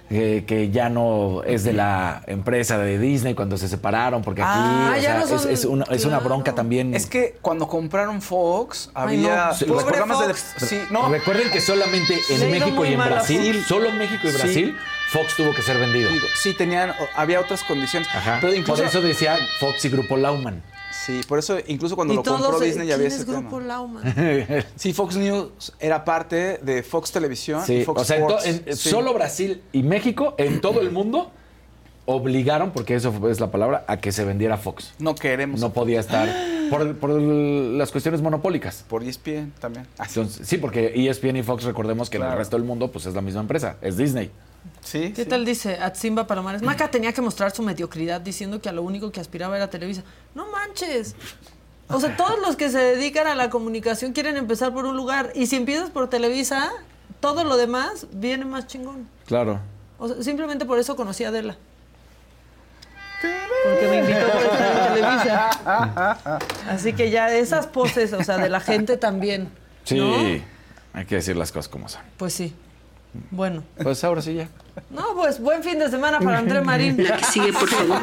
[0.09, 4.51] eh, que ya no es de la empresa de Disney cuando se separaron, porque aquí
[4.53, 6.25] Ah, o ya sea, no es, son- es una, es una claro.
[6.25, 6.93] bronca también.
[6.93, 10.55] Es que cuando compraron Fox, Ay, había no, los pobre programas Fox.
[10.59, 10.65] de...
[10.67, 13.67] Sí, no, Recuerden que solamente en México y en Brasil, Fox.
[13.67, 14.75] solo en México y Sí.
[15.11, 16.09] Fox tuvo que ser vendido.
[16.09, 18.07] digo, sí tenían, había otras condiciones.
[18.13, 18.37] Ajá.
[18.41, 20.61] Pero incluso, Por eso decía Fox y Grupo Lauman.
[21.05, 23.57] Sí, por eso incluso cuando Y lo compró Disney ya había ¿quién ese es Grupo
[23.57, 23.67] tema.
[23.67, 24.65] Lauman?
[24.75, 28.37] Sí, Fox News era parte de Fox Televisión y Sí, Fox o sea, en to-
[28.39, 28.67] Sports.
[28.67, 28.89] en- Sí.
[28.89, 31.31] solo Brasil y México, en todo el mundo,
[32.05, 34.93] obligaron, porque eso fue- es la palabra, a que se vendiera Fox.
[34.99, 35.59] No queremos.
[35.59, 36.29] No podía estar
[36.69, 38.85] por, por las cuestiones monopólicas.
[38.87, 39.87] Por ESPN también.
[39.99, 43.13] Entonces, sí, porque ESPN y Fox, recordemos que en el resto del mundo pues es
[43.13, 44.31] la misma empresa, es Disney.
[44.81, 45.29] Sí, ¿Qué sí.
[45.29, 46.61] tal dice Atsimba Palomares?
[46.61, 50.03] Maca tenía que mostrar su mediocridad diciendo que a lo único que aspiraba era Televisa.
[50.35, 51.15] No manches.
[51.87, 55.31] O sea, todos los que se dedican a la comunicación quieren empezar por un lugar.
[55.35, 56.71] Y si empiezas por Televisa,
[57.19, 59.07] todo lo demás viene más chingón.
[59.25, 59.59] Claro.
[59.99, 61.57] O sea, simplemente por eso conocí a Adela.
[63.63, 66.39] Porque me invitó por estar en Televisa.
[66.69, 69.49] Así que ya esas poses, o sea, de la gente también.
[69.83, 70.43] Sí, ¿no?
[70.93, 72.01] hay que decir las cosas como son.
[72.17, 72.53] Pues sí.
[73.29, 73.63] Bueno.
[73.81, 74.47] Pues ahora sí ya.
[74.89, 76.95] No, pues buen fin de semana para André Marín.
[77.03, 77.99] La que sigue, por favor.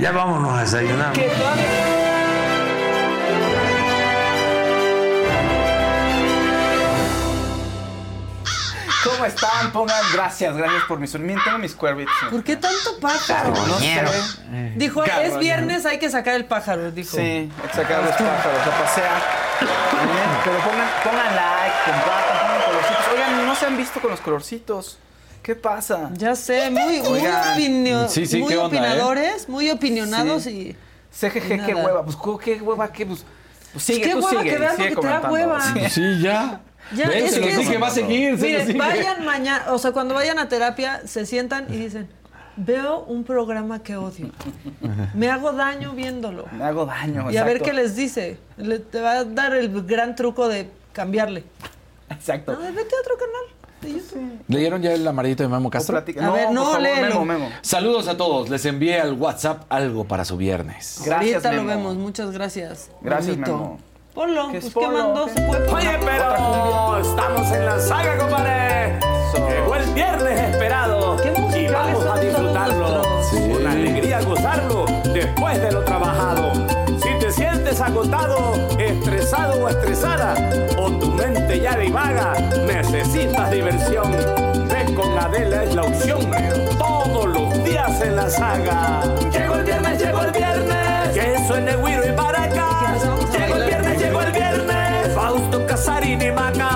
[0.00, 1.12] Ya vámonos a desayunar.
[9.02, 9.72] ¿Cómo están?
[9.72, 11.40] Pongan gracias, gracias por mi sonido.
[11.44, 12.14] Tengo mis cuervitos.
[12.30, 13.50] ¿Por qué tanto pájaro?
[13.50, 14.04] No sé.
[14.76, 17.16] Dijo, es viernes, hay que sacar el pájaro, dijo.
[17.16, 19.22] Sí, hay que sacar los pájaros a pasear.
[20.44, 23.08] Pero pongan, pongan like, compartan, pongan colorcitos.
[23.12, 24.98] Oigan, no se han visto con los colorcitos.
[25.42, 26.10] ¿Qué pasa?
[26.14, 30.50] Ya sé, muy, muy, opinio- Sí, sí, muy ¿qué onda, opinadores, muy opinionados Sí.
[30.50, 30.76] y...
[31.12, 32.04] CGG, qué hueva.
[32.04, 32.92] Pues, ¿qué hueva?
[32.92, 33.06] ¿Qué?
[33.06, 33.24] Pues,
[33.72, 34.50] pues sigue, qué tú hueva sigue.
[34.52, 35.60] que vean sigue lo que te da hueva.
[35.62, 35.80] Sí.
[35.90, 36.60] Sí, ya.
[36.94, 38.36] Ya, Ven, es se que- dije, va a seguir.
[38.38, 38.78] Miren, sigue.
[38.78, 42.08] vayan mañana, o sea, cuando vayan a terapia, se sientan y dicen,
[42.56, 44.30] veo un programa que odio.
[45.14, 46.46] Me hago daño viéndolo.
[46.52, 47.30] Me hago daño.
[47.30, 48.38] Y a ver qué les dice.
[48.56, 51.44] Le- te va a dar el gran truco de cambiarle.
[52.10, 52.52] Exacto.
[52.52, 54.40] No, vete a otro canal de YouTube.
[54.48, 55.96] ¿Leyeron ya el amarillito de Memo Castro?
[55.96, 56.78] A No, ver, no.
[56.80, 57.48] Memo, Memo.
[57.62, 58.50] Saludos a todos.
[58.50, 61.00] Les envié al WhatsApp algo para su viernes.
[61.04, 62.90] Gracias, Ahorita lo vemos, muchas gracias.
[63.00, 63.52] Gracias, Bonito.
[63.56, 63.78] Memo.
[64.14, 64.98] Ponlo, ¿Qué pues es qué ponlo?
[64.98, 65.32] mandó, ¿Qué?
[65.32, 65.88] se puede poner.
[65.88, 68.98] Oye, pero estamos en la saga, compadre.
[69.48, 73.02] Llegó el viernes esperado Qué y vamos a disfrutarlo.
[73.30, 73.48] Sí.
[73.52, 74.84] Con alegría gozarlo
[75.14, 76.52] después de lo trabajado.
[77.00, 80.34] Si te sientes agotado, estresado o estresada,
[80.76, 81.09] o tu
[81.50, 82.34] mente ya divaga,
[82.66, 84.12] necesitas diversión.
[84.68, 86.30] Ven con Adela es la opción.
[86.78, 89.02] Todos los días en la saga.
[89.32, 91.08] Llegó el viernes, llegó el viernes.
[91.14, 92.94] Que suene Guiro y acá.
[93.32, 95.14] Llegó el viernes, llegó el viernes.
[95.14, 96.69] Fausto Casarini Maca.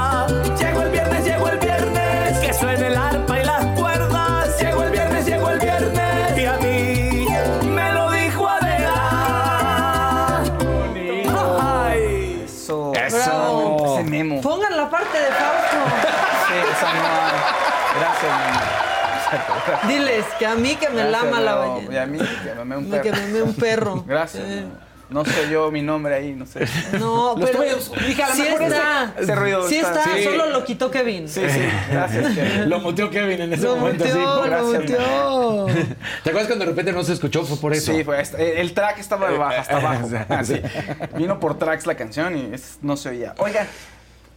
[19.88, 21.92] Diles que a mí que me Gracias, lama la Memo.
[21.92, 23.16] Y a mí que me mame un Que perro.
[23.22, 24.04] me me un perro.
[24.06, 24.64] Gracias, Eh.
[25.10, 26.66] No sé yo mi nombre ahí, no sé.
[26.98, 29.12] No, Lo pero dije, a lo sí mejor está.
[29.18, 30.24] ese ruido Sí está- está, sí.
[30.24, 31.28] solo lo quitó Kevin.
[31.28, 31.60] Sí, sí,
[31.90, 32.32] gracias.
[32.34, 32.70] Kevin.
[32.70, 34.02] Lo muteó Kevin en ese Lo momento.
[34.06, 34.80] muteó, sí, lo gracias.
[34.80, 35.66] muteó.
[36.24, 37.44] ¿Te acuerdas cuando de repente no se escuchó?
[37.44, 37.92] Fue por eso.
[37.92, 40.08] Sí, fue el track estaba de baja, hasta abajo.
[40.08, 40.16] Sí.
[40.30, 40.62] Así.
[41.16, 43.34] Vino por tracks la canción y es- no se oía.
[43.38, 43.68] Oigan,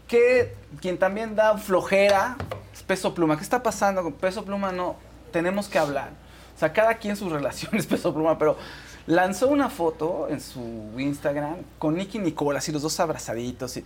[0.08, 2.36] que quien también da flojera
[2.74, 3.38] es Peso Pluma.
[3.38, 4.72] ¿Qué está pasando con Peso Pluma?
[4.74, 4.98] No,
[5.38, 6.10] tenemos que hablar.
[6.56, 8.58] O sea, cada quien sus relaciones, Peso Pluma, pero
[9.06, 13.78] lanzó una foto en su Instagram con Nicky Nicole, así los dos abrazaditos.
[13.78, 13.86] Y,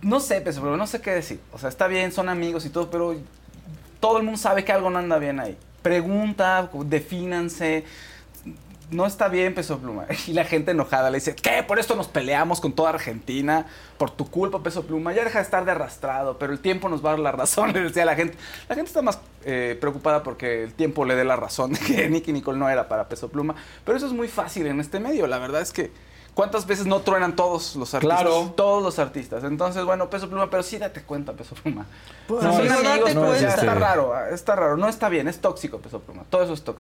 [0.00, 1.38] no sé, Peso Pluma, no sé qué decir.
[1.52, 3.14] O sea, está bien, son amigos y todo, pero
[4.00, 5.58] todo el mundo sabe que algo no anda bien ahí.
[5.82, 7.84] Pregunta, defínanse.
[8.94, 10.06] No está bien Peso Pluma.
[10.28, 11.64] Y la gente enojada le dice, ¿qué?
[11.66, 13.66] Por esto nos peleamos con toda Argentina.
[13.98, 15.12] Por tu culpa, Peso Pluma.
[15.12, 17.72] Ya deja de estar de arrastrado, pero el tiempo nos va a dar la razón,
[17.74, 18.36] le decía la gente.
[18.68, 22.08] La gente está más eh, preocupada porque el tiempo le dé la razón de que
[22.08, 23.56] Nicky Nicole no era para Peso Pluma.
[23.84, 25.26] Pero eso es muy fácil en este medio.
[25.26, 25.90] La verdad es que,
[26.34, 28.20] ¿cuántas veces no truenan todos los artistas?
[28.20, 28.52] Claro.
[28.56, 29.42] Todos los artistas.
[29.42, 31.86] Entonces, bueno, Peso Pluma, pero sí date cuenta, Peso Pluma.
[32.28, 33.54] Pues, No, date amigos, pero ya cuenta.
[33.54, 34.76] está raro, está raro.
[34.76, 36.22] No está bien, es tóxico Peso Pluma.
[36.30, 36.83] Todo eso es tóxico.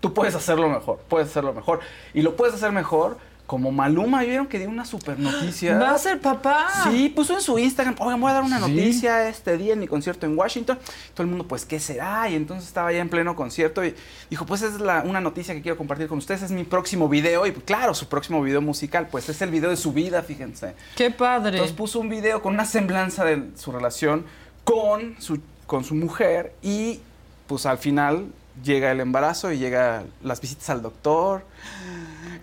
[0.00, 1.80] Tú puedes hacerlo mejor, puedes hacerlo mejor.
[2.14, 4.22] Y lo puedes hacer mejor como Maluma.
[4.22, 5.76] ¿Vieron que dio una super noticia?
[5.80, 6.68] Va a ser papá.
[6.84, 9.88] Sí, puso en su Instagram, oigan, voy a dar una noticia este día en mi
[9.88, 10.78] concierto en Washington.
[11.14, 12.28] Todo el mundo, pues, ¿qué será?
[12.30, 13.94] Y entonces estaba ya en pleno concierto y
[14.30, 17.44] dijo, pues es la- una noticia que quiero compartir con ustedes, es mi próximo video.
[17.44, 20.74] Y claro, su próximo video musical, pues es el video de su vida, fíjense.
[20.96, 21.50] Qué padre.
[21.56, 24.24] Entonces puso un video con una semblanza de su relación
[24.64, 27.00] con su, con su mujer y
[27.48, 28.26] pues al final
[28.62, 31.42] llega el embarazo y llega las visitas al doctor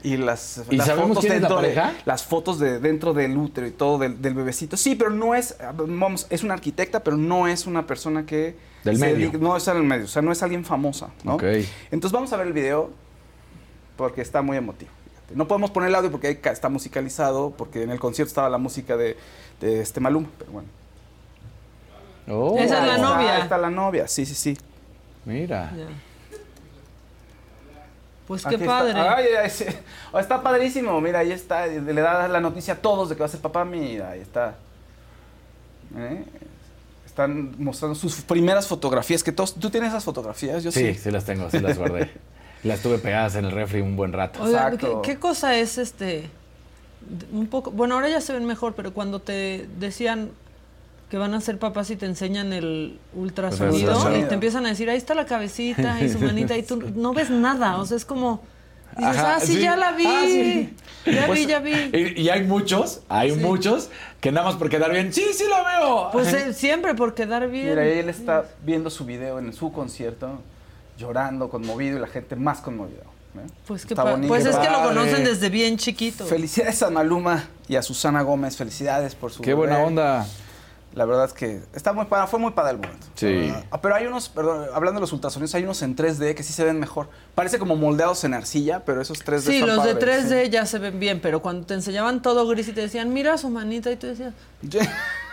[0.04, 1.94] y las, ¿Y las sabemos quién es la dentro de- pareja?
[2.06, 4.78] las fotos de dentro del útero y todo del, del bebecito.
[4.78, 5.56] Sí, pero no es,
[5.88, 9.16] vamos, es una arquitecta, pero no es una persona que Del medio.
[9.30, 11.36] dedica- no es en el medio, o sea, no es alguien famosa, ¿no?
[11.36, 11.44] Ok.
[11.92, 12.90] Entonces vamos a ver el video
[13.96, 14.92] porque está muy emotivo.
[15.10, 15.36] fíjate.
[15.36, 18.96] No podemos poner el audio porque está musicalizado, porque en el concierto estaba la música
[18.98, 19.18] de,
[19.60, 20.68] de este Maluma, pero bueno.
[22.30, 23.36] Oh, Esa es la novia.
[23.36, 24.58] ahí está la novia, sí, sí, sí.
[25.26, 25.72] Mira.
[28.28, 29.00] Pues qué padre.
[29.00, 29.66] Ay, ay, ay, sí.
[30.12, 33.26] Oh, está padrísimo, mira, ahí está, le da la noticia a todos de que va
[33.26, 34.56] a ser papá, mira, ahí está.
[35.96, 36.26] ¿Eh?
[37.06, 40.62] Están mostrando sus primeras fotografías, que todos, ¿tú tienes esas fotografías?
[40.64, 41.00] Yo Sí, sí.
[41.04, 42.12] sí las tengo, sí las guardé.
[42.64, 44.44] las tuve pegadas en el refri un buen rato.
[44.44, 45.02] Oigan, ¿qué, Exacto.
[45.04, 46.30] qué cosa es este?
[47.32, 50.32] Un poco, bueno, ahora ya se ven mejor, pero cuando te decían
[51.10, 54.26] que van a ser papás y te enseñan el ultrasonido ultrasonido.
[54.26, 57.14] y te empiezan a decir, ahí está la cabecita y su manita y tú no
[57.14, 58.42] ves nada, o sea, es como
[58.98, 59.62] dices, Ajá, ah, sí, sí.
[59.62, 60.06] ya la vi.
[60.06, 60.76] Ah, sí.
[61.06, 61.72] Ya Pues, vi, ya vi.
[61.94, 63.90] Y, y hay muchos, hay muchos
[64.20, 66.10] que nada más por quedar bien, sí, sí lo veo.
[66.12, 67.70] Pues eh, siempre por quedar bien.
[67.70, 70.42] Mira, él está viendo su video en su concierto,
[70.98, 73.04] llorando, conmovido, y la gente más conmovida.
[73.38, 73.48] ¿eh?
[73.66, 74.28] Pues, bonito.
[74.28, 76.26] pues es que lo conocen desde bien chiquito.
[76.26, 80.26] Felicidades a Maluma y a Susana Gómez, felicidades por su Qué buena onda.
[80.98, 83.06] La verdad es que está muy para, fue muy padre el momento.
[83.14, 83.54] Sí.
[83.72, 86.54] Ah, pero hay unos, perdón, hablando de los ultrasonidos, hay unos en 3D que sí
[86.54, 87.08] se ven mejor.
[87.36, 90.66] Parece como moldeados en arcilla, pero esos 3D Sí, están los de padres, 3D ya
[90.66, 93.92] se ven bien, pero cuando te enseñaban todo gris y te decían, mira su manita,
[93.92, 94.34] y tú decías,
[94.70, 94.80] sí.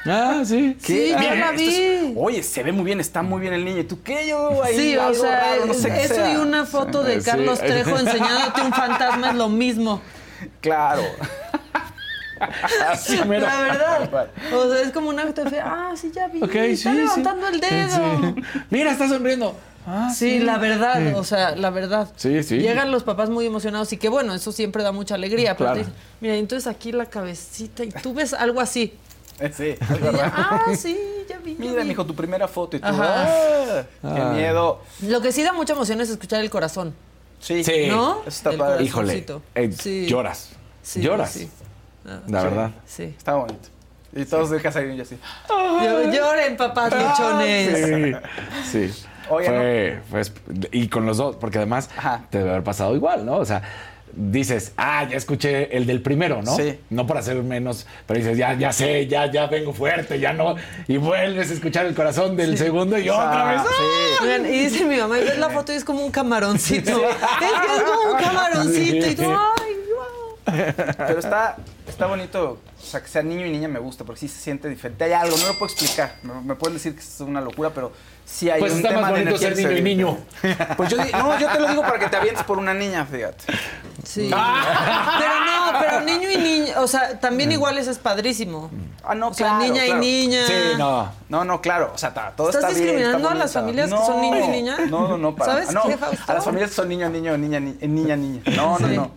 [0.07, 0.77] Ah, sí.
[0.83, 2.15] Sí, ya Mira, la es- vi.
[2.19, 3.79] oye, se ve muy bien, está muy bien el niño.
[3.81, 4.29] ¿Y tú qué?
[4.29, 6.31] Yo ahí sí, o algo sea, raro, no sé qué eso sea.
[6.35, 7.31] y una foto de Sí.
[7.31, 10.03] Carlos Trejo enseñándote un fantasma es lo mismo.
[10.61, 11.01] Claro.
[12.89, 13.47] Así mero.
[13.47, 14.29] La verdad.
[14.55, 16.97] O sea, es como una fotografía, ah, sí, ya vi, Ok, sí, está sí.
[16.97, 18.35] levantando el dedo.
[18.35, 18.43] Sí.
[18.71, 19.55] Mira, está sonriendo.
[19.87, 22.09] Ah, Sí, la verdad, o sea, la verdad.
[22.17, 22.59] Sí, sí.
[22.59, 25.57] Llegan los papás muy emocionados y que bueno, eso siempre da mucha alegría.
[25.57, 25.75] Pero Claro.
[25.75, 28.95] te dicen, mira, entonces aquí la cabecita y tú ves algo así.
[29.41, 30.33] Eh, Sí, Y algo ya, raro.
[30.37, 31.55] ah, sí, ya vi.
[31.55, 31.89] ya Mira, vi".
[31.89, 32.87] mijo, tu primera foto y tú.
[32.87, 33.25] Ajá.
[33.27, 33.83] ¡ah!
[34.01, 34.33] ¡Qué Ah.
[34.35, 34.81] miedo!
[35.03, 36.95] Lo que sí da mucha emoción es escuchar el corazón.
[37.41, 37.89] Sí, Sí.
[37.89, 38.21] ¿No?
[38.21, 38.85] Eso está El padre.
[38.85, 39.27] Híjole,
[39.57, 40.07] eh, Sí.
[40.07, 40.51] lloras.
[40.83, 41.31] Sí, lloras.
[41.33, 41.51] sí.
[42.07, 42.71] Ah, La verdad.
[42.87, 43.05] Sí.
[43.17, 43.69] Está bonito.
[44.17, 45.19] Y todos de casa y yo así.
[45.49, 48.23] Llo- Lloren, papás luchones.
[48.71, 48.89] Sí.
[48.93, 49.05] Sí.
[49.31, 52.23] Oye, fue, fue esp- y con los dos, porque además Ajá.
[52.31, 53.37] te debe haber pasado igual, ¿no?
[53.39, 53.63] O sea,
[54.13, 56.55] dices, ah, ya escuché el del primero, ¿no?
[56.55, 56.79] Sí.
[56.91, 60.55] No por hacer menos, pero dices, ya, ya sé, ya, ya vengo fuerte, ya no.
[60.87, 63.61] Y vuelves a escuchar el corazón del segundo y otra vez.
[63.61, 64.25] Ah, sí.
[64.25, 66.91] Oigan, y dice mi mamá, y ves la foto y es como un camaroncito.
[67.09, 69.07] Es que es como un camaroncito.
[69.09, 69.64] Y tú, ay.
[70.55, 71.57] Pero está,
[71.89, 74.69] está bonito, o sea, que sea niño y niña me gusta, porque sí se siente
[74.69, 75.05] diferente.
[75.05, 76.15] Hay algo, no lo puedo explicar.
[76.23, 77.93] Me, me pueden decir que es una locura, pero
[78.25, 80.67] sí hay Pues un está tema más de bonito energía ser niño y vive.
[80.77, 83.45] Pues yo, no, yo te lo digo para que te avientes por una niña, fíjate.
[84.05, 84.31] Sí.
[84.31, 88.71] Pero no, pero niño y niña, o sea, también igual eso es padrísimo.
[89.03, 90.01] Ah, no, O sea, claro, niña y claro.
[90.01, 90.47] niña.
[90.47, 91.13] Sí, no.
[91.29, 92.85] No, no, claro, o sea, ta- todo ¿Estás está bien.
[92.85, 94.77] discriminando está a las familias que son niño y niña?
[94.89, 96.25] No, no, no, para ¿Sabes no, qué, Fausto?
[96.31, 98.43] A las familias que son niño, niño, niña, ni- eh, niña, niña.
[98.57, 98.97] No, no, Sí.
[98.97, 99.11] no.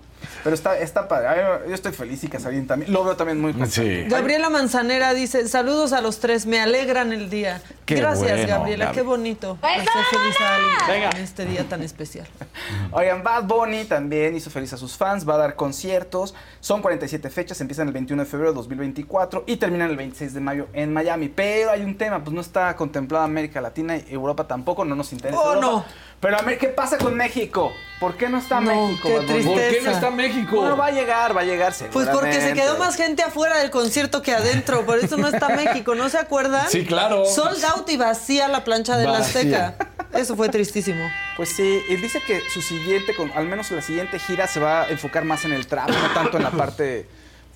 [0.44, 1.28] Pero está, está padre.
[1.28, 2.92] Ay, Yo estoy feliz y Casarín también.
[2.92, 3.76] Lo veo también muy contento.
[3.76, 4.06] Sí.
[4.08, 7.62] Gabriela Manzanera dice, saludos a los tres, me alegran el día.
[7.86, 9.58] Qué Gracias, bueno, Gabriela, qué bonito.
[9.62, 12.28] Hacer feliz a alguien en este día tan especial.
[12.92, 16.36] Oigan, Bad Bunny también hizo feliz a sus fans, va a dar conciertos.
[16.60, 20.40] Son 47 fechas, empiezan el 21 de febrero de 2024 y terminan el 26 de
[20.42, 21.30] mayo en Miami.
[21.30, 25.14] Pero hay un tema, pues no está contemplada América Latina y Europa tampoco, no nos
[25.14, 25.40] interesa.
[25.40, 25.68] Oh, Europa.
[25.68, 26.07] no.
[26.20, 27.74] Pero a ver, ¿qué pasa con México?
[28.00, 29.08] ¿Por qué no está No, México?
[29.08, 29.28] qué Bunny?
[29.28, 29.92] ¿Por qué no Tristeza.
[29.92, 30.56] está México?
[30.56, 33.72] Bueno, va a llegar, va a llegar Pues porque se quedó más gente afuera del
[33.72, 36.70] concierto que adentro, por eso no está México, ¿no se acuerdan?
[36.70, 37.26] Sí, claro.
[37.26, 39.18] Sold out y vacía la plancha de la.
[39.20, 39.76] Azteca.
[40.14, 41.04] Eso fue tristísimo.
[41.36, 44.84] Pues sí, y dice que su siguiente, con, al menos la siguiente gira se va
[44.84, 47.08] a enfocar más en el trap, no tanto en la parte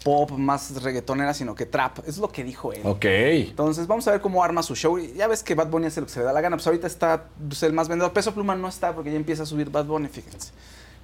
[0.04, 1.99] pop más reggaetonera, sino que trap.
[2.08, 2.82] Es lo que dijo él.
[2.84, 3.06] Ok.
[3.06, 4.97] Entonces, vamos a ver cómo arma su show.
[4.99, 6.56] Ya ves que Bad Bunny hace lo que se le da la gana.
[6.58, 8.12] Pues ahorita está pues, el más vendedor.
[8.14, 10.52] Peso Pluma no está porque ya empieza a subir Bad Bunny, fíjense.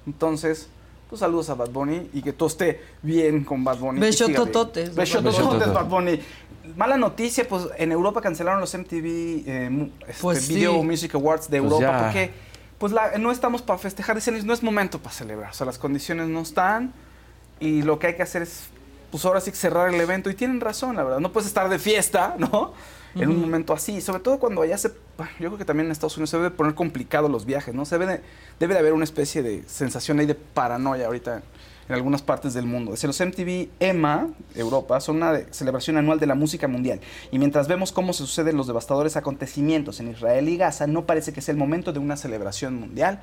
[0.06, 0.68] Entonces,
[1.08, 4.00] pues saludos a Bad Bunny y que todo esté bien con Bad Bunny.
[4.00, 4.94] Besotototes.
[4.94, 5.72] Besotototes.
[5.72, 6.20] Bad Bunny.
[6.76, 9.06] Mala noticia, pues en Europa cancelaron los MTV
[9.46, 10.54] eh, este, Pues sí.
[10.54, 12.04] Video Music Awards de Pues Europa ya.
[12.04, 12.30] porque
[12.78, 15.50] pues la- no estamos para festejar, dicen, no es momento para celebrar.
[15.50, 16.92] O sea, las condiciones no están
[17.58, 18.68] y lo que hay que hacer es,
[19.10, 20.30] pues ahora sí que cerrar el evento.
[20.30, 21.20] Y tienen razón, la verdad.
[21.20, 22.72] No puedes estar de fiesta, ¿no?
[23.14, 24.00] En un momento así.
[24.00, 24.88] Sobre todo cuando allá se.
[24.88, 27.84] Yo creo que también en Estados Unidos se debe poner complicado los viajes, ¿no?
[27.84, 28.22] Se debe de,
[28.60, 31.42] debe de haber una especie de sensación ahí de paranoia ahorita
[31.88, 32.92] en algunas partes del mundo.
[32.92, 37.00] Dice, los MTV EMA, Europa, son una celebración anual de la música mundial.
[37.30, 41.32] Y mientras vemos cómo se suceden los devastadores acontecimientos en Israel y Gaza, no parece
[41.32, 43.22] que sea el momento de una celebración mundial.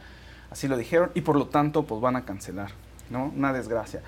[0.49, 2.71] Así lo dijeron y por lo tanto pues van a cancelar,
[3.09, 3.31] ¿no?
[3.35, 4.01] Una desgracia.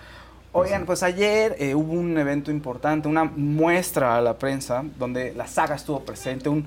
[0.60, 5.48] Oigan, pues ayer eh, hubo un evento importante, una muestra a la prensa donde la
[5.48, 6.66] saga estuvo presente, un-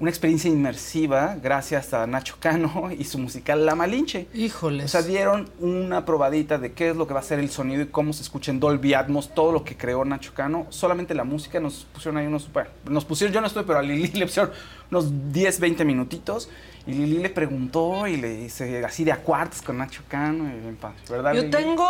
[0.00, 4.28] una experiencia inmersiva gracias a Nacho Cano y su musical La Malinche.
[4.32, 4.84] Híjoles.
[4.84, 7.82] O sea, dieron una probadita de qué es lo que va a ser el sonido
[7.82, 10.66] y cómo se escucha en Dolby Atmos, todo lo que creó Nacho Cano.
[10.70, 12.48] Solamente la música nos pusieron ahí unos...
[12.52, 14.52] Bueno, nos pusieron, yo no estoy, pero a Lili le pusieron
[14.90, 16.48] unos 10, 20 minutitos.
[16.86, 20.44] Y Lili le preguntó y le dice así de a cuartos con Nacho Cano.
[20.48, 21.50] Y bien padre, ¿verdad, Yo Lili?
[21.50, 21.84] tengo,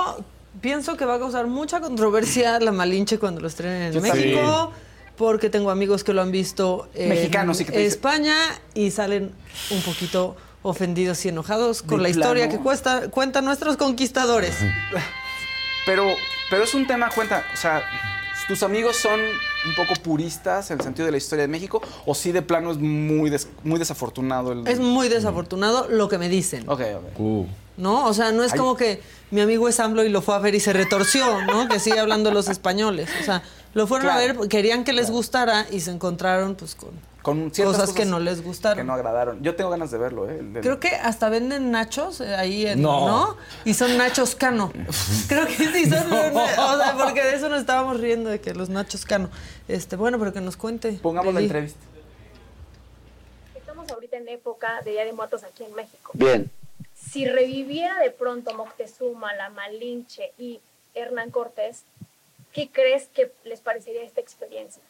[0.61, 4.73] pienso que va a causar mucha controversia la Malinche cuando lo estrenen en Yo México,
[5.17, 8.37] porque tengo amigos que lo han visto en Mexicanos, sí, que te dicen- España
[8.75, 9.33] y salen
[9.71, 12.59] un poquito ofendidos y enojados con De la historia plano.
[12.59, 14.57] que cuesta, cuentan nuestros conquistadores.
[15.87, 16.07] Pero,
[16.51, 17.83] pero es un tema, cuenta, o sea,
[18.47, 21.81] ¿tus amigos son un poco puristas en el sentido de la historia de México?
[22.05, 24.69] ¿O sí de plano es muy, des- muy desafortunado el...
[24.69, 26.69] Es muy desafortunado lo que me dicen.
[26.69, 27.19] Ok, ok.
[27.21, 27.47] Uh.
[27.79, 28.05] ¿No?
[28.07, 28.59] O sea, no es Ay.
[28.59, 29.01] como que
[29.31, 31.69] mi amigo es AMLO y lo fue a ver y se retorció, ¿no?
[31.69, 33.11] Que sigue hablando los españoles.
[33.21, 33.43] O sea,
[33.75, 36.91] lo fueron a ver, querían que les gustara y se encontraron pues con,
[37.23, 38.79] Con cosas, que no les gustaron.
[38.79, 39.43] Que no agradaron.
[39.43, 40.39] Yo tengo ganas de verlo, ¿eh?
[40.39, 43.07] El Creo que hasta venden nachos eh, ahí en, No.
[43.07, 43.37] no.
[43.65, 44.73] Y son nachos cano.
[45.29, 48.71] Creo que sí son, o sea, porque de eso nos estábamos riendo de que los
[48.71, 49.29] nachos cano.
[49.69, 50.93] Este, bueno, pero que nos cuente.
[51.03, 51.81] Pongamos la entrevista.
[53.55, 56.13] Estamos ahorita en época de Día de Muertos aquí en México.
[56.15, 56.51] Bien.
[57.11, 60.61] Si reviviera de pronto Moctezuma, la Malinche y
[60.95, 61.85] Hernán Cortés,
[62.53, 64.83] ¿qué crees que les parecería esta experiencia?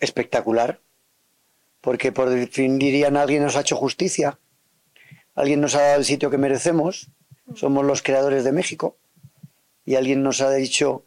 [0.00, 0.80] espectacular,
[1.80, 4.38] porque por fin dirían alguien nos ha hecho justicia,
[5.34, 7.08] alguien nos ha dado el sitio que merecemos,
[7.54, 8.96] somos los creadores de México,
[9.84, 11.04] y alguien nos ha dicho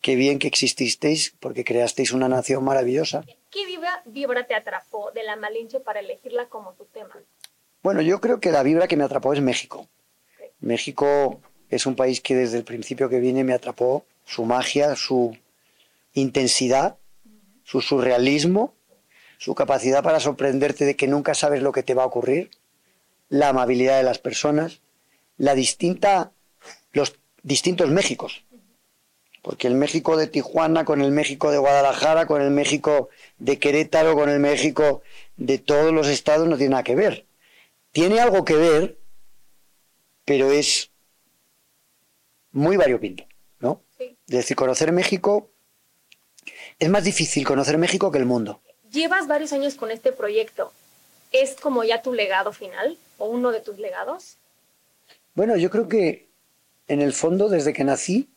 [0.00, 3.24] que bien que exististeis porque creasteis una nación maravillosa.
[3.50, 7.14] ¿Qué vibra, vibra te atrapó de la Malinche para elegirla como tu tema?
[7.82, 9.88] Bueno, yo creo que la vibra que me atrapó es México.
[10.60, 15.36] México es un país que desde el principio que vine me atrapó su magia, su
[16.14, 16.96] intensidad,
[17.64, 18.72] su surrealismo,
[19.38, 22.50] su capacidad para sorprenderte de que nunca sabes lo que te va a ocurrir,
[23.28, 24.80] la amabilidad de las personas,
[25.36, 26.30] la distinta,
[26.92, 28.44] los distintos Méxicos.
[29.42, 33.08] Porque el México de Tijuana con el México de Guadalajara, con el México
[33.38, 35.02] de Querétaro, con el México
[35.36, 37.26] de todos los estados no tiene nada que ver.
[37.92, 38.98] Tiene algo que ver,
[40.24, 40.90] pero es
[42.50, 43.24] muy variopinto,
[43.60, 43.82] ¿no?
[43.98, 45.52] Es decir, conocer México
[46.78, 48.60] es más difícil conocer México que el mundo.
[48.90, 50.72] Llevas varios años con este proyecto.
[51.30, 54.36] ¿Es como ya tu legado final o uno de tus legados?
[55.34, 56.28] Bueno, yo creo que
[56.88, 58.28] en el fondo, desde que nací,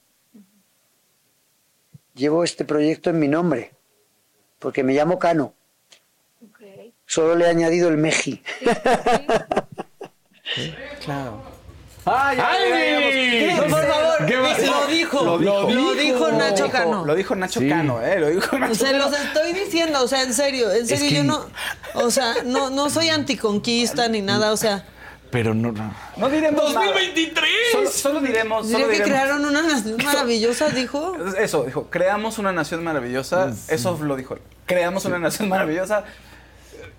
[2.14, 3.72] llevo este proyecto en mi nombre,
[4.60, 5.54] porque me llamo Cano.
[7.06, 8.42] Solo le he añadido el Meji.
[11.04, 11.42] Claro.
[12.06, 14.82] ¡Ay, ay, Por favor, ¿Qué pasó?
[14.82, 15.24] lo dijo.
[15.26, 15.70] Lo dijo.
[15.72, 17.06] Lo dijo Nacho Lo dijo- Cano.
[17.06, 18.20] Lo dijo Nacho Cano, ¿eh?
[18.20, 21.24] Lo dijo Nacho Se los estoy diciendo, o sea, en serio, en serio, que- yo
[21.24, 21.46] no,
[21.96, 24.86] o sea, no, no soy anticonquista ni nada, o sea,
[25.32, 25.72] Pero no.
[25.72, 25.94] no.
[26.18, 26.86] No diremos nada.
[26.86, 27.50] 2023.
[27.72, 28.68] Solo, solo diremos.
[28.68, 29.20] diría Solo que diremos.
[29.20, 31.18] crearon una nación maravillosa, dijo.
[31.40, 33.52] Eso, dijo, creamos una nación maravillosa.
[33.68, 34.36] Eso lo dijo.
[34.36, 34.42] él.
[34.68, 36.04] Creamos una nación maravillosa.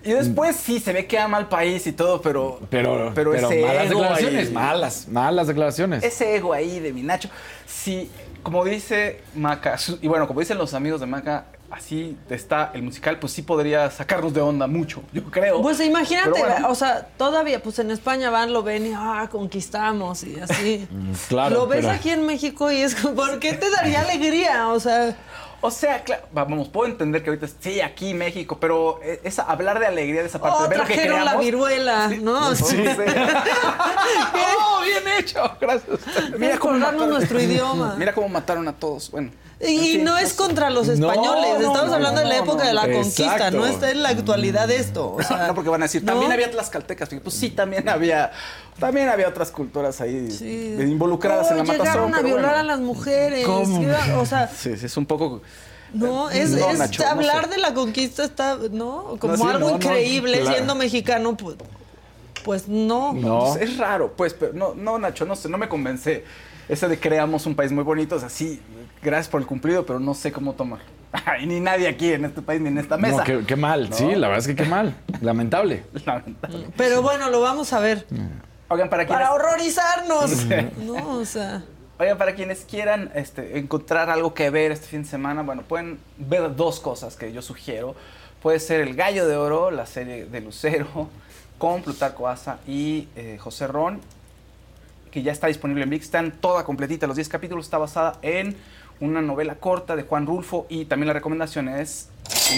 [0.07, 2.61] Y después sí, se ve que ama al país y todo, pero.
[2.71, 6.05] Pero, pero, pero ese malas ego declaraciones, ahí- malas, malas declaraciones.
[6.05, 7.29] Ese ego ahí de mi Nacho.
[7.67, 8.11] Sí,
[8.43, 13.19] como dice Maca, y bueno, como dicen los amigos de Maca, así está el musical,
[13.19, 15.61] pues sí podría sacarnos de onda mucho, yo creo.
[15.61, 16.69] Pues imagínate, bueno.
[16.69, 20.87] o sea, todavía, pues en España van, lo ven y, ah, conquistamos y así.
[21.29, 21.57] Claro.
[21.57, 24.69] lo ves pero- aquí en México y es como, ¿por qué te daría alegría?
[24.69, 25.17] O sea,
[25.63, 29.79] O sea, claro, vamos, puedo entender que ahorita sí, aquí México, pero eh, esa, hablar
[29.81, 31.45] de alegría de esa parte, oh, de ver que trajeron la creamos.
[31.45, 32.55] viruela, ¿no?
[32.55, 32.85] Sí.
[34.35, 35.43] ¡Oh, bien hecho!
[35.61, 35.99] Gracias.
[36.39, 37.95] Mira cómo mataron- nuestro idioma.
[37.99, 39.11] Mira cómo mataron a todos.
[39.11, 39.31] Bueno.
[39.59, 42.63] Y no es contra los No, españoles, no, estamos no, hablando de la no, época
[42.65, 42.69] no.
[42.69, 43.01] de la Exacto.
[43.03, 45.15] conquista, no está en la actualidad esto.
[45.15, 46.13] O sea, no, porque van a decir, ¿no?
[46.13, 47.09] también había tlaxcaltecas.
[47.23, 48.33] Pues sí, también había,
[48.79, 50.29] también había otras culturas ahí
[50.79, 51.87] involucradas en la No, matazón.
[51.87, 52.59] llegaron a violar bueno.
[52.59, 53.47] a las mujeres.
[53.47, 53.83] ¿Cómo?
[53.83, 55.41] iba- O sea, Sí, sí, es un poco...
[55.95, 57.51] no, es, No, es Nacho, no hablar sé.
[57.53, 59.17] de la conquista está, ¿no?
[59.19, 60.55] Como No, sí, algo no, no, increíble claro.
[60.55, 61.57] siendo mexicano, pues,
[62.45, 63.17] pues no.
[63.19, 66.25] Pues es raro, pues, pero no, no, Nacho, no sé, no me convence.
[66.69, 68.61] Ese de creamos un país muy bonito, o sea, sí,
[69.03, 70.81] gracias por el cumplido, pero no sé cómo tomar.
[71.41, 73.19] Y ni nadie aquí en este país ni en esta mesa.
[73.19, 73.97] No, qué, qué mal, ¿No?
[73.97, 74.95] sí, la verdad es que qué mal.
[75.21, 75.85] Lamentable.
[76.05, 76.69] Lamentable.
[76.77, 78.07] Pero bueno, lo vamos a ver.
[78.69, 79.23] Oigan, para quienes...
[79.23, 80.47] Para horrorizarnos.
[80.79, 81.63] No, o sea.
[81.99, 85.99] Oigan, para quienes quieran este, encontrar algo que ver este fin de semana, bueno, pueden
[86.19, 87.95] ver dos cosas que yo sugiero.
[88.43, 91.09] Puede ser El Gallo de Oro, la serie de Lucero,
[91.59, 94.01] con Plutarco Asa y eh, José Ron,
[95.11, 96.05] que ya está disponible en VIX.
[96.05, 97.65] Están toda completita, los 10 capítulos.
[97.65, 98.57] Está basada en
[99.01, 102.09] una novela corta de Juan Rulfo y también la recomendación es,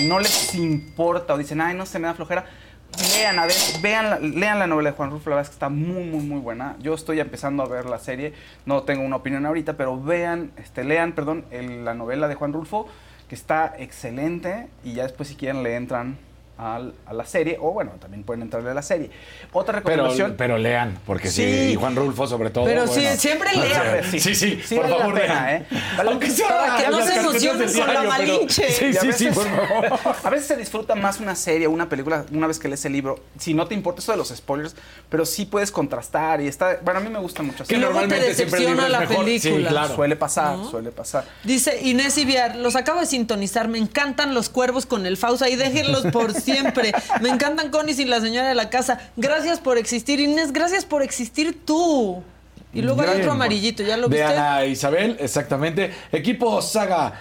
[0.06, 2.46] no les importa o dicen, ay, no se me da flojera,
[3.16, 5.54] lean, a ver, vean, la- lean la novela de Juan Rulfo, la verdad es que
[5.56, 6.76] está muy, muy, muy buena.
[6.80, 8.32] Yo estoy empezando a ver la serie,
[8.66, 12.86] no tengo una opinión ahorita, pero vean, este, lean, perdón, la novela de Juan Rulfo,
[13.28, 16.18] que está excelente, y ya después si quieren le entran
[16.58, 19.10] al- a la serie, o bueno, también pueden entrarle a la serie.
[19.52, 20.34] Otra recomendación...
[20.36, 21.42] pero lean, porque sí.
[21.44, 21.72] Sí.
[21.72, 22.64] y Juan Rulfo sobre todo.
[22.64, 24.04] Pero sí, siempre lean.
[24.10, 25.62] Sí, Sí, sí, sí por vale la favor, pena, lean.
[25.62, 25.66] ¿eh?
[25.96, 28.70] Vale- Aunque sea Para que no se emocionen con la pero- Malinche.
[28.70, 30.16] Sí, sí, sí, veces- por favor.
[30.24, 32.92] A veces se disfruta más una serie o una película una vez que lees el
[32.92, 33.20] libro.
[33.38, 34.74] Si no te importa eso de los spoilers,
[35.08, 36.78] pero sí puedes contrastar y está.
[36.84, 37.64] Bueno, a mí me gusta mucho.
[37.64, 39.24] Que te normalmente libro decepciona la mejor.
[39.28, 39.68] Sí, película.
[39.70, 39.94] claro.
[39.94, 41.24] Suele pasar, suele pasar.
[41.44, 45.56] Dice Inés Iviar, los acabo de sintonizar, me encantan los cuervos con el Fausa y
[45.56, 46.92] déjenlos por siempre.
[47.20, 48.98] Me encantan Connie sin la señora de la casa.
[49.16, 52.22] Gracias por existir, Inés, gracias por existir tú.
[52.72, 53.20] Y luego hay Bien.
[53.20, 54.32] otro amarillito, ¿ya lo De viste?
[54.34, 55.92] Ana Isabel, exactamente.
[56.12, 57.14] Equipo Saga.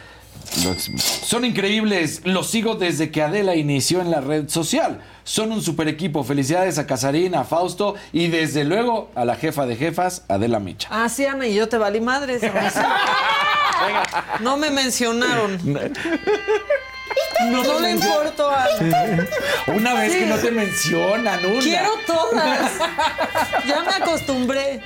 [1.23, 2.21] Son increíbles.
[2.23, 5.01] Los sigo desde que Adela inició en la red social.
[5.23, 6.23] Son un super equipo.
[6.23, 10.87] Felicidades a Casarín, a Fausto y desde luego a la jefa de jefas, Adela Micha.
[10.91, 12.41] Ah, sí, Ana, y yo te valí madres.
[14.39, 15.59] No me mencionaron.
[17.51, 18.67] No, no le importo a...
[19.67, 20.19] Una vez Sí.
[20.19, 21.59] que no te mencionan, una.
[21.61, 22.71] Quiero todas.
[23.67, 24.81] Ya me acostumbré.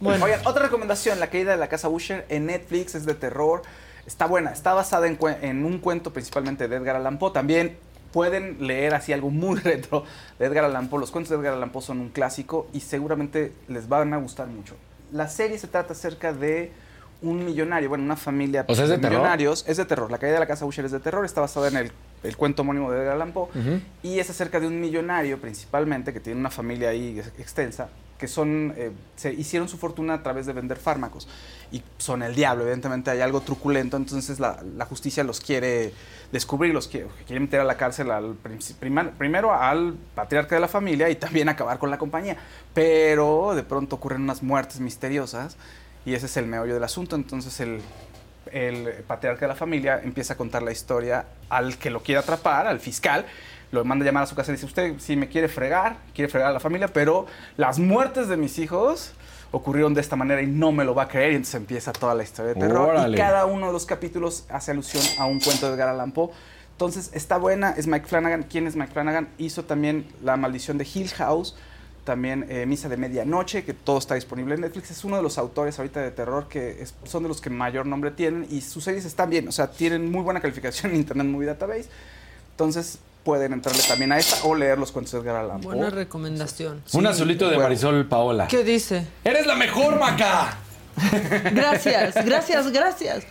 [0.00, 0.24] Bueno.
[0.24, 3.62] Oigan, otra recomendación: La caída de la casa Usher en Netflix es de terror.
[4.06, 7.30] Está buena, está basada en, en un cuento principalmente de Edgar Allan Poe.
[7.32, 7.76] También
[8.12, 10.04] pueden leer así algo muy retro
[10.38, 11.00] de Edgar Allan Poe.
[11.00, 14.48] Los cuentos de Edgar Allan Poe son un clásico y seguramente les van a gustar
[14.48, 14.74] mucho.
[15.12, 16.72] La serie se trata acerca de
[17.22, 19.64] un millonario, bueno, una familia O sea, ¿es de millonarios.
[19.68, 20.10] Es de terror.
[20.10, 21.24] La caída de la casa Usher es de terror.
[21.24, 21.92] Está basada en el,
[22.22, 23.48] el cuento homónimo de Edgar Allan Poe.
[23.54, 23.80] Ujú.
[24.02, 28.28] Y es acerca de un millonario principalmente que tiene una familia ahí ex- extensa que
[28.28, 31.26] son, eh, se hicieron su fortuna a través de vender fármacos
[31.72, 35.92] y son el diablo, evidentemente hay algo truculento, entonces la, la justicia los quiere
[36.30, 38.36] descubrir, los quiere, quiere meter a la cárcel al,
[38.80, 42.36] prima- primero al patriarca de la familia y también acabar con la compañía,
[42.74, 45.56] pero de pronto ocurren unas muertes misteriosas
[46.04, 47.80] y ese es el meollo del asunto, entonces el,
[48.50, 52.66] el patriarca de la familia empieza a contar la historia al que lo quiere atrapar,
[52.66, 53.24] al fiscal,
[53.70, 56.30] lo manda a llamar a su casa y dice, usted si me quiere fregar, quiere
[56.30, 57.26] fregar a la familia, pero
[57.56, 59.12] las muertes de mis hijos
[59.50, 62.14] ocurrieron de esta manera y no me lo va a creer y entonces empieza toda
[62.14, 63.16] la historia de terror Órale.
[63.16, 66.30] y cada uno de los capítulos hace alusión a un cuento de Edgar Allan Poe.
[66.72, 68.44] Entonces está buena, es Mike Flanagan.
[68.44, 69.28] ¿Quién es Mike Flanagan?
[69.38, 71.54] Hizo también La maldición de Hill House,
[72.04, 74.90] también eh, Misa de Medianoche, que todo está disponible en Netflix.
[74.90, 77.86] Es uno de los autores ahorita de terror que es- son de los que mayor
[77.86, 81.26] nombre tienen y sus series están bien, o sea, tienen muy buena calificación en Internet
[81.26, 81.86] Movie Database.
[82.50, 85.76] Entonces pueden entrarle también a esta o leer los cuentos de Edgar Allan Poe.
[85.76, 86.82] Buena recomendación.
[86.92, 87.68] Un azulito de bueno.
[87.68, 88.48] Marisol Paola.
[88.48, 89.06] ¿Qué dice?
[89.22, 90.56] ¡Eres la mejor, Maca!
[91.52, 93.24] Gracias, gracias, gracias.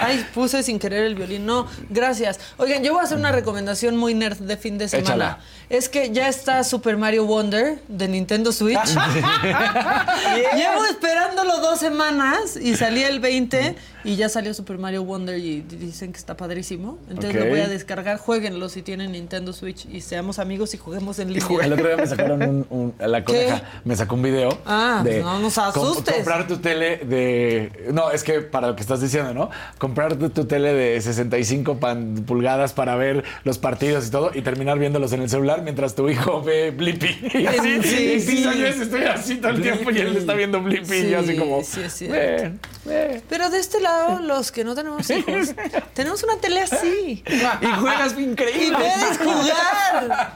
[0.00, 1.46] Ay, puse sin querer el violín.
[1.46, 2.38] No, gracias.
[2.58, 5.06] Oigan, yo voy a hacer una recomendación muy nerd de fin de semana.
[5.08, 5.38] Échala.
[5.68, 8.78] Es que ya está Super Mario Wonder de Nintendo Switch.
[10.56, 13.74] Llevo esperándolo dos semanas y salí el 20
[14.04, 16.98] y ya salió Super Mario Wonder y dicen que está padrísimo.
[17.08, 18.18] Entonces lo voy a descargar.
[18.18, 21.64] Jueguenlo si tienen Nintendo Switch y seamos amigos y juguemos en línea.
[21.64, 24.58] El otro día me sacaron un, un- la coneja, me sacó un video.
[24.64, 26.14] Ah, no nos com- asustes.
[26.16, 27.90] comprar tu tele de.
[27.92, 29.50] No, es que para lo que estás diciendo, ¿no?
[29.86, 34.42] Comprar tu, tu tele de 65 pan- pulgadas para ver los partidos y todo y
[34.42, 37.06] terminar viéndolos en el celular mientras tu hijo ve Blippi.
[37.38, 38.42] Y así, Sí, y sí.
[38.42, 41.36] yo estoy así todo el tiempo y él está viendo Blippi y yo así Sí,
[41.38, 41.62] como.
[41.62, 42.00] sí, es.
[42.10, 43.22] "Ven, ven".
[43.28, 45.54] Pero de este lado, los que no tenemos hijos,
[45.94, 47.22] tenemos una tele así.
[47.24, 48.76] Y juegas Y increíble.
[48.78, 50.26] puedes jugar.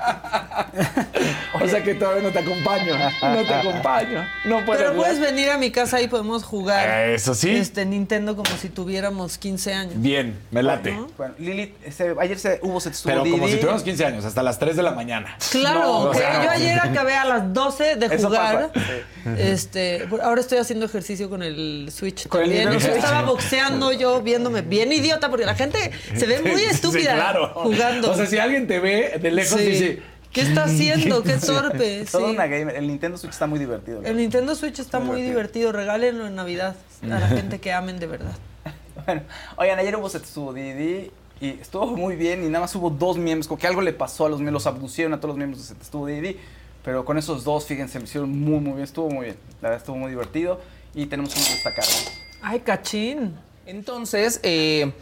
[1.62, 2.94] O sea que todavía no te acompaño.
[3.22, 4.24] No te acompaño.
[4.44, 4.94] No puedo Pero jugar.
[4.96, 7.10] puedes venir a mi casa y podemos jugar.
[7.10, 7.50] Eso sí.
[7.50, 9.94] Este Nintendo como si tuviéramos 15 años.
[9.96, 10.96] Bien, me late.
[11.18, 13.46] Bueno, Lili, ese- ayer se, hubo se estuvo Pero como Didi.
[13.48, 15.36] si tuviéramos 15 años, hasta las 3 de la mañana.
[15.50, 18.70] Claro, No, o pero sea, yo ayer acabé a las 12 de Eso jugar.
[19.38, 22.68] Este, ahora estoy haciendo ejercicio con el Switch Con el también.
[22.70, 23.04] Nintendo O sea, Switch.
[23.04, 27.48] estaba boxeando yo viéndome bien idiota porque la gente se ve muy Sí, estúpida claro.
[27.54, 28.10] jugando.
[28.12, 29.66] O sea, si alguien te ve de lejos, Sí.
[29.66, 30.02] dice.
[30.32, 31.22] ¿Qué está haciendo?
[31.24, 32.04] Qué torpe.
[32.10, 32.34] Toda sí.
[32.34, 32.76] una gamer.
[32.76, 34.00] El Nintendo Switch está muy divertido.
[34.04, 35.72] El Nintendo Switch está muy divertido.
[35.72, 38.32] Regálenlo en Navidad a la gente que amen de verdad.
[39.04, 39.22] Bueno,
[39.56, 43.58] oigan, ayer hubo Didi y estuvo muy bien y nada más hubo dos miembros, como
[43.58, 46.06] que algo le pasó a los miembros, los abducieron a todos los miembros de Setsubo
[46.06, 46.36] Didi,
[46.84, 49.78] pero con esos dos, fíjense, lo hicieron muy, muy bien, estuvo muy bien, la verdad
[49.78, 50.60] estuvo muy divertido
[50.94, 52.10] y tenemos unos destacados.
[52.42, 53.36] Ay, cachín.
[53.66, 54.92] Entonces, eh,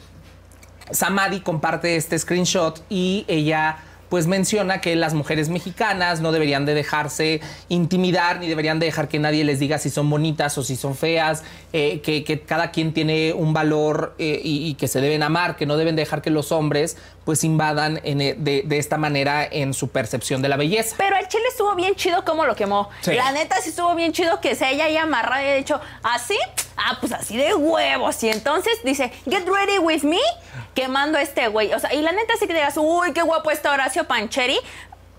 [0.90, 3.78] Samadi comparte este screenshot y ella
[4.08, 9.08] pues menciona que las mujeres mexicanas no deberían de dejarse intimidar ni deberían de dejar
[9.08, 11.42] que nadie les diga si son bonitas o si son feas,
[11.72, 15.56] eh, que, que cada quien tiene un valor eh, y, y que se deben amar,
[15.56, 19.46] que no deben dejar que los hombres pues invadan en, eh, de, de esta manera
[19.50, 20.94] en su percepción de la belleza.
[20.96, 22.88] Pero el chile estuvo bien chido como lo quemó.
[23.02, 23.12] Sí.
[23.14, 26.38] La neta sí estuvo bien chido que se ella ahí amarrada y ha dicho, ¿así?
[26.76, 28.22] Ah, pues así de huevos.
[28.22, 30.20] Y entonces dice, get ready with me,
[30.78, 31.72] quemando a este güey.
[31.72, 34.58] O sea, y la neta sí que digas, uy, qué guapo está Horacio Pancheri.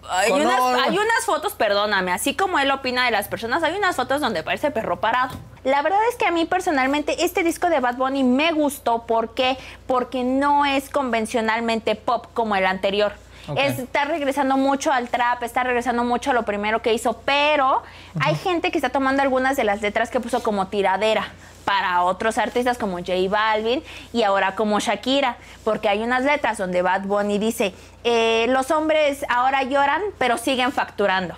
[0.09, 3.75] Hay Con unas, hay unas fotos, perdóname, así como él opina de las personas, hay
[3.75, 5.37] unas fotos donde parece perro parado.
[5.63, 9.05] La verdad es que a mí personalmente este disco de Bad Bunny me gustó.
[9.05, 9.57] ¿Por qué?
[9.85, 13.11] Porque no es convencionalmente pop como el anterior.
[13.55, 17.83] Está regresando mucho al trap, está regresando mucho a lo primero que hizo, pero
[18.19, 21.27] hay gente que está tomando algunas de las letras que puso como tiradera
[21.65, 26.81] para otros artistas como J Balvin y ahora como Shakira, porque hay unas letras donde
[26.81, 27.73] Bad Bunny dice,
[28.03, 31.35] eh, los hombres ahora lloran, pero siguen facturando.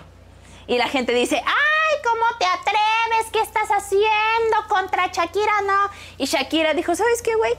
[0.66, 3.30] Y la gente dice, ay, ¿cómo te atreves?
[3.30, 5.52] ¿Qué estás haciendo contra Shakira?
[5.66, 5.90] No.
[6.16, 7.52] Y Shakira dijo, ¿sabes qué, güey?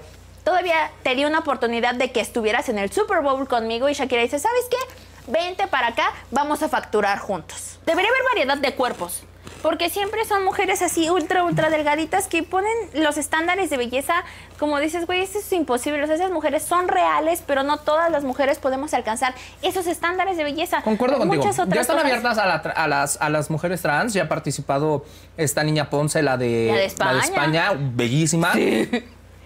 [0.44, 3.88] Todavía te di una oportunidad de que estuvieras en el Super Bowl conmigo.
[3.90, 5.32] Y Shakira dice, ¿sabes qué?
[5.32, 7.80] Vente para acá, vamos a facturar juntos.
[7.86, 9.24] Debería haber variedad de cuerpos.
[9.62, 14.24] Porque siempre son mujeres así ultra, ultra delgaditas que ponen los estándares de belleza,
[14.60, 16.04] como dices, güey, eso es imposible.
[16.04, 20.36] O sea, esas mujeres son reales, pero no todas las mujeres podemos alcanzar esos estándares
[20.36, 20.82] de belleza.
[20.82, 21.42] Concuerdo contigo.
[21.42, 22.12] Muchas otras Ya están cosas.
[22.12, 24.14] abiertas a, la las, a las mujeres trans.
[24.14, 25.06] Ya ha participado
[25.38, 27.20] esta niña Ponce, la de, La de España.
[27.24, 28.52] España, bellísima.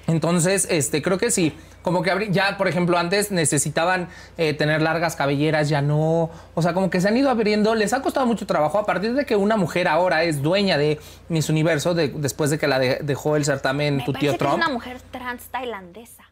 [0.08, 1.56] Entonces, este, creo que sí.
[1.84, 6.30] Como que ya, por ejemplo, antes necesitaban eh, tener largas cabelleras, ya no.
[6.54, 7.76] O sea, como que se han ido abriendo.
[7.76, 11.00] Les ha costado mucho trabajo a partir de que una mujer ahora es dueña de
[11.30, 14.38] Miss Universo, de- después de que la de- dejó el certamen tu Parece tío que
[14.40, 14.54] Trump.
[14.60, 16.24] es una mujer trans tailandesa.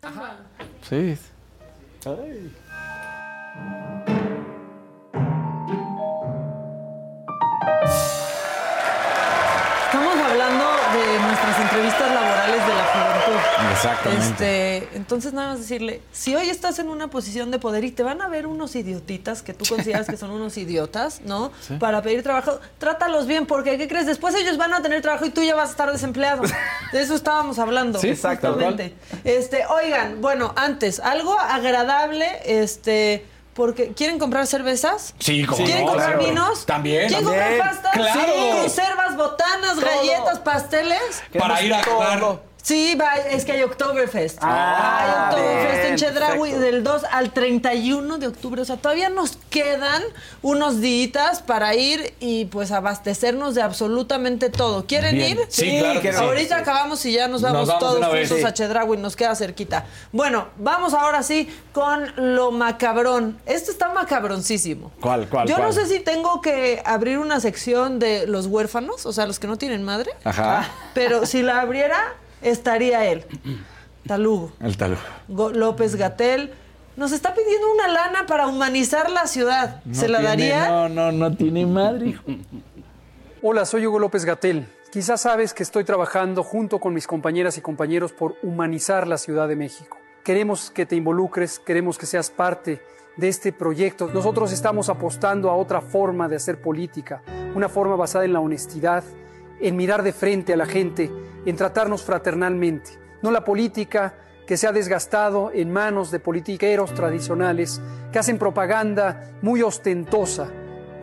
[0.89, 1.17] Sí.
[2.05, 2.45] entrevistas
[13.75, 14.77] Exactamente.
[14.77, 18.03] Este, entonces nada más decirle, si hoy estás en una posición de poder y te
[18.03, 21.51] van a ver unos idiotitas que tú consideras que son unos idiotas, ¿no?
[21.61, 21.75] Sí.
[21.77, 24.05] Para pedir trabajo, trátalos bien, porque ¿qué crees?
[24.05, 26.43] Después ellos van a tener trabajo y tú ya vas a estar desempleado.
[26.91, 27.99] De eso estábamos hablando.
[27.99, 28.93] Sí, justamente.
[29.23, 33.25] Este, oigan, bueno, antes, algo agradable, este.
[33.53, 35.15] Porque ¿quieren comprar cervezas?
[35.17, 36.27] Sí, como ¿Quieren no, comprar claro.
[36.27, 36.65] vinos?
[36.65, 37.47] También, ¿Quieren también.
[37.47, 37.91] comprar pastas?
[37.93, 38.33] Claro.
[38.33, 38.59] Sí.
[38.61, 39.85] Conservas, botanas, Todo.
[39.85, 41.23] galletas, pasteles.
[41.39, 42.39] Para ir a jugar.
[42.65, 44.39] Sí, va, es que hay Oktoberfest.
[44.41, 48.59] Ah, hay Oktoberfest en Chedraui del 2 al 31 de octubre.
[48.59, 50.01] O sea, todavía nos quedan
[50.41, 54.87] unos días para ir y pues abastecernos de absolutamente todo.
[54.87, 55.37] ¿Quieren Bien.
[55.37, 55.45] ir?
[55.47, 56.17] Sí, claro que sí.
[56.17, 58.43] Ahorita acabamos y ya nos Nos vamos, todos juntos Sí.
[58.43, 59.85] a Chedraui, nos queda cerquita.
[60.11, 63.37] Bueno, vamos ahora sí con lo macabrón.
[63.45, 64.91] Esto está macabroncísimo.
[64.99, 65.67] ¿Cuál, cuál, Yo cuál?
[65.67, 69.45] no sé si tengo que abrir una sección de los huérfanos, o sea, los que
[69.45, 70.67] no tienen madre, Ajá.
[70.95, 72.15] pero si la abriera,
[72.49, 73.25] estaría él.
[74.07, 74.51] Talugo.
[74.61, 74.95] El talú.
[75.27, 76.53] Go- López Gatel.
[76.95, 79.81] Nos está pidiendo una lana para humanizar la ciudad.
[79.91, 80.69] ¿Se la daría?
[80.69, 82.23] No, no, no tiene madre, hijo.
[83.41, 84.65] Hola, soy Hugo López Gatel.
[84.91, 89.47] Quizás sabes que estoy trabajando junto con mis compañeras y compañeros por humanizar la Ciudad
[89.49, 89.97] de México.
[90.23, 92.81] Queremos que te involucres, queremos que seas parte
[93.17, 94.07] de este proyecto.
[94.13, 97.21] Nosotros estamos apostando a otra forma de hacer política,
[97.55, 99.03] una forma basada en la honestidad,
[99.59, 101.11] en mirar de frente a la gente,
[101.45, 102.91] en tratarnos fraternalmente.
[103.21, 104.15] No la política
[104.45, 110.49] que se ha desgastado en manos de politiqueros tradicionales que hacen propaganda muy ostentosa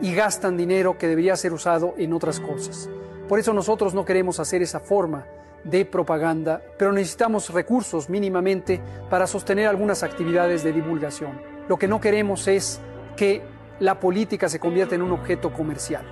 [0.01, 2.89] y gastan dinero que debería ser usado en otras cosas.
[3.27, 5.25] Por eso nosotros no queremos hacer esa forma
[5.63, 11.41] de propaganda, pero necesitamos recursos mínimamente para sostener algunas actividades de divulgación.
[11.67, 12.79] Lo que no queremos es
[13.15, 13.41] que
[13.79, 16.05] la política se convierta en un objeto comercial.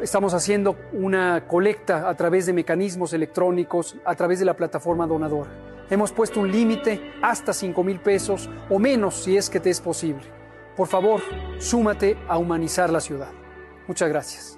[0.00, 5.50] Estamos haciendo una colecta a través de mecanismos electrónicos, a través de la plataforma donadora.
[5.90, 9.80] Hemos puesto un límite hasta 5 mil pesos o menos si es que te es
[9.80, 10.22] posible.
[10.76, 11.20] Por favor,
[11.58, 13.30] súmate a humanizar la ciudad.
[13.88, 14.57] Muchas gracias.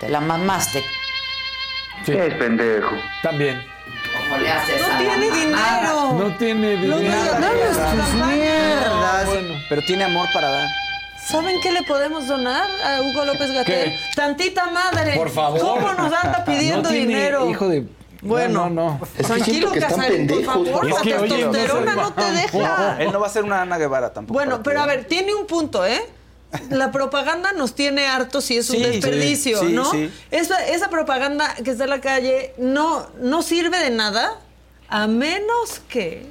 [0.00, 0.84] Te la mamaste.
[2.04, 2.94] ¿Qué es pendejo?
[3.22, 3.64] También.
[4.16, 6.12] ¿Cómo le haces No tiene dinero.
[6.12, 7.32] No tiene dinero.
[7.40, 9.28] damos tus mierdas.
[9.68, 10.68] Pero tiene amor para dar.
[11.26, 13.94] ¿Saben qué le podemos donar a Hugo López Gatel?
[14.14, 15.16] Tantita madre.
[15.16, 15.60] Por favor.
[15.60, 17.50] ¿Cómo nos anda pidiendo No tiene dinero?
[17.50, 17.84] Hijo de.
[18.22, 18.68] Bueno.
[18.68, 19.00] No, no.
[19.00, 19.26] no.
[19.26, 20.88] Tranquilo, Casarín, por favor.
[20.88, 22.96] Es La que, oye, no testosterona se- no te deja.
[23.00, 24.34] Él no va a ser una Ana Guevara tampoco.
[24.34, 26.00] Bueno, pero que- a ver, tiene un punto, ¿eh?
[26.70, 29.90] La propaganda nos tiene hartos y es un Sí, desperdicio, sí, sí, ¿no?
[29.90, 30.10] sí.
[30.30, 34.38] Esa, esa propaganda que está en la calle no, no sirve de nada
[34.88, 36.26] a menos que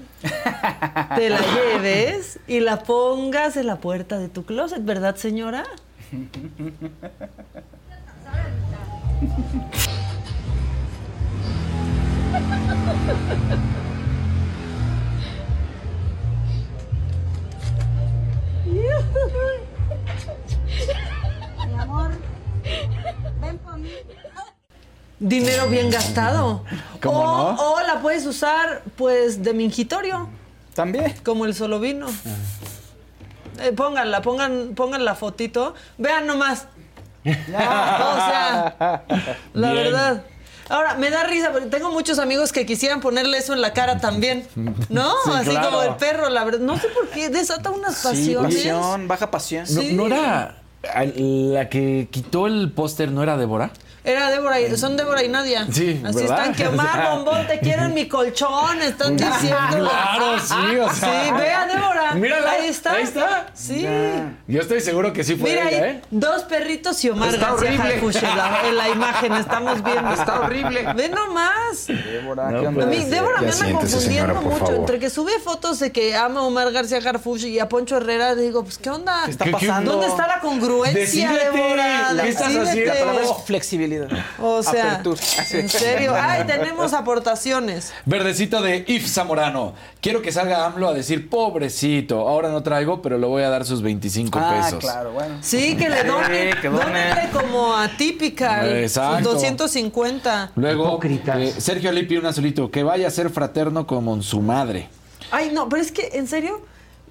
[1.16, 5.66] te la lleves y la pongas en la puerta de tu closet, ¿verdad, señora?
[21.68, 22.12] Mi amor,
[23.42, 23.92] ven por mí.
[25.20, 26.64] Dinero bien gastado.
[27.02, 27.74] ¿Cómo o, no?
[27.74, 30.30] o la puedes usar, pues, de mingitorio.
[30.76, 31.16] También.
[31.24, 32.08] Como el solo vino.
[33.60, 35.74] Eh, pónganla, pongan, pongan la fotito.
[35.98, 36.68] Vean nomás.
[37.26, 39.04] o sea,
[39.54, 39.84] la Bien.
[39.84, 40.24] verdad.
[40.70, 44.00] Ahora, me da risa porque tengo muchos amigos que quisieran ponerle eso en la cara
[44.00, 44.48] también.
[44.90, 45.12] ¿No?
[45.26, 45.70] Sí, Así claro.
[45.72, 46.60] como el perro, la verdad.
[46.60, 48.56] No sé por qué desata unas Sí, pasiones.
[48.56, 49.66] pasión, baja pasión.
[49.70, 49.94] No, Sí.
[49.94, 53.72] ¿no era la que quitó el póster, no era Débora?
[54.08, 55.68] Era Débora y, son Débora y Nadia.
[55.70, 56.38] Sí, Así ¿verdad?
[56.40, 59.90] están que Omar, bombón, te quiero en mi colchón, están diciendo.
[59.90, 61.24] Claro, sí, o sea.
[61.26, 62.14] Sí, ve a Débora.
[62.14, 62.94] Mírala, Ahí está.
[62.94, 63.48] ahí está.
[63.54, 63.86] Sí.
[64.48, 66.02] Yo estoy seguro que sí fue Mira ella, ahí, ¿eh?
[66.10, 67.94] dos perritos y Omar Está García horrible.
[67.96, 70.14] Harfuch en la, en la imagen, estamos viendo.
[70.14, 70.94] Está horrible.
[70.96, 71.88] Ve nomás.
[71.88, 72.84] Débora, No ¿qué onda?
[72.84, 73.04] A mí.
[73.04, 74.58] Débora me anda confundiendo señora, mucho.
[74.58, 74.76] favor.
[74.76, 78.36] Entre que sube fotos de que ama a Omar García Harfuch y a Poncho Herrera,
[78.36, 79.24] digo, pues, ¿qué onda?
[79.26, 79.92] ¿Qué está ¿Qué- qué- pasando?
[79.92, 82.08] ¿Dónde está la congruencia, Decídete, Débora?
[82.22, 82.94] ¿qué estás haciendo?
[82.94, 83.97] La palabra es flexibilidad.
[84.40, 85.22] O sea, Apertura.
[85.52, 86.14] En serio.
[86.20, 87.94] Ay, tenemos aportaciones.
[88.06, 89.74] Verdecito de If Zamorano.
[90.02, 93.66] Quiero que salga AMLO a decir, pobrecito, ahora no traigo, pero le voy a dar
[93.66, 94.80] sus 25 Ah, pesos.
[94.80, 95.38] claro, bueno.
[95.42, 96.56] Sí, que le donen.
[96.62, 96.88] que donen.
[96.88, 98.68] Dónenle como atípica.
[98.80, 99.34] Exacto.
[99.34, 100.52] 250.
[100.56, 104.90] Luego, eh, Sergio Lipi, un azulito, que vaya a ser fraterno como su madre.
[105.32, 106.62] Ay, no, pero es que, en serio,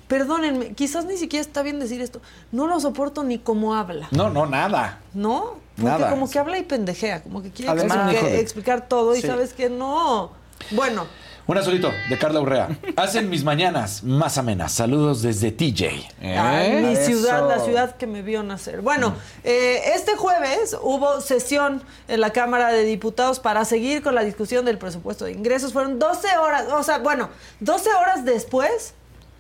[0.09, 2.21] perdónenme, quizás ni siquiera está bien decir esto.
[2.53, 5.01] No lo soporto ni como habla, No, no, nada.
[5.15, 5.65] ¿no?
[5.77, 6.11] Porque Nada.
[6.11, 10.33] como que habla y pendejea, como que quiere Además, explicar, todo y sabes que no.
[10.71, 11.07] Bueno,
[11.49, 12.69] Un azulito de Carla Urrea.
[12.97, 14.73] Hacen mis mañanas más amenas.
[14.73, 15.85] Saludos desde TJ.
[16.23, 16.37] ¿Eh?
[16.37, 17.05] Ay, mi Eso.
[17.05, 18.81] ciudad, la ciudad que me vio nacer.
[18.81, 19.15] Bueno,
[19.45, 24.65] eh, este jueves hubo sesión en la Cámara de Diputados para seguir con la discusión
[24.65, 25.73] del presupuesto de ingresos.
[25.73, 27.29] Fueron 12 horas, o sea, bueno,
[27.61, 28.95] 12 horas después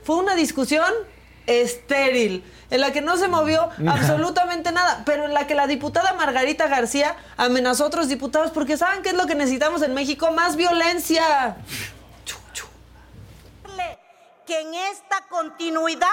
[0.06, 0.88] fue una discusión
[1.46, 6.14] estéril, en la que no se movió absolutamente nada, pero en la que la diputada
[6.14, 10.30] Margarita García amenazó a otros diputados porque ¿saben qué es lo que necesitamos en México?
[10.30, 11.56] Más violencia.
[14.46, 16.06] que en esta continuidad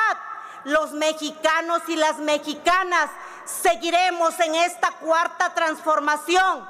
[0.63, 3.11] los mexicanos y las mexicanas
[3.45, 6.67] seguiremos en esta cuarta transformación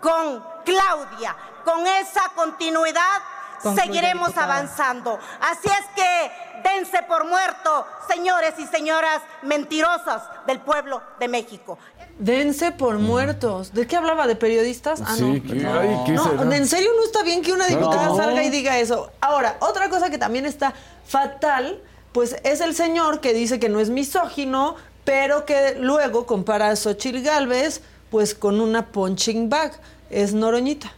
[0.00, 1.34] con Claudia.
[1.64, 3.22] Con esa continuidad
[3.62, 4.54] Concluye, seguiremos diputada.
[4.54, 5.18] avanzando.
[5.40, 11.78] Así es que dense por muerto, señores y señoras mentirosas del pueblo de México.
[12.18, 13.72] Dense por muertos.
[13.72, 14.26] ¿De qué hablaba?
[14.26, 15.00] ¿De periodistas?
[15.06, 15.42] Ah, Sí, no.
[15.42, 16.56] ¿qué- ay, ¿qué No, será?
[16.56, 18.16] en serio no está bien que una diputada No.
[18.16, 19.10] salga y diga eso.
[19.20, 20.74] Ahora, otra cosa que también está
[21.06, 21.80] fatal,
[22.12, 24.74] pues es el señor que dice que no es misógino,
[25.04, 27.80] pero que luego compara a Xochitl Galvez
[28.10, 29.72] pues con una punching bag.
[30.10, 30.92] Es Noroñita.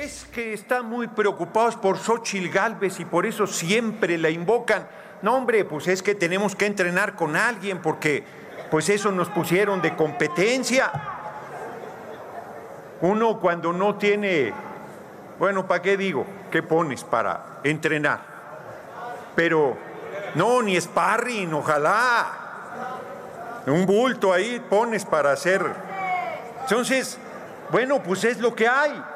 [0.00, 4.88] Es que están muy preocupados por Xochitl Galvez y por eso siempre la invocan.
[5.20, 8.24] No, hombre, pues es que tenemos que entrenar con alguien porque
[8.70, 10.90] pues eso nos pusieron de competencia.
[13.02, 14.54] Uno cuando no tiene,
[15.38, 16.24] bueno, ¿para qué digo?
[16.50, 18.20] ¿Qué pones para entrenar?
[19.36, 19.76] Pero
[20.34, 22.26] no, ni sparring, ojalá.
[23.66, 25.62] Un bulto ahí pones para hacer.
[26.62, 27.18] Entonces,
[27.70, 29.09] bueno, pues es lo que hay.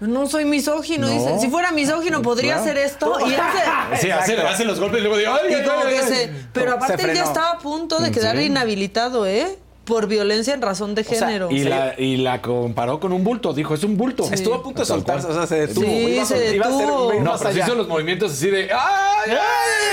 [0.00, 1.12] No soy misógino, No.
[1.12, 1.38] dice.
[1.40, 2.62] Si fuera misógino podría Claro.
[2.70, 4.00] hacer esto y hace...
[4.00, 7.02] Sí, hace, hace los golpes y luego digo, ay, Y como que se- pero aparte
[7.10, 9.58] él ya estaba a punto de ¿En quedar inhabilitado, ¿eh?
[9.84, 11.50] Por violencia en razón de sea, género.
[11.50, 14.28] Y la, y la comparó con un bulto, dijo, es un bulto.
[14.30, 15.84] Estuvo a punto de soltarse, o sea, se detuvo.
[15.84, 17.12] Sí, Iba a se iba a detuvo.
[17.14, 17.64] iba No, más pero allá.
[17.66, 19.32] hizo los movimientos así de, ¡ay,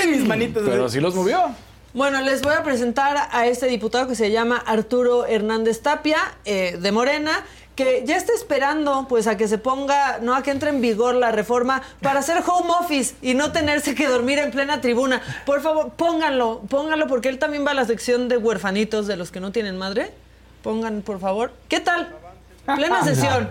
[0.02, 0.08] ay!
[0.08, 0.70] Mis manitos así.
[0.70, 1.42] Pero sí los movió.
[1.94, 6.76] Bueno, les voy a presentar a este diputado que se llama Arturo Hernández Tapia, eh,
[6.80, 7.44] de Morena,
[7.78, 11.14] que ya está esperando pues a que se ponga, no a que entre en vigor
[11.14, 15.22] la reforma para hacer home office y no tenerse que dormir en plena tribuna.
[15.46, 19.30] Por favor, pónganlo, pónganlo porque él también va a la sección de huerfanitos de los
[19.30, 20.10] que no tienen madre.
[20.64, 21.52] Pongan, por favor.
[21.68, 22.16] ¿Qué tal?
[22.66, 23.48] Plena sesión.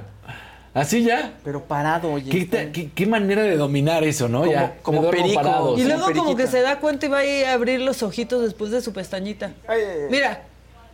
[0.73, 1.31] Así ya.
[1.45, 2.29] Pero parado, oye.
[2.29, 4.39] ¿Qué, te- qué- qué manera de dominar eso, ¿no?
[4.41, 4.75] Como- ya.
[4.81, 5.35] como perico.
[5.41, 5.77] parado.
[5.77, 8.41] Y luego como que se da cuenta y va a ir a abrir los ojitos
[8.41, 9.53] después de su pestañita.
[9.69, 10.07] Ay, ay, ay.
[10.11, 10.43] Mira.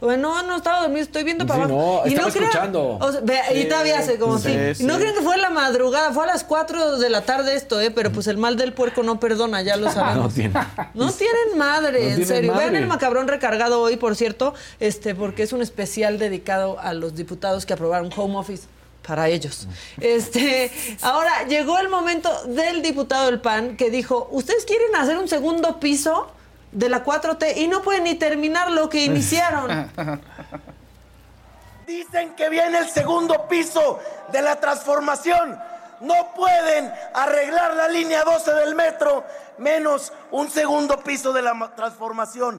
[0.04, 2.02] Bueno, no, no estaba dormido, estoy viendo para Sí, abajo.
[2.04, 2.98] no, y estaba crean- escuchando.
[3.00, 4.76] o sea, y todavía hace como sí, si.
[4.76, 4.84] sí.
[4.84, 7.80] No creen que fue en la madrugada, fue a las 4 de la tarde esto,
[7.80, 7.90] ¿eh?
[7.90, 10.34] Pero pues el mal del puerco no perdona, ya lo No sabemos.
[10.34, 10.54] tiene.
[10.94, 12.52] No tienen madre, No en tienen serio.
[12.54, 12.70] madre.
[12.70, 17.16] Vean el macabrón recargado hoy, por cierto, este, porque es un especial dedicado a los
[17.16, 18.64] diputados que aprobaron home office
[19.08, 19.68] para ellos.
[20.00, 20.72] Este,
[21.02, 25.80] ahora llegó el momento del diputado del PAN que dijo, "¿Ustedes quieren hacer un segundo
[25.80, 26.28] piso
[26.74, 29.92] de la 4T y no pueden ni terminar lo que iniciaron?"
[31.88, 34.00] Dicen que viene el segundo piso
[34.32, 35.60] de la transformación.
[36.00, 39.24] No pueden arreglar la línea 12 del metro,
[39.58, 42.58] menos un segundo piso de la ma- transformación.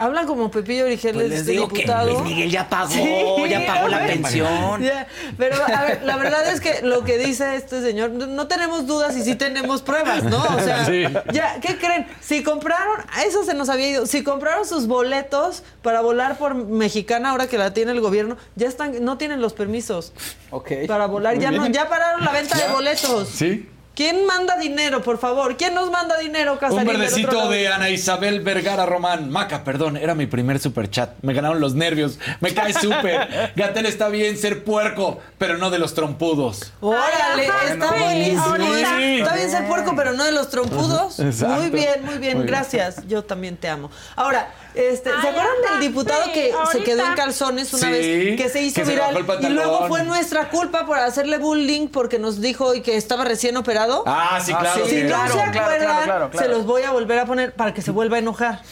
[0.00, 2.08] Hablan como Pepillo Origel, Pues les este digo que diputado.
[2.10, 4.12] Luis Miguel ya pagó, ya pagó la ver.
[4.22, 4.82] pensión.
[4.82, 5.06] Ya,
[5.36, 9.14] Pero a ver, la verdad es que lo que dice este señor, no, tenemos dudas
[9.14, 10.42] y sí tenemos pruebas, ¿no?
[10.42, 11.04] O sea, Sí.
[11.34, 12.06] ya, ¿qué creen?
[12.22, 12.96] Si compraron,
[13.26, 17.58] eso se nos había ido, si compraron sus boletos para volar por Mexicana ahora que
[17.58, 20.14] la tiene el gobierno, ya están, no tienen los permisos
[20.50, 20.72] Ok.
[20.88, 22.68] para volar, Muy ya no, ya pararon la venta Ya.
[22.68, 23.28] de boletos.
[23.28, 23.68] Sí.
[23.94, 25.56] ¿Quién manda dinero, por favor?
[25.56, 26.80] ¿Quién nos manda dinero, Casarín?
[26.80, 29.30] Un verdecito de Ana Isabel Vergara Román.
[29.30, 31.14] Maca, perdón, era mi primer superchat.
[31.22, 32.18] Me ganaron los nervios.
[32.40, 33.52] Me cae súper.
[33.56, 36.72] Gatel está bien ser puerco, pero no de los trompudos.
[36.80, 38.56] Órale, está buenísimo.
[38.56, 39.20] Sí.
[39.20, 41.18] Está bien ser puerco, pero no de los trompudos.
[41.18, 41.56] Exacto.
[41.56, 42.36] Muy bien, muy bien.
[42.38, 42.46] Muy bien.
[42.46, 43.06] Gracias.
[43.06, 43.90] Yo también te amo.
[44.16, 47.92] Ahora, este, ¿se acuerdan ajá, del diputado sí, que se quedó en calzones una Sí,
[47.92, 48.36] vez?
[48.40, 49.26] Que se hizo que viral.
[49.40, 53.56] y luego fue nuestra culpa por hacerle bullying porque nos dijo y que estaba recién
[53.56, 54.04] operado.
[54.06, 54.84] Ah, sí, claro.
[54.84, 55.02] Si sí.
[55.02, 56.46] no claro, se acuerdan, claro, claro, claro.
[56.46, 58.62] se los voy a volver a poner para que se vuelva a enojar.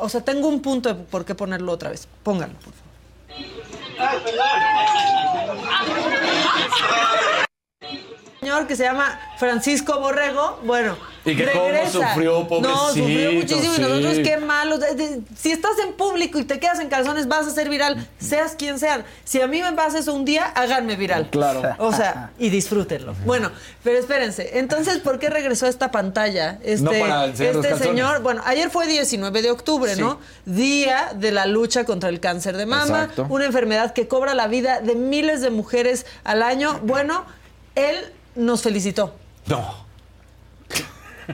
[0.00, 2.06] O sea, tengo un punto de por qué ponerlo otra vez.
[2.22, 2.80] Pónganlo, por favor.
[8.40, 10.96] Señor que se llama Francisco Borrego, bueno,
[11.26, 11.92] Y que cómo regresa.
[12.14, 14.78] sufrió, No, sufrió pobrecito, muchísimo y nosotros qué malo.
[14.78, 18.08] De- de- Si estás en público y te quedas en calzones, vas a ser viral,
[18.18, 19.04] seas quien sean.
[19.24, 21.28] Si a mí me pasa eso un día, háganme viral.
[21.28, 21.74] Claro.
[21.76, 23.14] O sea, y disfrútenlo.
[23.26, 23.50] Bueno,
[23.84, 24.58] pero espérense.
[24.58, 26.58] Entonces, ¿por qué regresó a esta pantalla?
[26.62, 27.78] Este, No para este calzones.
[27.78, 30.18] señor, bueno, ayer fue 19 de octubre, ¿no?
[30.46, 33.26] Día de la lucha contra el cáncer de mama, Exacto.
[33.28, 36.80] una enfermedad que cobra la vida de miles de mujeres al año.
[36.84, 37.26] Bueno,
[37.74, 37.96] él
[38.34, 39.14] nos felicitó.
[39.46, 39.86] No.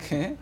[0.09, 0.37] ¿Qué?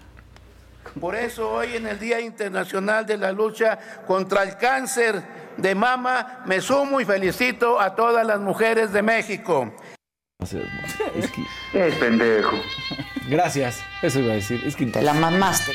[1.00, 5.22] Por eso hoy en el Día Internacional de la Lucha contra el Cáncer
[5.56, 9.72] de Mama me sumo y felicito a todas las mujeres de México.
[10.40, 12.56] Es que- Es pendejo.
[13.28, 13.80] Gracias.
[14.02, 14.62] Eso iba a decir.
[14.66, 15.72] Es que la mamaste.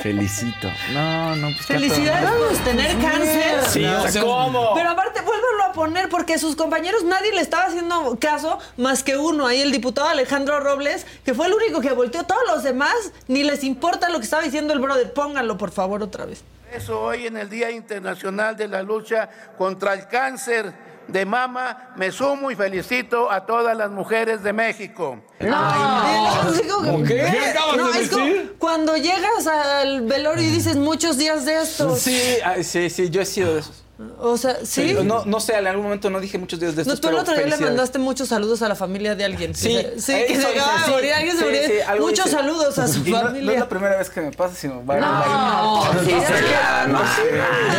[0.00, 0.68] Felicito.
[0.92, 1.66] No, no, pues.
[1.66, 3.60] Felicidades por tener cáncer.
[3.68, 4.74] Sí, No, o sea, ¿cómo?
[4.74, 9.16] Pero aparte, vuélvelo a poner porque sus compañeros nadie le estaba haciendo caso más que
[9.16, 12.24] uno, ahí el diputado Alejandro Robles, que fue el único que volteó.
[12.24, 12.94] Todos los demás
[13.28, 15.12] ni les importa lo que estaba diciendo el brother.
[15.12, 16.42] Pónganlo, por favor, otra vez.
[16.72, 20.72] Eso hoy en el Día Internacional de la Lucha contra el Cáncer
[21.08, 25.18] de Mama me sumo y felicito a todas las mujeres de México.
[25.40, 26.52] Ay, no.
[26.52, 27.14] Es como que- ¿Cómo qué?
[27.30, 28.56] ¿Qué acabas No, de es como decir?
[28.58, 31.98] cuando llegas al velorio y dices muchos días de estos.
[32.00, 32.20] Sí,
[32.62, 33.82] sí, sí, yo he sido de esos.
[34.20, 34.82] O sea, sí.
[34.88, 37.08] Pero No, no sé, en algún momento no dije muchos días de No, estos, tú
[37.08, 39.54] el otro día le mandaste muchos saludos a la familia de alguien.
[39.54, 40.90] Sí, sí, eso que se hice, acaba de sí.
[40.90, 41.60] morir, alguien se Sí, murió.
[41.66, 43.52] sí, Muchos saludos a su Y no- No, familia.
[43.54, 46.12] es la primera vez que me pasa, sino No, varias no, sí, sí,
[46.88, 46.98] no,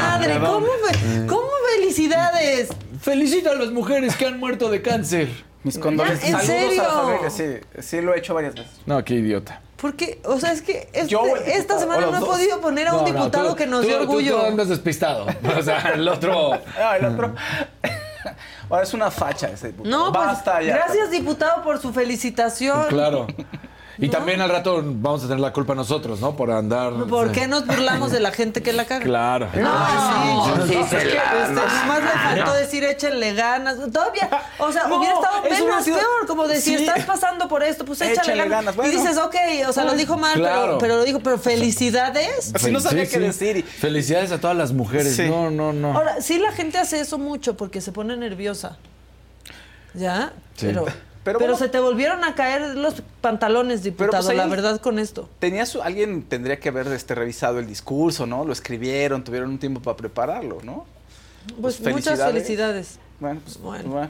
[0.02, 2.70] Madre, ¿cómo, fe- cómo felicidades?
[3.02, 5.30] Felicito a las mujeres que han muerto de cáncer.
[5.64, 6.30] Mis condolencias.
[6.42, 6.82] ¿en Saludos serio?
[6.82, 7.82] a la familia, sí.
[7.82, 8.72] Sí, lo he hecho varias veces.
[8.86, 9.62] No, qué idiota.
[9.76, 12.30] Porque, o sea, es que este- Yo esta semana no he dos.
[12.30, 14.40] podido poner a un No, no, diputado tú- que nos tú- dio tú- orgullo.
[14.40, 15.28] Tú, andas despistado.
[15.58, 16.52] O sea, el otro.
[16.80, 17.36] No, el otro.
[18.70, 19.96] Ahora es una facha ese diputado.
[20.06, 20.76] No, pues, Basta ya.
[20.78, 22.88] gracias, diputado, por su felicitación.
[22.90, 23.28] Claro.
[24.00, 26.36] Y también al rato vamos a tener la culpa nosotros, ¿no?
[26.36, 26.94] Por andar.
[27.10, 29.04] ¿Por qué nos burlamos de la gente que la caga?
[29.04, 29.50] Claro.
[29.56, 33.78] No, sí, sí, se es que, este, nomás le faltó decir échenle ganas.
[33.92, 34.30] Todavía,
[34.60, 36.86] o sea, No, hubiera estado menos sido- peor, como de si Sí.
[36.86, 38.50] estás pasando por esto, pues échale, Échale ganas.
[38.52, 38.92] ganas, bueno.
[38.92, 39.36] Y dices, ok,
[39.68, 40.62] o sea, lo dijo mal, Claro.
[40.66, 42.52] pero, pero lo dijo, pero felicidades.
[42.54, 43.24] Así no sabía Sí, qué sí.
[43.24, 43.66] decir.
[43.66, 45.16] Felicidades a todas las mujeres.
[45.16, 45.28] Sí.
[45.28, 45.94] No, no, no.
[45.96, 48.78] Ahora, sí la gente hace eso mucho porque se pone nerviosa.
[49.94, 50.34] ¿Ya?
[50.56, 50.68] Sí.
[50.68, 50.86] Pero,
[51.28, 51.66] Pero pero, bueno.
[51.66, 55.28] se te volvieron a caer los pantalones, diputado, pues ahí- la verdad, con esto.
[55.40, 58.46] Tenía su, alguien tendría que haber este, revisado el discurso, ¿no?
[58.46, 60.86] Lo escribieron, tuvieron un tiempo para prepararlo, ¿no?
[61.62, 62.34] Pues, Pues, muchas felicidades.
[62.34, 63.00] felicidades.
[63.20, 63.90] Bueno, pues Bueno.
[63.90, 64.10] bueno.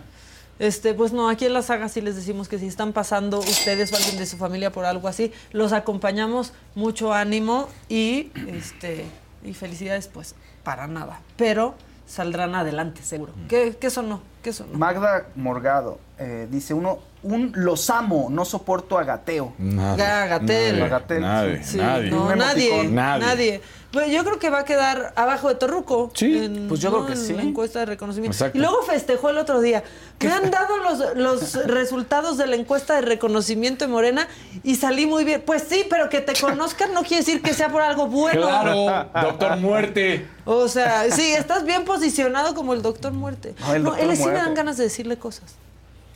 [0.60, 3.92] Este, pues no, aquí en la saga sí les decimos que si están pasando ustedes
[3.94, 9.06] o alguien de su familia por algo así, los acompañamos, mucho ánimo y este
[9.44, 10.34] y felicidades, pues,
[10.64, 11.22] para nada.
[11.36, 11.76] Pero
[12.08, 13.34] saldrán adelante, seguro.
[13.50, 14.22] ¿Qué, qué sonó?
[14.42, 14.78] ¿Qué sonó?
[14.78, 19.54] Magda Morgado eh, dice uno, un los amo, no soporto a gateo.
[19.60, 20.78] Ya, Gatel.
[20.80, 22.10] Nadie, Gatel, nadie, Sí, nadie.
[22.12, 23.26] No, nadie, nadie.
[23.26, 23.62] Nadie.
[23.92, 26.12] Pues yo creo que va a quedar abajo de Torruco.
[26.14, 26.98] Sí, en- pues yo ¿no?
[26.98, 27.34] creo que en sí.
[27.34, 28.36] la encuesta de reconocimiento.
[28.36, 28.58] Exacto.
[28.58, 29.82] Y luego festejó el otro día.
[30.20, 34.28] Me han dado los, los resultados de la encuesta de reconocimiento de Morena
[34.62, 35.42] y salí muy bien.
[35.46, 38.42] Pues sí, pero que te conozcan no quiere decir que sea por algo bueno.
[38.42, 40.28] Claro, doctor Muerte.
[40.44, 43.56] O sea, sí, estás bien posicionado como el doctor Muerte.
[43.60, 45.56] No, el no, Doctor él sí me dan ganas de decirle cosas.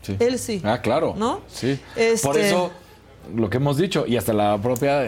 [0.02, 0.16] Sí.
[0.20, 0.62] Él sí.
[0.64, 1.14] Ah, claro.
[1.18, 1.42] ¿No?
[1.48, 1.80] Sí.
[1.96, 2.72] Este- Por eso,
[3.36, 5.06] lo que hemos dicho, y hasta la propia.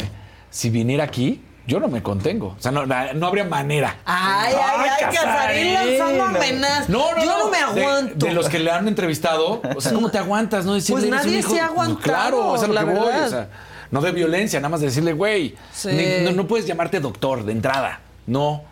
[0.49, 2.55] si viniera aquí, yo no me contengo.
[2.57, 3.95] O sea, no, no habría manera.
[4.05, 6.89] Ay, ay, ay, Casarín lanzando amenazas.
[6.89, 8.25] No, no, Yo no, me aguanto.
[8.25, 10.65] De, los que le han entrevistado, o sea, ¿cómo te aguantas?
[10.65, 11.53] No decirle, Pues "Eres un nadie hijo-".
[11.55, 13.13] se ha aguantado, Claro, o sea, lo la que voy.
[13.25, 13.49] O sea,
[13.89, 15.89] no de violencia, nada más de decirle, güey, Sí.
[16.23, 18.01] no, no puedes llamarte doctor de entrada.
[18.27, 18.63] No.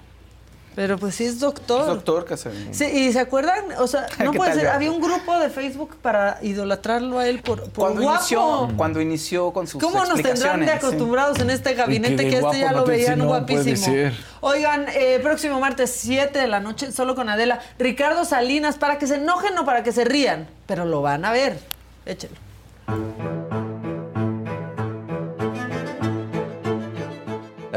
[0.74, 1.82] Pero pues sí es doctor.
[1.82, 2.74] Es doctor Casarín.
[2.74, 4.74] Sí, y se acuerdan, o sea, no ¿Qué puede ser, ya?
[4.76, 8.18] había un grupo de Facebook para idolatrarlo a él por, por Cuando guapo.
[8.20, 10.72] inició, cuando inició con sus ¿Cómo nos tendrán de sí.
[10.72, 13.86] acostumbrados en este gabinete que este ya lo veían no puede guapísimo?
[13.86, 14.14] ser.
[14.40, 19.08] Oigan, eh, próximo martes 7 de la noche, solo con Adela, Ricardo Salinas, para que
[19.08, 21.60] se enojen o para que se rían, pero lo van a ver.
[22.06, 22.36] Échelo.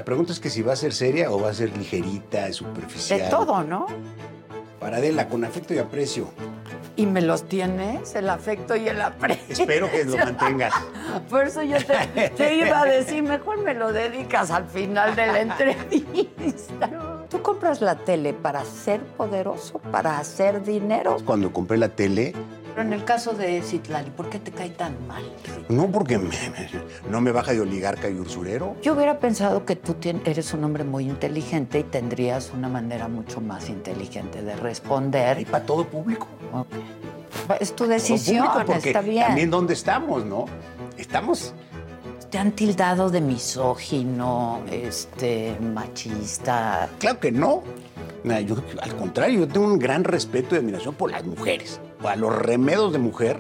[0.05, 2.53] La pregunta es que si va a ser seria o va a ser ligerita, De
[2.53, 3.31] superficial.
[3.31, 3.87] todo, ¿no?
[4.79, 6.29] Para Adela, con afecto y aprecio.
[6.95, 9.47] Y me los tienes, el afecto y el aprecio.
[9.49, 10.75] Espero que lo mantengas.
[11.31, 15.27] Por eso yo te, te iba a decir, mejor me lo dedicas al final de
[15.27, 16.91] la entrevista.
[17.31, 21.17] ¿Tú compras la tele para ser poderoso, para hacer dinero?
[21.25, 22.35] Cuando compré la tele,
[22.75, 25.23] Pero en el caso de Citlali, ¿por qué te cae tan mal?
[25.69, 26.71] no porque me- me-
[27.09, 28.75] no me baja de oligarca y usurero.
[28.83, 29.95] Yo hubiera pensado que tú
[30.25, 35.39] eres un hombre muy inteligente y tendrías una manera mucho más inteligente de responder.
[35.41, 36.27] ¿Y para todo público?
[37.61, 39.27] Es tu decisión, público, porque está bien.
[39.27, 40.47] También dónde estamos, ¿no?
[40.97, 41.55] Estamos
[42.31, 46.89] Te han tildado de misógino, este, machista.
[46.99, 47.63] Claro que no.
[48.47, 51.79] Yo, al contrario, yo tengo un gran respeto y admiración por las mujeres.
[52.03, 53.39] Para los remedos de mujer,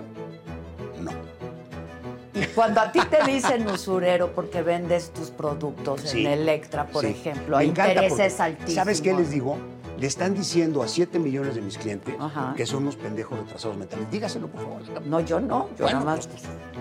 [2.36, 7.04] Y cuando a ti te dicen usurero porque vendes tus productos Sí, en Electra, por
[7.04, 7.10] sí.
[7.12, 8.74] ejemplo, hay intereses altísimos.
[8.74, 9.56] ¿Sabes qué les digo?
[10.00, 12.52] Le están diciendo a 7 millones de mis clientes Ajá.
[12.56, 14.10] que son unos pendejos retrasados mentales.
[14.10, 14.82] Dígaselo, por favor.
[15.06, 15.68] No, yo no.
[15.78, 16.28] Yo Bueno, nada más.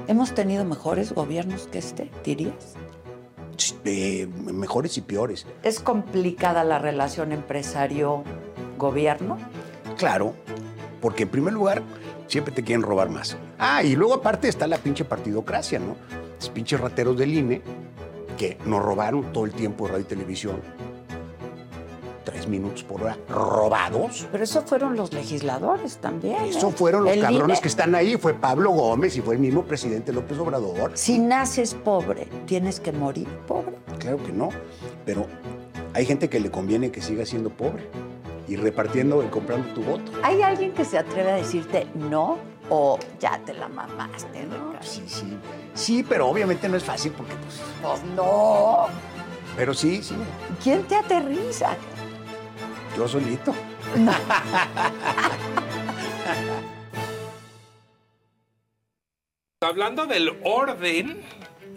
[0.08, 2.74] ¿Hemos tenido mejores gobiernos que este, dirías?
[3.86, 5.46] Eh, mejores y peores.
[5.62, 9.38] ¿Es complicada la relación empresario-gobierno?
[9.98, 10.34] Claro,
[11.04, 11.84] porque en primer lugar
[12.28, 13.36] siempre te quieren robar más.
[13.60, 15.98] Ah, y luego aparte está la pinche partidocracia, ¿no?
[16.40, 17.62] Los pinches rateros del INE
[18.38, 20.62] que nos robaron todo el tiempo de radio y televisión.
[22.24, 24.30] Tres minutos por hora robados.
[24.32, 26.42] Pero eso fueron los legisladores también.
[26.46, 26.74] Eso ¿eh?
[26.74, 27.62] fueron los El cabrones INE.
[27.62, 28.16] que están ahí.
[28.16, 30.92] Fue Pablo Gómez y fue el mismo presidente López Obrador.
[30.94, 33.76] Si naces pobre, ¿tienes que morir pobre?
[34.00, 34.52] Claro que no.
[35.06, 35.28] Pero
[35.94, 37.90] hay gente que le conviene que siga siendo pobre
[38.54, 40.12] y repartiendo y comprando tu voto.
[40.22, 42.38] ¿Hay alguien que se atreve a decirte no
[42.70, 44.46] o ya te la mamaste?
[44.46, 44.76] ¿no?
[44.80, 45.36] Sí, sí.
[45.74, 47.60] Sí, pero obviamente no es fácil porque, pues.
[47.82, 48.86] Pues no.
[49.58, 50.14] Pero sí, sí.
[50.62, 51.76] ¿Quién te aterriza?
[52.96, 53.56] Yo solito.
[59.62, 61.24] Hablando del orden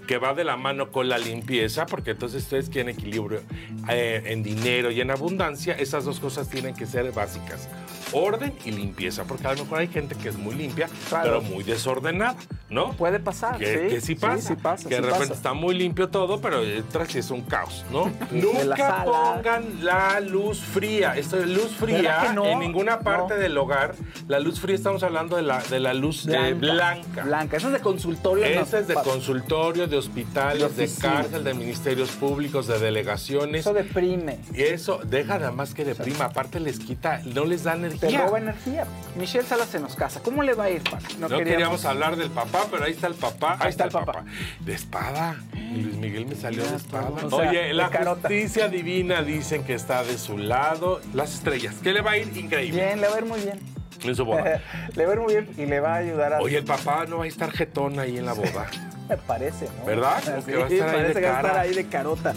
[0.06, 3.40] que va de la mano con la limpieza, porque entonces ustedes quieren equilibrio
[3.88, 7.68] eh, en dinero y en abundancia, esas dos cosas tienen que ser básicas.
[8.12, 11.64] Orden y limpieza, porque a lo mejor hay gente que es muy limpia, pero muy
[11.64, 12.36] desordenada,
[12.70, 12.92] ¿no?
[12.92, 13.94] Puede pasar, Que sí.
[13.94, 14.40] que sí pasa.
[14.42, 15.34] Sí, sí pasa, que de sí repente pasa.
[15.34, 18.04] está muy limpio todo, pero detrás sí es un caos, ¿no?
[18.30, 18.40] La
[18.76, 21.16] Nunca pongan la luz fría.
[21.16, 22.46] Esto es luz fría ¿Verdad que no?
[22.46, 23.40] en ninguna parte No.
[23.40, 23.96] del hogar.
[24.28, 26.54] La luz fría estamos hablando de la, de la luz eh, Blanca.
[27.02, 27.24] blanca.
[27.24, 27.56] Blanca.
[27.56, 28.44] Esa es de consultorio.
[28.44, 31.12] Esa no, es de consultorio, de hospitales, De de, oficina.
[31.14, 33.60] cárcel, de ministerios públicos, de delegaciones.
[33.60, 34.38] Eso deprime.
[34.54, 36.26] Y eso deja nada más que deprima.
[36.26, 38.08] Aparte les quita, no les da energía.
[38.08, 38.86] Te roba energía.
[39.16, 40.20] Michelle Salas se nos casa.
[40.22, 41.04] ¿Cómo le va a ir, Paco?
[41.18, 41.84] No, queríamos...
[41.84, 43.56] hablar del papá, pero ahí está el papá.
[43.60, 44.24] Ahí, está, el papá.
[44.60, 45.36] De espada.
[45.54, 47.10] Luis Miguel me salió de espada.
[47.10, 48.28] o sea, Oye, de la carota.
[48.28, 51.00] justicia divina dicen que está de su lado.
[51.14, 51.76] Las estrellas.
[51.82, 52.36] ¿Qué le va a ir?
[52.36, 52.82] Increíble.
[52.84, 53.58] Bien, le va a ir muy bien.
[54.04, 54.60] En su boda.
[54.94, 56.40] le va a ir muy bien y le va a ayudar a...
[56.40, 58.66] Oye, el papá no va a estar jetón ahí en la boda.
[59.08, 59.84] Me parece, ¿no?
[59.84, 60.22] ¿Verdad?
[60.24, 61.88] Como Sí, que va a estar ahí de parece que va a estar ahí de
[61.88, 62.34] carota.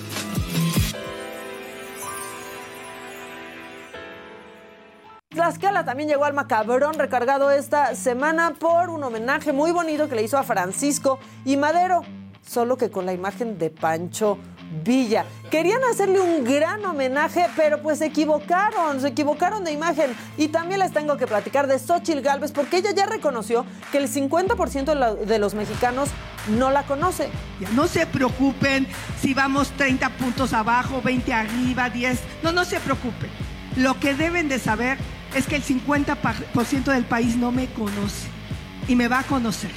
[5.30, 10.24] Tlaxcala también llegó al macabrón recargado esta semana por un homenaje muy bonito que le
[10.24, 12.02] hizo a Francisco y Madero,
[12.46, 14.38] solo que con la imagen de Pancho
[14.84, 15.26] Villa.
[15.50, 20.12] Querían hacerle un gran homenaje, pero pues se equivocaron, se equivocaron de imagen.
[20.38, 24.08] Y también les tengo que platicar de Xochitl Galvez, porque ella ya reconoció que el
[24.08, 26.10] 50% de, los mexicanos
[26.58, 27.30] no la conoce.
[27.74, 28.88] No se preocupen
[29.20, 32.20] si vamos 30 puntos abajo, 20 arriba, 10.
[32.44, 33.30] No, no se preocupen.
[33.76, 34.98] Lo que deben de saber
[35.36, 38.28] es que el 50% del país no me conoce
[38.88, 39.72] y me va a conocer.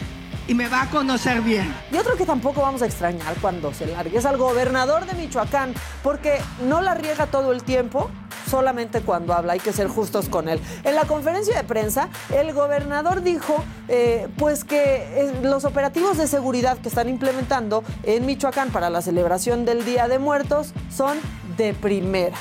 [0.49, 1.73] Y me va a conocer bien.
[1.93, 5.75] Y otro que tampoco vamos a extrañar cuando se largue es al gobernador de Michoacán,
[6.03, 8.11] porque no la riega todo el tiempo,
[8.51, 10.61] solamente cuando habla, hay que ser justos con él.
[10.85, 16.27] En la conferencia de prensa, el gobernador dijo eh, pues que eh, los operativos de
[16.27, 21.19] seguridad que están implementando en Michoacán para la celebración del Día de Muertos son
[21.57, 22.37] de primera.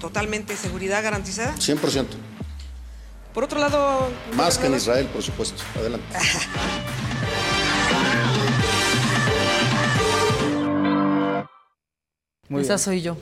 [0.00, 1.54] Totalmente seguridad garantizada.
[1.54, 2.27] 100%.
[3.38, 5.62] Por otro lado, Más que en Israel, por supuesto.
[5.78, 6.18] Adelante.
[12.50, 13.16] Esa soy yo.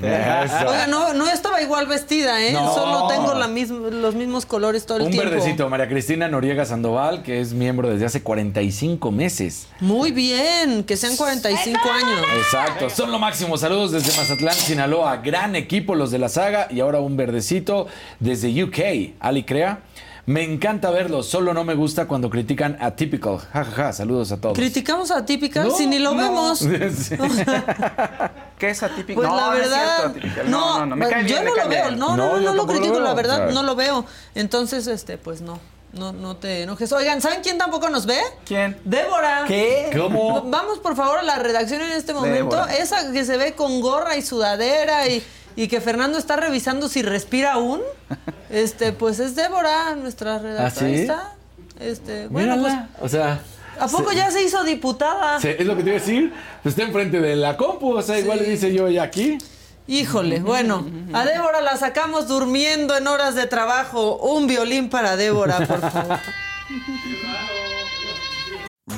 [0.00, 2.52] Oiga, no, no estaba igual vestida, ¿eh?
[2.52, 2.72] No.
[2.74, 5.28] Solo tengo la misma- los mismos colores todo el Un tiempo.
[5.30, 9.66] verdecito, María Cristina Noriega Sandoval, que es miembro desde hace 45 meses.
[9.80, 12.20] Muy bien, que sean 45 años.
[12.38, 13.58] Exacto, son lo máximo.
[13.58, 15.16] Saludos desde Mazatlán, Sinaloa.
[15.18, 16.68] Gran equipo los de la saga.
[16.70, 17.88] Y ahora un verdecito
[18.20, 19.14] desde UK.
[19.20, 19.80] Ali Crea.
[20.28, 23.38] Me encanta verlos, solo no me gusta cuando critican a Typical.
[23.38, 23.92] Ja, ja, ja.
[23.94, 24.58] Saludos a todos.
[24.58, 26.22] Criticamos a Typical No, si ni lo no.
[26.22, 26.58] vemos.
[26.98, 27.16] Sí.
[28.58, 29.22] ¿Qué es atípico?
[29.22, 30.50] Pues no, la no es verdad, cierto, Atypical.
[30.50, 32.36] no, no, no, me cae yo bien, me no cae lo veo, no, no, no,
[32.36, 34.04] no, yo lo critico, la verdad, no lo veo.
[34.34, 35.60] Entonces, este, pues no,
[35.94, 36.92] no, no te enojes.
[36.92, 38.20] Oigan, ¿saben quién tampoco nos ve?
[38.44, 38.78] ¿Quién?
[38.84, 39.44] Débora.
[39.48, 39.90] ¿Qué?
[39.96, 40.42] ¿Cómo?
[40.42, 42.56] Vamos, por favor, a la redacción en este momento.
[42.56, 42.76] Débora.
[42.76, 45.22] Esa que se ve con gorra y sudadera y,
[45.58, 47.80] y que Fernando está revisando si respira aún.
[48.48, 50.88] Este, pues es Débora, nuestra redactora.
[51.10, 51.32] ¿Ah.
[51.80, 52.72] Este, bueno, pues.
[53.00, 53.40] O sea.
[53.80, 55.40] ¿a poco se- ya se hizo diputada?
[55.40, 56.32] se- es lo que te iba a decir.
[56.64, 57.92] Está enfrente de la compu.
[57.96, 59.36] O sea, igual le dice yo ya aquí.
[59.88, 64.16] Híjole, bueno, a Débora la sacamos durmiendo en horas de trabajo.
[64.18, 66.18] Un violín para Débora, por favor.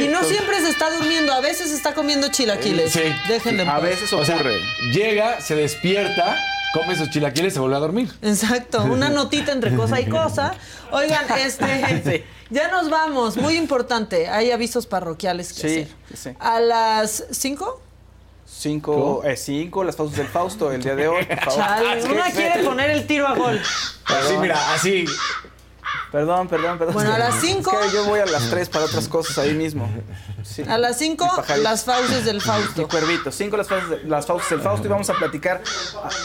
[0.00, 2.92] Y no siempre se está durmiendo, a veces está comiendo chilaquiles.
[2.92, 3.02] Sí.
[3.28, 4.60] Déjenle en A veces O sea, ocurre.
[4.92, 6.36] llega, se despierta,
[6.72, 8.12] come sus chilaquiles y se vuelve a dormir.
[8.22, 10.54] Exacto, una notita entre cosa y cosa.
[10.90, 15.66] Oigan, este, ya nos vamos, muy importante, hay avisos parroquiales que Sí,
[16.10, 16.32] hacer.
[16.32, 16.36] sí.
[16.38, 17.82] A las 5,
[18.48, 21.56] Cinco, eh, cinco, las pausas del Fausto el día de hoy, por favor.
[21.58, 22.32] chale, Sí, una sí.
[22.36, 23.60] quiere poner el tiro a gol.
[24.04, 25.04] Así, mira, así.
[26.16, 26.94] Perdón, perdón, perdón.
[26.94, 29.52] Bueno, a las Es cinco- que yo voy a las tres para otras cosas ahí
[29.52, 29.86] mismo.
[30.44, 30.62] Sí.
[30.66, 31.62] A las 5, Mi pajarito.
[31.68, 32.88] las fauces del Fausto.
[32.88, 35.60] cuervito, cinco las fauces, de- las fauces del Fausto y vamos a platicar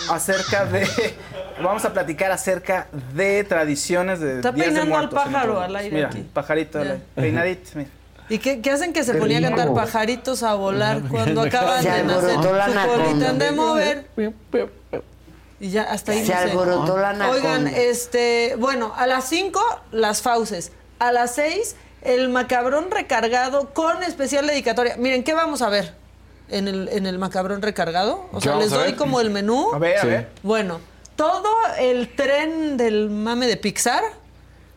[0.10, 0.88] a- acerca de
[1.62, 5.60] vamos a platicar acerca de tradiciones de Está días de peinando al muertos en pájaro
[5.60, 6.26] al aire Mira, aquí.
[6.34, 7.04] pajarito, al aire.
[7.14, 7.90] peinadito, mira.
[8.30, 12.04] ¿Y qué, qué hacen que se ponía a cantar pajaritos a volar cuando acaban de
[12.04, 12.36] nacer?
[12.36, 14.08] Su colita de mover.
[15.62, 16.50] Y ya hasta ahí Se no sé.
[16.50, 17.32] alborotó la anaconda.
[17.38, 19.62] Oigan, este, bueno, a las 5
[19.92, 24.98] las fauces, a las 6 el macabrón recargado con especial dedicatoria.
[24.98, 25.94] Miren, ¿qué vamos a ver
[26.50, 28.26] en el, en el macabrón recargado?
[28.34, 29.72] O ¿Qué sea, les doy como el menú.
[29.74, 30.30] A ver, a ver.
[30.42, 30.82] Bueno,
[31.16, 31.48] todo
[31.80, 34.04] el tren del mame de Pixar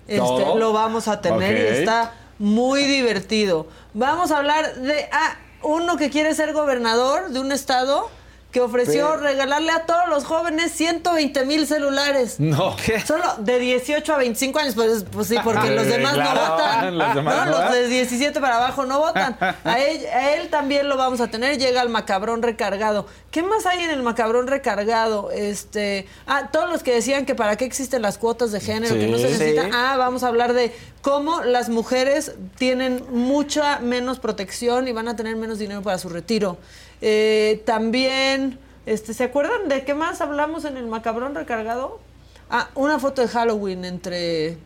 [0.07, 0.59] este, ¿Todo?
[0.59, 3.67] lo vamos a tener y está muy divertido.
[3.95, 8.11] Vamos a hablar de ah, uno que quiere ser gobernador de un estado
[8.55, 12.39] que ofreció Pero- regalarle a todos los jóvenes 120 mil celulares.
[12.39, 12.77] No.
[13.05, 16.51] Solo de 18 a 25 años, pues, pues sí, porque los Eh, demás claro, no
[16.53, 16.99] votan.
[16.99, 19.37] los demás No, no, los de 17 para abajo no votan.
[19.65, 21.59] A él, a él también lo vamos a tener.
[21.59, 23.09] Llega el macabrón recargado.
[23.33, 25.33] ¿Qué más hay en el macabrón recargado?
[25.33, 29.09] Este, ah, todos los que decían que para qué existen las cuotas de género, que
[29.09, 29.33] no se Sí.
[29.33, 29.65] necesita.
[29.65, 29.71] Sí.
[29.75, 30.73] Ah, vamos a hablar de
[31.03, 36.09] cómo las mujeres tienen mucha menos protección y van a tener menos dinero para su
[36.09, 36.57] retiro.
[37.01, 42.01] Eh, también, este, ¿se acuerdan de qué más hablamos en el macabrón recargado?
[42.51, 44.59] Ah, una foto de Halloween entre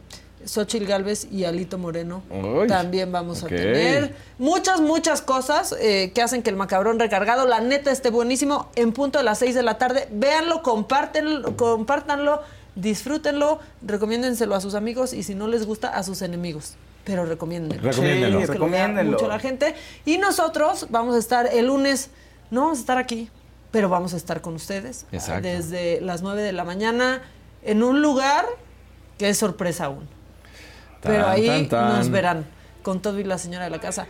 [0.45, 2.23] Xochitl Galvez y Alito Moreno.
[2.31, 7.47] Uy, También vamos a tener muchas, muchas cosas eh, que hacen que el macabrón recargado,
[7.47, 8.69] la neta, esté buenísimo.
[8.77, 12.43] En punto de las 6 de la tarde, véanlo, compártenlo, compártanlo,
[12.75, 16.75] disfrútenlo, recomiéndenselo a sus amigos y si no les gusta, a sus enemigos.
[17.05, 17.83] Pero recomiéndenlo.
[17.91, 18.41] Recomiéndenlo.
[18.41, 19.13] Es que lo vea Recomiéndenlo.
[19.13, 19.75] mucho la gente.
[20.05, 22.11] Y nosotros vamos a estar el lunes,
[22.51, 23.31] no vamos a estar aquí,
[23.71, 25.49] pero vamos a estar con ustedes Exacto.
[25.49, 27.23] desde las 9 de la mañana
[27.63, 28.45] en un lugar
[29.19, 30.09] que es sorpresa aún.
[31.01, 31.97] Pero ahí tan, tan.
[31.99, 32.47] nos verán
[32.83, 34.07] con todo y la señora de la casa.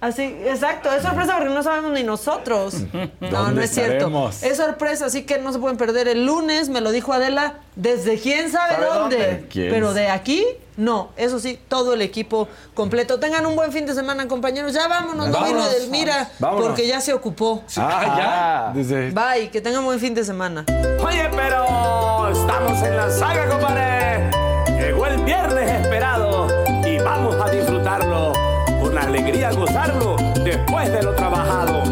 [0.00, 2.74] Así, exacto, es sorpresa porque no sabemos ni nosotros.
[3.20, 3.92] No, ¿Dónde no es cierto.
[3.94, 4.42] estaremos?
[4.42, 8.18] Es sorpresa, así que no se pueden perder el lunes, me lo dijo Adela, desde
[8.18, 9.16] quién sabe, ¿Sabe dónde.
[9.16, 9.46] dónde?
[9.50, 9.70] ¿Quién?
[9.70, 10.44] Pero de aquí,
[10.76, 11.10] no.
[11.16, 13.18] Eso sí, todo el equipo completo.
[13.18, 14.72] Tengan un buen fin de semana, compañeros.
[14.72, 15.74] Ya vámonos, no vino Vámonos.
[15.74, 16.66] Edelmira, Vámonos.
[16.68, 17.64] porque ya se ocupó.
[17.76, 18.80] Ah, ya.
[18.80, 19.10] Desde...
[19.10, 20.64] Bye, que tengan buen fin de semana.
[21.04, 24.30] Oye, pero estamos en la saga, compadre.
[24.80, 26.46] Llegó el viernes esperado
[26.86, 28.32] y vamos a disfrutarlo.
[29.28, 31.82] Alegría gozarlo después de lo trabajado.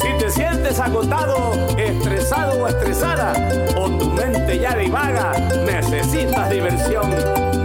[0.00, 3.34] Si te sientes agotado, estresado o estresada,
[3.76, 5.32] o tu mente ya divaga,
[5.66, 7.10] necesitas diversión.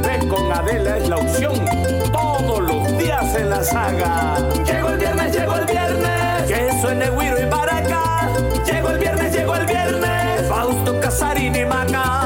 [0.01, 1.65] Ve con Adela es la opción,
[2.11, 4.35] todos los días en la saga.
[4.65, 8.27] Llegó el viernes, llegó el viernes, que suene Guiro y Baraca.
[8.65, 12.20] Llegó el viernes, llegó el viernes, Fausto Casarini Maca.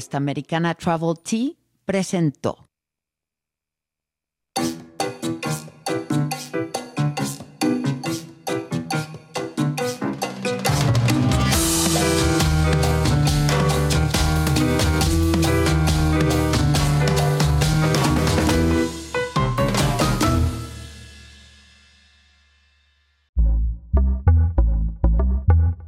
[0.00, 2.64] Fiesta Americana Travel Tea presentó.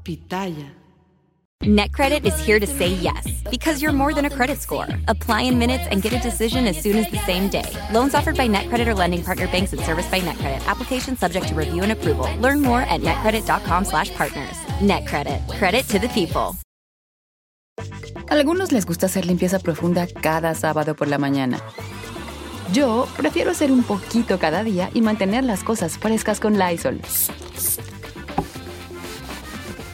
[0.04, 0.81] Pitaya.
[1.62, 4.88] NetCredit is here to say yes because you're more than a credit score.
[5.06, 7.64] Apply in minutes and get a decision as soon as the same day.
[7.92, 10.66] Loans offered by NetCredit or lending partner banks and serviced by NetCredit.
[10.66, 12.26] Application subject to review and approval.
[12.40, 14.56] Learn more at netcredit.com/partners.
[14.80, 15.40] NetCredit.
[15.56, 16.58] Credit to the people.
[18.28, 21.60] Algunos les gusta hacer limpieza profunda cada sábado por la mañana.
[22.72, 27.00] Yo prefiero hacer un poquito cada día y mantener las cosas frescas con Lysol.